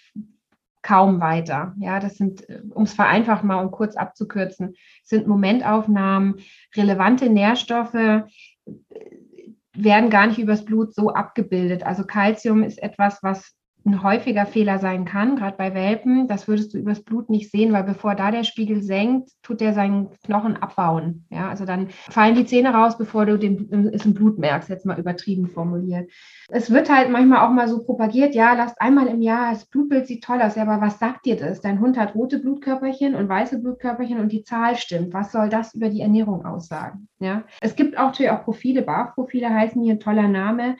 kaum 0.82 1.20
weiter. 1.20 1.74
Ja, 1.78 2.00
das 2.00 2.16
sind, 2.16 2.46
um 2.70 2.84
es 2.84 2.94
vereinfacht 2.94 3.44
mal 3.44 3.62
und 3.62 3.72
kurz 3.72 3.96
abzukürzen, 3.96 4.74
sind 5.02 5.26
Momentaufnahmen, 5.26 6.36
relevante 6.76 7.28
Nährstoffe 7.28 7.94
äh, 7.94 8.22
werden 9.74 10.10
gar 10.10 10.26
nicht 10.26 10.38
übers 10.38 10.64
Blut 10.64 10.94
so 10.94 11.10
abgebildet. 11.10 11.84
Also 11.84 12.04
Calcium 12.04 12.62
ist 12.62 12.82
etwas, 12.82 13.22
was 13.22 13.54
ein 13.88 14.02
häufiger 14.02 14.46
Fehler 14.46 14.78
sein 14.78 15.04
kann, 15.04 15.36
gerade 15.36 15.56
bei 15.56 15.74
Welpen. 15.74 16.28
Das 16.28 16.48
würdest 16.48 16.74
du 16.74 16.78
übers 16.78 17.02
Blut 17.02 17.30
nicht 17.30 17.50
sehen, 17.50 17.72
weil 17.72 17.84
bevor 17.84 18.14
da 18.14 18.30
der 18.30 18.44
Spiegel 18.44 18.82
senkt, 18.82 19.30
tut 19.42 19.60
der 19.60 19.72
seinen 19.72 20.10
Knochen 20.24 20.56
abbauen. 20.56 21.26
Ja, 21.30 21.48
also 21.48 21.64
dann 21.64 21.88
fallen 22.10 22.34
die 22.34 22.46
Zähne 22.46 22.74
raus, 22.74 22.98
bevor 22.98 23.26
du 23.26 23.38
den, 23.38 23.90
es 23.92 24.04
im 24.04 24.14
Blut 24.14 24.38
merkst, 24.38 24.68
jetzt 24.68 24.86
mal 24.86 24.98
übertrieben 24.98 25.48
formuliert. 25.48 26.10
Es 26.48 26.70
wird 26.70 26.90
halt 26.90 27.10
manchmal 27.10 27.46
auch 27.46 27.52
mal 27.52 27.68
so 27.68 27.82
propagiert, 27.82 28.34
ja, 28.34 28.54
lasst 28.54 28.80
einmal 28.80 29.06
im 29.06 29.20
Jahr, 29.20 29.52
das 29.52 29.66
Blutbild 29.66 30.06
sieht 30.06 30.24
toll 30.24 30.40
aus, 30.40 30.56
ja, 30.56 30.62
aber 30.62 30.80
was 30.80 30.98
sagt 30.98 31.26
dir 31.26 31.36
das? 31.36 31.60
Dein 31.60 31.80
Hund 31.80 31.98
hat 31.98 32.14
rote 32.14 32.38
Blutkörperchen 32.38 33.14
und 33.14 33.28
weiße 33.28 33.58
Blutkörperchen 33.60 34.20
und 34.20 34.32
die 34.32 34.44
Zahl 34.44 34.76
stimmt. 34.76 35.12
Was 35.12 35.32
soll 35.32 35.48
das 35.48 35.74
über 35.74 35.88
die 35.88 36.00
Ernährung 36.00 36.44
aussagen? 36.44 37.08
Ja, 37.20 37.44
es 37.60 37.76
gibt 37.76 37.98
auch 37.98 38.06
natürlich 38.06 38.30
auch 38.30 38.44
Profile, 38.44 38.82
BAF-Profile 38.82 39.50
heißen 39.50 39.82
hier 39.82 39.94
ein 39.94 40.00
toller 40.00 40.28
Name 40.28 40.76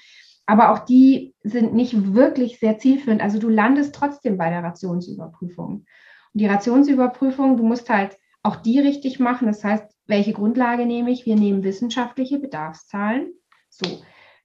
aber 0.49 0.73
auch 0.73 0.79
die 0.79 1.35
sind 1.43 1.75
nicht 1.75 2.15
wirklich 2.15 2.59
sehr 2.59 2.79
zielführend. 2.79 3.21
Also 3.21 3.39
du 3.39 3.51
landest 3.51 3.95
trotzdem 3.95 4.39
bei 4.39 4.49
der 4.49 4.65
Rationsüberprüfung. 4.65 5.73
Und 5.75 5.85
die 6.33 6.47
Rationsüberprüfung, 6.47 7.59
du 7.59 7.65
musst 7.65 7.91
halt 7.91 8.17
auch 8.43 8.57
die 8.57 8.81
richtig 8.81 9.21
machen. 9.21 9.47
Das 9.47 9.63
heißt, 9.63 9.85
welche 10.07 10.33
Grundlage 10.33 10.87
nehme 10.87 11.11
ich? 11.11 11.27
Wir 11.27 11.37
nehmen 11.37 11.65
wissenschaftliche 11.65 12.39
Bedarfszahlen. 12.39 13.35
So, 13.69 14.01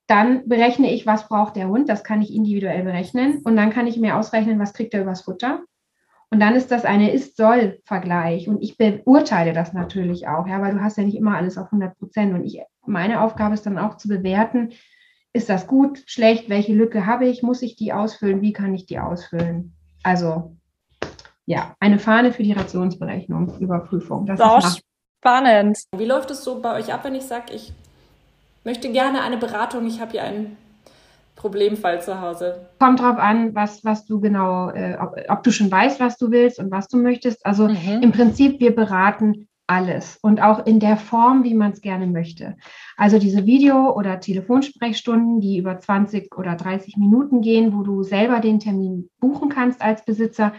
dann 0.06 0.46
berechne 0.50 0.92
ich, 0.92 1.06
was 1.06 1.30
braucht 1.30 1.56
der 1.56 1.70
Hund. 1.70 1.88
Das 1.88 2.04
kann 2.04 2.22
ich 2.22 2.36
individuell 2.36 2.84
berechnen. 2.84 3.42
Und 3.46 3.56
dann 3.56 3.70
kann 3.70 3.88
ich 3.88 3.98
mir 3.98 4.18
ausrechnen, 4.18 4.60
was 4.60 4.74
kriegt 4.74 4.94
er 4.94 5.04
übers 5.04 5.22
Futter. 5.22 5.62
Und 6.30 6.42
dann 6.42 6.56
ist 6.56 6.70
das 6.70 6.84
eine 6.84 7.14
Ist-Soll-Vergleich. 7.14 8.50
Und 8.50 8.62
ich 8.62 8.76
beurteile 8.78 9.54
das 9.54 9.72
natürlich 9.72 10.28
auch, 10.28 10.48
ja, 10.48 10.62
weil 10.62 10.74
du 10.74 10.82
hast 10.82 10.98
ja 10.98 11.06
nicht 11.06 11.16
immer 11.16 11.38
alles 11.38 11.58
auf 11.58 11.68
100 11.68 11.98
Prozent. 11.98 12.34
Und 12.34 12.44
ich, 12.44 12.60
meine 12.86 13.22
Aufgabe 13.22 13.54
ist 13.54 13.66
dann 13.66 13.78
auch 13.78 13.96
zu 13.96 14.10
bewerten, 14.10 14.74
ist 15.34 15.50
das 15.50 15.68
gut, 15.68 16.04
schlecht, 16.06 16.50
welche 16.50 16.74
Lücke 16.74 17.06
habe 17.06 17.26
ich, 17.26 17.42
muss 17.42 17.64
ich 17.64 17.76
die 17.76 17.92
ausfüllen, 17.92 18.42
wie 18.42 18.54
kann 18.54 18.74
ich 18.74 18.86
die 18.86 19.00
ausfüllen? 19.00 19.74
Also 20.04 20.56
ja, 21.46 21.76
eine 21.80 22.00
Fahne 22.00 22.32
für 22.32 22.44
die 22.44 22.54
Rationsberechnung, 22.54 23.58
Überprüfung. 23.60 24.26
Das 24.26 24.40
so 24.40 24.58
ist 24.58 24.84
spannend. 25.20 25.78
Wie 25.98 26.06
läuft 26.06 26.32
es 26.32 26.44
so 26.44 26.62
bei 26.62 26.76
euch 26.80 26.94
ab, 26.94 27.04
wenn 27.04 27.16
ich 27.16 27.24
sage, 27.24 27.54
ich 27.54 27.74
möchte 28.64 28.92
gerne 28.92 29.22
eine 29.22 29.38
Beratung, 29.38 29.86
ich 29.88 30.00
habe 30.00 30.12
hier 30.12 30.24
einen 30.24 30.56
Problemfall 31.36 32.02
zu 32.02 32.22
Hause? 32.22 32.68
Kommt 32.80 33.00
drauf 33.02 33.18
an, 33.18 33.56
was, 33.56 33.84
was 33.84 34.06
du 34.06 34.22
genau, 34.22 34.70
äh, 34.70 34.98
ob, 35.02 35.16
ob, 35.28 35.44
du 35.44 35.52
schon 35.52 35.72
weißt, 35.72 36.00
was 36.00 36.18
du 36.18 36.32
willst 36.32 36.60
und 36.60 36.72
was 36.72 36.88
du 36.88 36.98
möchtest. 36.98 37.46
Also 37.46 37.68
mhm. 37.68 38.02
im 38.02 38.12
Prinzip, 38.12 38.60
wir 38.60 38.74
beraten 38.74 39.48
alles 39.68 40.18
und 40.22 40.42
auch 40.42 40.66
in 40.66 40.80
der 40.80 40.98
Form, 40.98 41.44
wie 41.44 41.54
man 41.54 41.72
es 41.72 41.82
gerne 41.82 42.08
möchte. 42.08 42.56
Also 42.98 43.18
diese 43.18 43.46
Video- 43.46 43.96
oder 43.96 44.20
Telefonsprechstunden, 44.20 45.40
die 45.40 45.58
über 45.58 45.80
20 45.80 46.36
oder 46.38 46.56
30 46.56 46.98
Minuten 46.98 47.42
gehen, 47.42 47.76
wo 47.76 47.84
du 47.84 48.04
selber 48.04 48.40
den 48.40 48.60
Termin 48.60 49.10
buchen 49.20 49.50
kannst 49.50 49.82
als 49.82 50.04
Besitzer, 50.04 50.54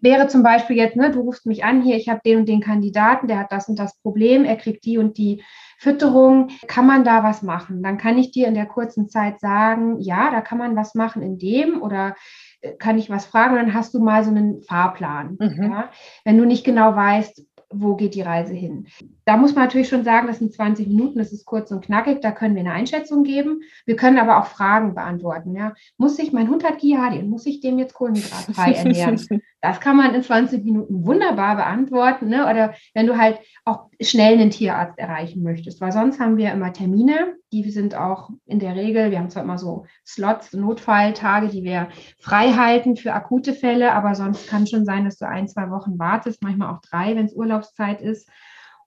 wäre 0.00 0.28
zum 0.28 0.42
Beispiel 0.42 0.76
jetzt, 0.76 0.96
ne, 0.96 1.10
du 1.10 1.20
rufst 1.20 1.46
mich 1.46 1.64
an, 1.64 1.82
hier, 1.82 1.96
ich 1.96 2.08
habe 2.08 2.20
den 2.24 2.40
und 2.40 2.48
den 2.48 2.60
Kandidaten, 2.60 3.26
der 3.26 3.38
hat 3.38 3.50
das 3.50 3.68
und 3.68 3.78
das 3.78 3.98
Problem, 4.00 4.44
er 4.44 4.56
kriegt 4.56 4.84
die 4.84 4.98
und 4.98 5.18
die 5.18 5.42
Fütterung, 5.78 6.48
kann 6.68 6.86
man 6.86 7.04
da 7.04 7.24
was 7.24 7.42
machen? 7.42 7.82
Dann 7.82 7.98
kann 7.98 8.18
ich 8.18 8.30
dir 8.30 8.46
in 8.46 8.54
der 8.54 8.66
kurzen 8.66 9.08
Zeit 9.08 9.40
sagen, 9.40 10.00
ja, 10.00 10.30
da 10.30 10.40
kann 10.40 10.58
man 10.58 10.76
was 10.76 10.94
machen 10.94 11.22
in 11.22 11.38
dem 11.38 11.82
oder 11.82 12.14
äh, 12.60 12.72
kann 12.72 12.98
ich 12.98 13.10
was 13.10 13.26
fragen, 13.26 13.56
dann 13.56 13.74
hast 13.74 13.94
du 13.94 14.00
mal 14.00 14.22
so 14.24 14.30
einen 14.30 14.62
Fahrplan. 14.62 15.36
Mhm. 15.40 15.62
Ja? 15.62 15.90
Wenn 16.24 16.38
du 16.38 16.44
nicht 16.44 16.64
genau 16.64 16.94
weißt, 16.94 17.44
wo 17.70 17.96
geht 17.96 18.14
die 18.14 18.22
Reise 18.22 18.54
hin. 18.54 18.86
Da 19.24 19.36
muss 19.36 19.54
man 19.54 19.64
natürlich 19.64 19.88
schon 19.88 20.04
sagen, 20.04 20.26
das 20.26 20.38
sind 20.38 20.52
20 20.52 20.86
Minuten, 20.86 21.18
das 21.18 21.32
ist 21.32 21.44
kurz 21.44 21.70
und 21.70 21.84
knackig, 21.84 22.20
da 22.20 22.30
können 22.30 22.54
wir 22.54 22.60
eine 22.60 22.72
Einschätzung 22.72 23.24
geben. 23.24 23.62
Wir 23.86 23.96
können 23.96 24.18
aber 24.18 24.38
auch 24.38 24.46
Fragen 24.46 24.94
beantworten. 24.94 25.54
Ja. 25.54 25.74
Muss 25.96 26.18
ich, 26.18 26.32
mein 26.32 26.48
Hund 26.48 26.64
hat 26.64 26.78
Giardien, 26.78 27.28
muss 27.28 27.46
ich 27.46 27.60
dem 27.60 27.78
jetzt 27.78 27.94
kohlenhydratfrei 27.94 28.72
ernähren? 28.72 29.42
Das 29.64 29.80
kann 29.80 29.96
man 29.96 30.14
in 30.14 30.22
20 30.22 30.62
Minuten 30.62 31.06
wunderbar 31.06 31.56
beantworten. 31.56 32.28
Ne? 32.28 32.46
Oder 32.46 32.74
wenn 32.92 33.06
du 33.06 33.16
halt 33.16 33.38
auch 33.64 33.88
schnell 33.98 34.34
einen 34.34 34.50
Tierarzt 34.50 34.98
erreichen 34.98 35.42
möchtest, 35.42 35.80
weil 35.80 35.90
sonst 35.90 36.20
haben 36.20 36.36
wir 36.36 36.52
immer 36.52 36.74
Termine, 36.74 37.36
die 37.50 37.70
sind 37.70 37.94
auch 37.94 38.28
in 38.44 38.58
der 38.58 38.74
Regel, 38.74 39.10
wir 39.10 39.18
haben 39.18 39.30
zwar 39.30 39.42
immer 39.42 39.56
so 39.56 39.86
Slots, 40.06 40.52
Notfalltage, 40.52 41.48
die 41.48 41.64
wir 41.64 41.88
frei 42.18 42.52
halten 42.52 42.94
für 42.96 43.14
akute 43.14 43.54
Fälle, 43.54 43.92
aber 43.92 44.14
sonst 44.14 44.48
kann 44.48 44.66
schon 44.66 44.84
sein, 44.84 45.06
dass 45.06 45.16
du 45.16 45.26
ein, 45.26 45.48
zwei 45.48 45.70
Wochen 45.70 45.98
wartest, 45.98 46.42
manchmal 46.42 46.74
auch 46.74 46.82
drei, 46.82 47.16
wenn 47.16 47.24
es 47.24 47.34
Urlaubszeit 47.34 48.02
ist. 48.02 48.28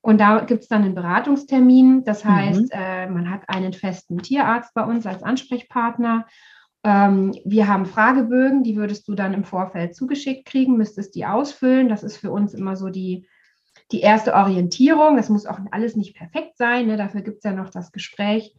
Und 0.01 0.21
da 0.21 0.41
gibt 0.41 0.61
es 0.61 0.69
dann 0.69 0.84
einen 0.84 0.93
Beratungstermin. 0.93 2.03
Das 2.03 2.23
heißt, 2.23 2.61
mhm. 2.61 2.69
äh, 2.71 3.07
man 3.07 3.32
hat 3.32 3.41
einen 3.47 3.73
festen 3.73 4.19
Tierarzt 4.19 4.75
bei 4.75 4.84
uns 4.84 5.07
als 5.07 5.23
Ansprechpartner. 5.23 6.28
Ähm, 6.88 7.38
wir 7.43 7.67
haben 7.67 7.85
Fragebögen, 7.85 8.63
die 8.63 8.77
würdest 8.77 9.09
du 9.09 9.13
dann 9.13 9.33
im 9.33 9.43
Vorfeld 9.43 9.93
zugeschickt 9.93 10.45
kriegen, 10.45 10.77
müsstest 10.77 11.15
die 11.15 11.25
ausfüllen. 11.25 11.89
Das 11.89 12.01
ist 12.01 12.15
für 12.15 12.31
uns 12.31 12.53
immer 12.53 12.77
so 12.77 12.88
die, 12.88 13.27
die 13.91 13.99
erste 13.99 14.33
Orientierung. 14.33 15.17
Das 15.17 15.27
muss 15.27 15.45
auch 15.45 15.59
alles 15.71 15.97
nicht 15.97 16.15
perfekt 16.15 16.57
sein. 16.57 16.88
Ne? 16.88 16.95
Dafür 16.95 17.23
gibt 17.23 17.39
es 17.39 17.43
ja 17.43 17.51
noch 17.51 17.71
das 17.71 17.91
Gespräch. 17.91 18.55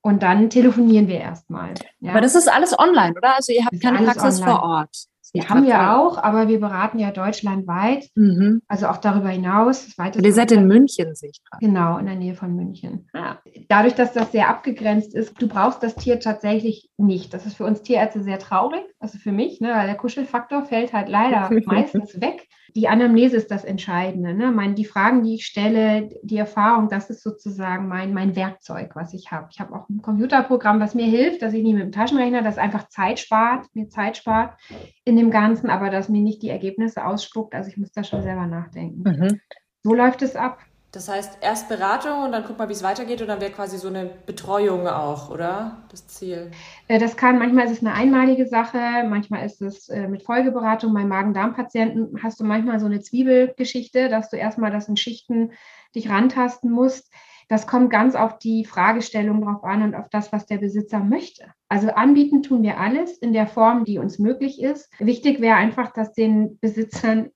Und 0.00 0.22
dann 0.22 0.48
telefonieren 0.48 1.06
wir 1.06 1.20
erstmal. 1.20 1.74
Ja? 2.00 2.12
Aber 2.12 2.22
das 2.22 2.34
ist 2.34 2.50
alles 2.50 2.78
online, 2.78 3.14
oder? 3.14 3.36
Also 3.36 3.52
ihr 3.52 3.66
habt 3.66 3.78
keine 3.82 3.98
Praxis 3.98 4.40
online. 4.40 4.58
vor 4.58 4.62
Ort. 4.62 4.96
Die 5.34 5.42
haben 5.42 5.66
wir 5.66 5.96
auch, 5.96 6.18
aber 6.18 6.48
wir 6.48 6.60
beraten 6.60 6.98
ja 6.98 7.10
deutschlandweit, 7.10 8.08
mhm. 8.14 8.62
also 8.68 8.86
auch 8.86 8.98
darüber 8.98 9.28
hinaus. 9.28 9.88
Ihr 10.22 10.32
seid 10.32 10.52
in 10.52 10.66
München, 10.66 11.14
sehe 11.14 11.30
ich 11.30 11.42
gerade. 11.44 11.64
Genau, 11.64 11.98
in 11.98 12.06
der 12.06 12.14
Nähe 12.14 12.34
von 12.34 12.54
München. 12.54 13.08
Ja. 13.14 13.38
Dadurch, 13.68 13.94
dass 13.94 14.12
das 14.12 14.32
sehr 14.32 14.48
abgegrenzt 14.48 15.14
ist, 15.14 15.40
du 15.40 15.48
brauchst 15.48 15.82
das 15.82 15.94
Tier 15.94 16.20
tatsächlich 16.20 16.90
nicht. 16.96 17.34
Das 17.34 17.46
ist 17.46 17.56
für 17.56 17.64
uns 17.64 17.82
Tierärzte 17.82 18.22
sehr 18.22 18.38
traurig, 18.38 18.84
also 19.00 19.18
für 19.18 19.32
mich, 19.32 19.60
ne, 19.60 19.70
weil 19.74 19.86
der 19.86 19.96
Kuschelfaktor 19.96 20.64
fällt 20.64 20.92
halt 20.92 21.08
leider 21.08 21.50
meistens 21.66 22.20
weg 22.20 22.48
die 22.74 22.88
Anamnese 22.88 23.36
ist 23.36 23.50
das 23.50 23.64
Entscheidende. 23.64 24.34
Ne? 24.34 24.50
Mein, 24.50 24.74
die 24.74 24.84
Fragen, 24.84 25.22
die 25.22 25.36
ich 25.36 25.46
stelle, 25.46 26.08
die 26.22 26.36
Erfahrung, 26.36 26.88
das 26.88 27.10
ist 27.10 27.22
sozusagen 27.22 27.88
mein, 27.88 28.12
mein 28.12 28.34
Werkzeug, 28.36 28.96
was 28.96 29.14
ich 29.14 29.30
habe. 29.30 29.48
Ich 29.50 29.60
habe 29.60 29.74
auch 29.74 29.88
ein 29.88 30.02
Computerprogramm, 30.02 30.80
was 30.80 30.94
mir 30.94 31.06
hilft, 31.06 31.42
dass 31.42 31.54
ich 31.54 31.62
nicht 31.62 31.74
mit 31.74 31.82
dem 31.82 31.92
Taschenrechner, 31.92 32.42
das 32.42 32.58
einfach 32.58 32.88
Zeit 32.88 33.18
spart, 33.18 33.66
mir 33.74 33.88
Zeit 33.88 34.16
spart 34.16 34.58
in 35.04 35.16
dem 35.16 35.30
Ganzen, 35.30 35.70
aber 35.70 35.90
dass 35.90 36.08
mir 36.08 36.22
nicht 36.22 36.42
die 36.42 36.50
Ergebnisse 36.50 37.04
ausspuckt. 37.04 37.54
Also 37.54 37.70
ich 37.70 37.76
muss 37.76 37.92
da 37.92 38.04
schon 38.04 38.22
selber 38.22 38.46
nachdenken. 38.46 39.02
Mhm. 39.02 39.40
So 39.82 39.94
läuft 39.94 40.22
es 40.22 40.34
ab. 40.34 40.58
Das 40.96 41.10
heißt, 41.10 41.38
erst 41.42 41.68
Beratung 41.68 42.24
und 42.24 42.32
dann 42.32 42.42
guck 42.46 42.56
mal, 42.56 42.70
wie 42.70 42.72
es 42.72 42.82
weitergeht 42.82 43.20
und 43.20 43.28
dann 43.28 43.42
wäre 43.42 43.50
quasi 43.50 43.76
so 43.76 43.88
eine 43.88 44.06
Betreuung 44.24 44.88
auch, 44.88 45.28
oder? 45.28 45.82
Das 45.90 46.06
Ziel. 46.06 46.50
Äh, 46.88 46.98
das 46.98 47.18
kann, 47.18 47.38
manchmal 47.38 47.66
ist 47.66 47.72
es 47.72 47.80
eine 47.80 47.92
einmalige 47.92 48.48
Sache, 48.48 48.78
manchmal 49.06 49.44
ist 49.44 49.60
es 49.60 49.90
äh, 49.90 50.08
mit 50.08 50.22
Folgeberatung. 50.22 50.94
Bei 50.94 51.04
Magen-Darm-Patienten 51.04 52.22
hast 52.22 52.40
du 52.40 52.44
manchmal 52.44 52.80
so 52.80 52.86
eine 52.86 53.02
Zwiebelgeschichte, 53.02 54.08
dass 54.08 54.30
du 54.30 54.38
erstmal 54.38 54.70
das 54.70 54.88
in 54.88 54.96
Schichten 54.96 55.52
dich 55.94 56.08
rantasten 56.08 56.70
musst. 56.70 57.12
Das 57.50 57.66
kommt 57.66 57.90
ganz 57.90 58.14
auf 58.14 58.38
die 58.38 58.64
Fragestellung 58.64 59.42
drauf 59.42 59.64
an 59.64 59.82
und 59.82 59.94
auf 59.94 60.08
das, 60.08 60.32
was 60.32 60.46
der 60.46 60.56
Besitzer 60.56 61.00
möchte. 61.00 61.44
Also 61.68 61.90
anbieten 61.90 62.42
tun 62.42 62.62
wir 62.62 62.80
alles 62.80 63.18
in 63.18 63.34
der 63.34 63.46
Form, 63.46 63.84
die 63.84 63.98
uns 63.98 64.18
möglich 64.18 64.62
ist. 64.62 64.90
Wichtig 64.98 65.42
wäre 65.42 65.56
einfach, 65.56 65.92
dass 65.92 66.14
den 66.14 66.58
Besitzern 66.58 67.32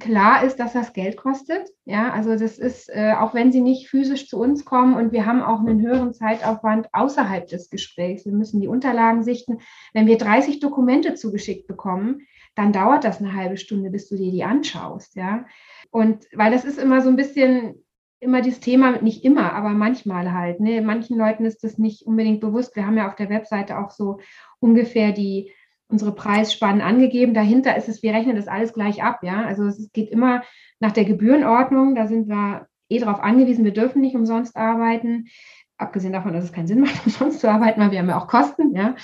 klar 0.00 0.42
ist, 0.42 0.56
dass 0.56 0.72
das 0.72 0.92
Geld 0.92 1.16
kostet. 1.16 1.68
Ja, 1.84 2.10
also 2.12 2.36
das 2.36 2.58
ist, 2.58 2.88
äh, 2.88 3.12
auch 3.18 3.34
wenn 3.34 3.52
sie 3.52 3.60
nicht 3.60 3.88
physisch 3.88 4.28
zu 4.28 4.38
uns 4.38 4.64
kommen 4.64 4.94
und 4.94 5.12
wir 5.12 5.26
haben 5.26 5.42
auch 5.42 5.60
einen 5.60 5.80
höheren 5.80 6.12
Zeitaufwand 6.12 6.88
außerhalb 6.92 7.46
des 7.46 7.70
Gesprächs. 7.70 8.24
Wir 8.24 8.32
müssen 8.32 8.60
die 8.60 8.68
Unterlagen 8.68 9.22
sichten. 9.22 9.58
Wenn 9.92 10.06
wir 10.06 10.18
30 10.18 10.58
Dokumente 10.60 11.14
zugeschickt 11.14 11.68
bekommen, 11.68 12.22
dann 12.56 12.72
dauert 12.72 13.04
das 13.04 13.20
eine 13.20 13.34
halbe 13.34 13.56
Stunde, 13.56 13.90
bis 13.90 14.08
du 14.08 14.16
dir 14.16 14.32
die 14.32 14.44
anschaust. 14.44 15.14
Ja, 15.14 15.46
und 15.90 16.26
weil 16.34 16.50
das 16.50 16.64
ist 16.64 16.78
immer 16.78 17.00
so 17.00 17.08
ein 17.08 17.16
bisschen 17.16 17.76
immer 18.20 18.42
dieses 18.42 18.60
Thema, 18.60 19.00
nicht 19.00 19.24
immer, 19.24 19.54
aber 19.54 19.70
manchmal 19.70 20.32
halt. 20.32 20.60
Ne? 20.60 20.82
Manchen 20.82 21.16
Leuten 21.16 21.46
ist 21.46 21.64
das 21.64 21.78
nicht 21.78 22.06
unbedingt 22.06 22.40
bewusst. 22.40 22.76
Wir 22.76 22.86
haben 22.86 22.98
ja 22.98 23.08
auf 23.08 23.16
der 23.16 23.30
Webseite 23.30 23.78
auch 23.78 23.90
so 23.90 24.18
ungefähr 24.60 25.12
die 25.12 25.52
unsere 25.90 26.14
Preisspannen 26.14 26.80
angegeben. 26.80 27.34
Dahinter 27.34 27.76
ist 27.76 27.88
es, 27.88 28.02
wir 28.02 28.12
rechnen 28.12 28.36
das 28.36 28.48
alles 28.48 28.72
gleich 28.72 29.02
ab, 29.02 29.20
ja. 29.22 29.44
Also 29.44 29.64
es 29.66 29.90
geht 29.92 30.10
immer 30.10 30.42
nach 30.78 30.92
der 30.92 31.04
Gebührenordnung, 31.04 31.94
da 31.94 32.06
sind 32.06 32.28
wir 32.28 32.66
eh 32.88 32.98
darauf 32.98 33.20
angewiesen, 33.20 33.64
wir 33.64 33.72
dürfen 33.72 34.00
nicht 34.00 34.16
umsonst 34.16 34.56
arbeiten. 34.56 35.26
Abgesehen 35.78 36.12
davon, 36.12 36.32
dass 36.32 36.44
es 36.44 36.52
keinen 36.52 36.66
Sinn 36.66 36.80
macht, 36.80 36.94
umsonst 37.06 37.40
zu 37.40 37.50
arbeiten, 37.50 37.80
weil 37.80 37.90
wir 37.90 37.98
haben 37.98 38.08
ja 38.08 38.18
auch 38.18 38.28
Kosten, 38.28 38.74
ja. 38.74 38.94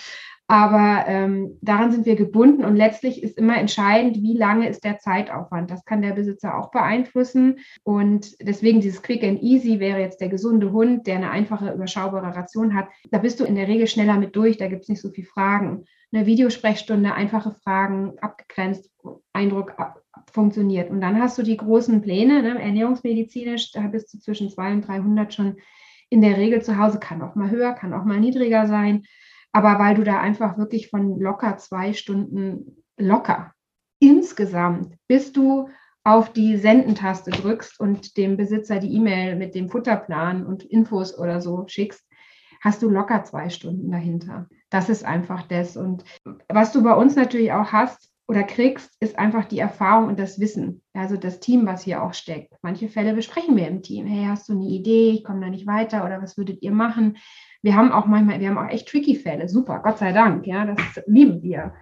Aber 0.49 1.05
ähm, 1.09 1.59
daran 1.61 1.91
sind 1.91 2.07
wir 2.07 2.15
gebunden 2.15 2.65
und 2.65 2.77
letztlich 2.77 3.23
ist 3.23 3.37
immer 3.37 3.59
entscheidend, 3.59 4.23
wie 4.23 4.37
lange 4.37 4.69
ist 4.69 4.85
der 4.85 4.99
Zeitaufwand. 4.99 5.71
Das 5.71 5.85
kann 5.85 6.03
der 6.03 6.13
Besitzer 6.13 6.57
auch 6.57 6.71
beeinflussen. 6.71 7.59
Und 7.83 8.37
deswegen 8.41 8.81
dieses 8.81 9.03
Quick 9.03 9.25
and 9.25 9.43
Easy 9.43 9.81
wäre 9.81 9.99
jetzt 9.99 10.21
der 10.21 10.29
gesunde 10.29 10.71
Hund, 10.71 11.07
der 11.07 11.17
eine 11.17 11.31
einfache, 11.31 11.73
überschaubare 11.73 12.37
Ration 12.37 12.75
hat. 12.75 12.89
Da 13.11 13.19
bist 13.19 13.41
du 13.41 13.45
in 13.45 13.57
der 13.57 13.67
Regel 13.67 13.89
schneller 13.89 14.19
mit 14.19 14.37
durch, 14.37 14.57
da 14.57 14.69
gibt 14.69 14.83
es 14.83 14.89
nicht 14.89 15.01
so 15.01 15.11
viele 15.11 15.27
Fragen 15.27 15.85
eine 16.13 16.27
Videosprechstunde, 16.27 17.15
einfache 17.15 17.53
Fragen, 17.53 18.19
abgegrenzt, 18.21 18.91
Eindruck 19.33 19.79
ab, 19.79 20.03
funktioniert. 20.33 20.91
Und 20.91 21.01
dann 21.01 21.21
hast 21.21 21.39
du 21.39 21.43
die 21.43 21.57
großen 21.57 22.03
Pläne, 22.03 22.43
ne, 22.43 22.61
ernährungsmedizinisch, 22.61 23.73
da 23.73 23.81
bist 23.83 24.13
du 24.15 24.19
zwischen 24.19 24.51
200 24.51 24.77
und 24.77 24.89
300 24.89 25.35
schon 25.35 25.57
in 26.09 26.21
der 26.21 26.37
Regel 26.37 26.63
zu 26.63 26.79
Hause, 26.79 27.01
kann 27.01 27.23
auch 27.23 27.35
mal 27.35 27.51
höher, 27.51 27.73
kann 27.73 27.93
auch 27.93 28.05
mal 28.05 28.21
niedriger 28.21 28.67
sein. 28.67 29.05
Aber 29.57 29.79
weil 29.79 29.95
du 29.95 30.05
da 30.05 30.21
einfach 30.21 30.59
wirklich 30.59 30.91
von 30.91 31.19
locker 31.19 31.57
zwei 31.57 31.95
Stunden 31.95 32.85
locker 32.99 33.55
insgesamt, 34.01 34.95
bis 35.09 35.33
du 35.33 35.71
auf 36.05 36.31
die 36.31 36.59
Sendentaste 36.59 37.31
drückst 37.31 37.81
und 37.81 38.19
dem 38.19 38.37
Besitzer 38.37 38.81
die 38.81 38.95
E-Mail 38.95 39.35
mit 39.35 39.55
dem 39.55 39.71
Futterplan 39.71 40.45
und 40.45 40.63
Infos 40.63 41.19
oder 41.19 41.41
so 41.41 41.65
schickst, 41.69 42.07
hast 42.61 42.83
du 42.83 42.91
locker 42.91 43.25
zwei 43.25 43.49
Stunden 43.49 43.91
dahinter. 43.91 44.47
Das 44.69 44.91
ist 44.91 45.07
einfach 45.07 45.49
das. 45.49 45.79
Und 45.79 46.05
was 46.53 46.73
du 46.73 46.83
bei 46.83 46.93
uns 46.93 47.17
natürlich 47.17 47.51
auch 47.51 47.73
hast 47.73 48.13
oder 48.29 48.43
kriegst, 48.43 48.91
ist 49.01 49.19
einfach 49.19 49.45
die 49.45 49.59
Erfahrung 49.59 50.09
und 50.09 50.19
das 50.19 50.41
Wissen. 50.41 50.83
Also 50.95 51.17
das 51.17 51.41
Team, 51.41 51.67
was 51.67 51.83
hier 51.83 52.03
auch 52.03 52.15
steckt. 52.15 52.53
Manche 52.63 52.89
Fälle 52.89 53.15
besprechen 53.15 53.57
wir 53.57 53.69
im 53.69 53.83
Team. 53.83 54.07
Hey, 54.07 54.27
hast 54.27 54.49
du 54.49 54.55
eine 54.55 54.67
Idee? 54.67 55.11
Ich 55.11 55.25
komme 55.25 55.41
da 55.41 55.49
nicht 55.49 55.67
weiter 55.67 56.05
oder 56.05 56.21
was 56.21 56.37
würdet 56.37 56.63
ihr 56.63 56.73
machen? 56.73 57.19
Wir 57.63 57.77
haben 57.77 57.93
auch 57.93 58.07
manchmal, 58.07 58.41
wir 58.41 58.49
haben 58.49 58.59
auch 58.59 58.71
echt 58.71 58.89
tricky 58.89 59.15
Fälle. 59.15 59.49
Super, 59.49 59.81
Gott 59.83 59.99
sei 59.99 60.13
Dank. 60.13 60.47
Ja, 60.47 60.67
das 60.67 60.79
lieben 61.07 61.43
wir. 61.43 61.75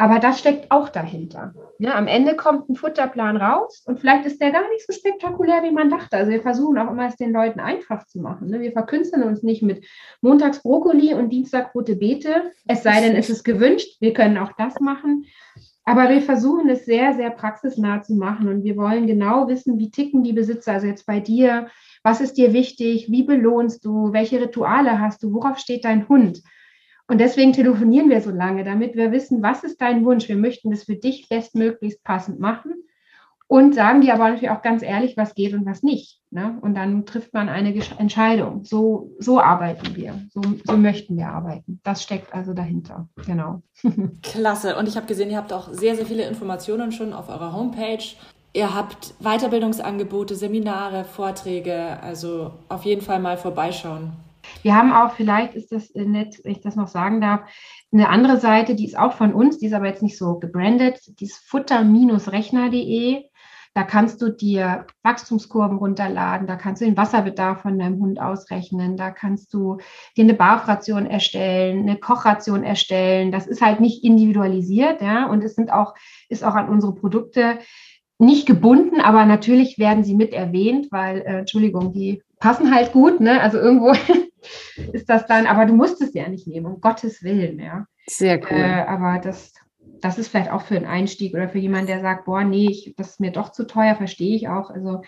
Aber 0.00 0.18
das 0.18 0.38
steckt 0.38 0.70
auch 0.70 0.88
dahinter. 0.88 1.52
Ja, 1.78 1.94
am 1.96 2.06
Ende 2.06 2.34
kommt 2.34 2.70
ein 2.70 2.74
Futterplan 2.74 3.36
raus 3.36 3.82
und 3.84 4.00
vielleicht 4.00 4.24
ist 4.24 4.40
der 4.40 4.50
gar 4.50 4.66
nicht 4.70 4.86
so 4.86 4.94
spektakulär, 4.94 5.62
wie 5.62 5.72
man 5.72 5.90
dachte. 5.90 6.16
Also 6.16 6.30
wir 6.30 6.40
versuchen 6.40 6.78
auch 6.78 6.90
immer, 6.90 7.06
es 7.06 7.16
den 7.16 7.34
Leuten 7.34 7.60
einfach 7.60 8.06
zu 8.06 8.18
machen. 8.18 8.48
Ne? 8.48 8.60
Wir 8.60 8.72
verkünsteln 8.72 9.24
uns 9.24 9.42
nicht 9.42 9.62
mit 9.62 9.84
Montags 10.22 10.62
Brokkoli 10.62 11.12
und 11.12 11.28
Dienstag 11.28 11.74
rote 11.74 11.96
Beete, 11.96 12.50
es 12.66 12.82
sei 12.82 13.02
denn, 13.02 13.14
es 13.14 13.28
ist 13.28 13.44
gewünscht. 13.44 13.98
Wir 14.00 14.14
können 14.14 14.38
auch 14.38 14.52
das 14.56 14.80
machen. 14.80 15.26
Aber 15.84 16.08
wir 16.10 16.20
versuchen 16.22 16.68
es 16.68 16.84
sehr, 16.84 17.14
sehr 17.14 17.30
praxisnah 17.30 18.02
zu 18.02 18.14
machen 18.14 18.48
und 18.48 18.64
wir 18.64 18.76
wollen 18.76 19.06
genau 19.06 19.48
wissen, 19.48 19.78
wie 19.78 19.90
ticken 19.90 20.22
die 20.22 20.32
Besitzer. 20.32 20.72
Also 20.72 20.86
jetzt 20.86 21.06
bei 21.06 21.20
dir, 21.20 21.68
was 22.02 22.20
ist 22.20 22.34
dir 22.34 22.52
wichtig? 22.52 23.10
Wie 23.10 23.22
belohnst 23.22 23.84
du? 23.84 24.12
Welche 24.12 24.40
Rituale 24.40 25.00
hast 25.00 25.22
du? 25.22 25.32
Worauf 25.32 25.58
steht 25.58 25.84
dein 25.84 26.08
Hund? 26.08 26.42
Und 27.08 27.18
deswegen 27.18 27.52
telefonieren 27.52 28.08
wir 28.08 28.20
so 28.20 28.30
lange, 28.30 28.62
damit 28.62 28.94
wir 28.94 29.10
wissen, 29.10 29.42
was 29.42 29.64
ist 29.64 29.80
dein 29.80 30.04
Wunsch. 30.04 30.28
Wir 30.28 30.36
möchten 30.36 30.70
das 30.70 30.84
für 30.84 30.94
dich 30.94 31.28
bestmöglichst 31.28 32.04
passend 32.04 32.38
machen 32.38 32.74
und 33.50 33.74
sagen 33.74 34.00
dir 34.00 34.14
aber 34.14 34.28
natürlich 34.28 34.50
auch 34.50 34.62
ganz 34.62 34.80
ehrlich, 34.80 35.16
was 35.16 35.34
geht 35.34 35.54
und 35.54 35.66
was 35.66 35.82
nicht. 35.82 36.20
Ne? 36.30 36.56
Und 36.60 36.76
dann 36.76 37.04
trifft 37.04 37.34
man 37.34 37.48
eine 37.48 37.74
Entscheidung. 37.98 38.64
So, 38.64 39.10
so 39.18 39.40
arbeiten 39.40 39.96
wir, 39.96 40.14
so, 40.30 40.40
so 40.64 40.76
möchten 40.76 41.16
wir 41.16 41.26
arbeiten. 41.26 41.80
Das 41.82 42.04
steckt 42.04 42.32
also 42.32 42.54
dahinter. 42.54 43.08
Genau. 43.26 43.62
Klasse. 44.22 44.76
Und 44.76 44.86
ich 44.86 44.94
habe 44.94 45.08
gesehen, 45.08 45.30
ihr 45.30 45.36
habt 45.36 45.52
auch 45.52 45.72
sehr, 45.72 45.96
sehr 45.96 46.06
viele 46.06 46.28
Informationen 46.28 46.92
schon 46.92 47.12
auf 47.12 47.28
eurer 47.28 47.52
Homepage. 47.52 48.04
Ihr 48.52 48.72
habt 48.72 49.14
Weiterbildungsangebote, 49.18 50.36
Seminare, 50.36 51.02
Vorträge. 51.02 52.00
Also 52.04 52.52
auf 52.68 52.84
jeden 52.84 53.02
Fall 53.02 53.18
mal 53.18 53.36
vorbeischauen. 53.36 54.12
Wir 54.62 54.76
haben 54.76 54.92
auch, 54.92 55.14
vielleicht 55.14 55.54
ist 55.54 55.72
das 55.72 55.90
äh, 55.90 56.04
nett, 56.04 56.36
wenn 56.44 56.52
ich 56.52 56.60
das 56.60 56.76
noch 56.76 56.88
sagen 56.88 57.20
darf, 57.20 57.40
eine 57.92 58.10
andere 58.10 58.38
Seite, 58.38 58.76
die 58.76 58.86
ist 58.86 58.96
auch 58.96 59.14
von 59.14 59.34
uns, 59.34 59.58
die 59.58 59.66
ist 59.66 59.72
aber 59.72 59.86
jetzt 59.86 60.02
nicht 60.04 60.16
so 60.16 60.38
gebrandet, 60.38 61.00
die 61.18 61.24
ist 61.24 61.38
futter-rechner.de. 61.48 63.24
Da 63.74 63.84
kannst 63.84 64.20
du 64.20 64.30
dir 64.30 64.86
Wachstumskurven 65.04 65.78
runterladen, 65.78 66.48
da 66.48 66.56
kannst 66.56 66.82
du 66.82 66.86
den 66.86 66.96
Wasserbedarf 66.96 67.62
von 67.62 67.78
deinem 67.78 68.00
Hund 68.00 68.20
ausrechnen, 68.20 68.96
da 68.96 69.10
kannst 69.10 69.54
du 69.54 69.78
dir 70.16 70.24
eine 70.24 70.34
Barfration 70.34 71.06
erstellen, 71.06 71.88
eine 71.88 71.96
Kochration 71.96 72.64
erstellen. 72.64 73.30
Das 73.30 73.46
ist 73.46 73.62
halt 73.62 73.80
nicht 73.80 74.02
individualisiert, 74.02 75.00
ja, 75.00 75.26
und 75.26 75.44
es 75.44 75.54
sind 75.54 75.72
auch, 75.72 75.94
ist 76.28 76.44
auch 76.44 76.54
an 76.54 76.68
unsere 76.68 76.94
Produkte 76.94 77.58
nicht 78.18 78.46
gebunden, 78.46 79.00
aber 79.00 79.24
natürlich 79.24 79.78
werden 79.78 80.04
sie 80.04 80.14
mit 80.14 80.32
erwähnt, 80.32 80.88
weil, 80.90 81.20
äh, 81.20 81.38
Entschuldigung, 81.38 81.92
die 81.92 82.22
passen 82.38 82.74
halt 82.74 82.92
gut, 82.92 83.20
ne? 83.20 83.40
Also 83.40 83.58
irgendwo 83.58 83.92
ist 84.92 85.08
das 85.08 85.26
dann, 85.26 85.46
aber 85.46 85.64
du 85.64 85.74
musst 85.74 86.02
es 86.02 86.12
ja 86.12 86.28
nicht 86.28 86.46
nehmen, 86.46 86.66
um 86.66 86.80
Gottes 86.80 87.22
Willen, 87.22 87.58
ja. 87.58 87.86
Sehr 88.06 88.38
cool. 88.50 88.58
Äh, 88.58 88.84
aber 88.86 89.20
das, 89.20 89.54
das 90.00 90.18
ist 90.18 90.28
vielleicht 90.28 90.50
auch 90.50 90.62
für 90.62 90.76
einen 90.76 90.86
Einstieg 90.86 91.34
oder 91.34 91.48
für 91.48 91.58
jemanden, 91.58 91.88
der 91.88 92.00
sagt, 92.00 92.24
boah, 92.24 92.44
nee, 92.44 92.68
ich, 92.70 92.94
das 92.96 93.10
ist 93.10 93.20
mir 93.20 93.32
doch 93.32 93.52
zu 93.52 93.66
teuer, 93.66 93.96
verstehe 93.96 94.36
ich 94.36 94.48
auch. 94.48 94.70
Also 94.70 95.02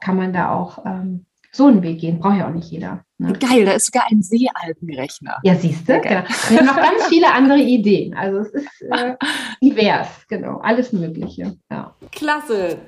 kann 0.00 0.16
man 0.16 0.32
da 0.32 0.52
auch 0.52 0.84
ähm, 0.84 1.26
so 1.52 1.66
einen 1.66 1.82
Weg 1.82 2.00
gehen. 2.00 2.18
Braucht 2.18 2.38
ja 2.38 2.48
auch 2.48 2.54
nicht 2.54 2.70
jeder. 2.70 3.04
Ne? 3.18 3.34
Geil, 3.34 3.64
da 3.64 3.72
ist 3.72 3.86
sogar 3.86 4.06
ein 4.10 4.22
Seealgenrechner. 4.22 5.38
Ja, 5.44 5.54
siehst 5.54 5.88
du, 5.88 6.00
genau. 6.00 6.22
Wir 6.48 6.58
haben 6.58 6.66
noch 6.66 6.76
ganz 6.76 7.06
viele 7.08 7.32
andere 7.32 7.58
Ideen. 7.58 8.14
Also 8.14 8.38
es 8.38 8.48
ist 8.50 8.82
äh, 8.90 9.16
divers, 9.62 10.26
genau, 10.28 10.58
alles 10.58 10.92
Mögliche. 10.92 11.56
Ja. 11.70 11.94
Klasse. 12.10 12.78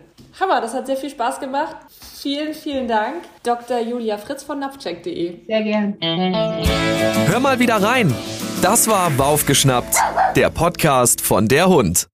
Hammer, 0.40 0.60
das 0.60 0.74
hat 0.74 0.86
sehr 0.86 0.96
viel 0.96 1.10
Spaß 1.10 1.38
gemacht. 1.38 1.76
Vielen, 2.20 2.54
vielen 2.54 2.88
Dank. 2.88 3.22
Dr. 3.44 3.80
Julia 3.80 4.18
Fritz 4.18 4.42
von 4.42 4.58
napcheck.de. 4.58 5.46
Sehr 5.46 5.62
gern. 5.62 5.96
Hör 6.00 7.40
mal 7.40 7.58
wieder 7.58 7.76
rein. 7.82 8.12
Das 8.62 8.88
war 8.88 9.10
Baufgeschnappt, 9.10 9.96
der 10.34 10.50
Podcast 10.50 11.20
von 11.20 11.46
der 11.48 11.68
Hund. 11.68 12.08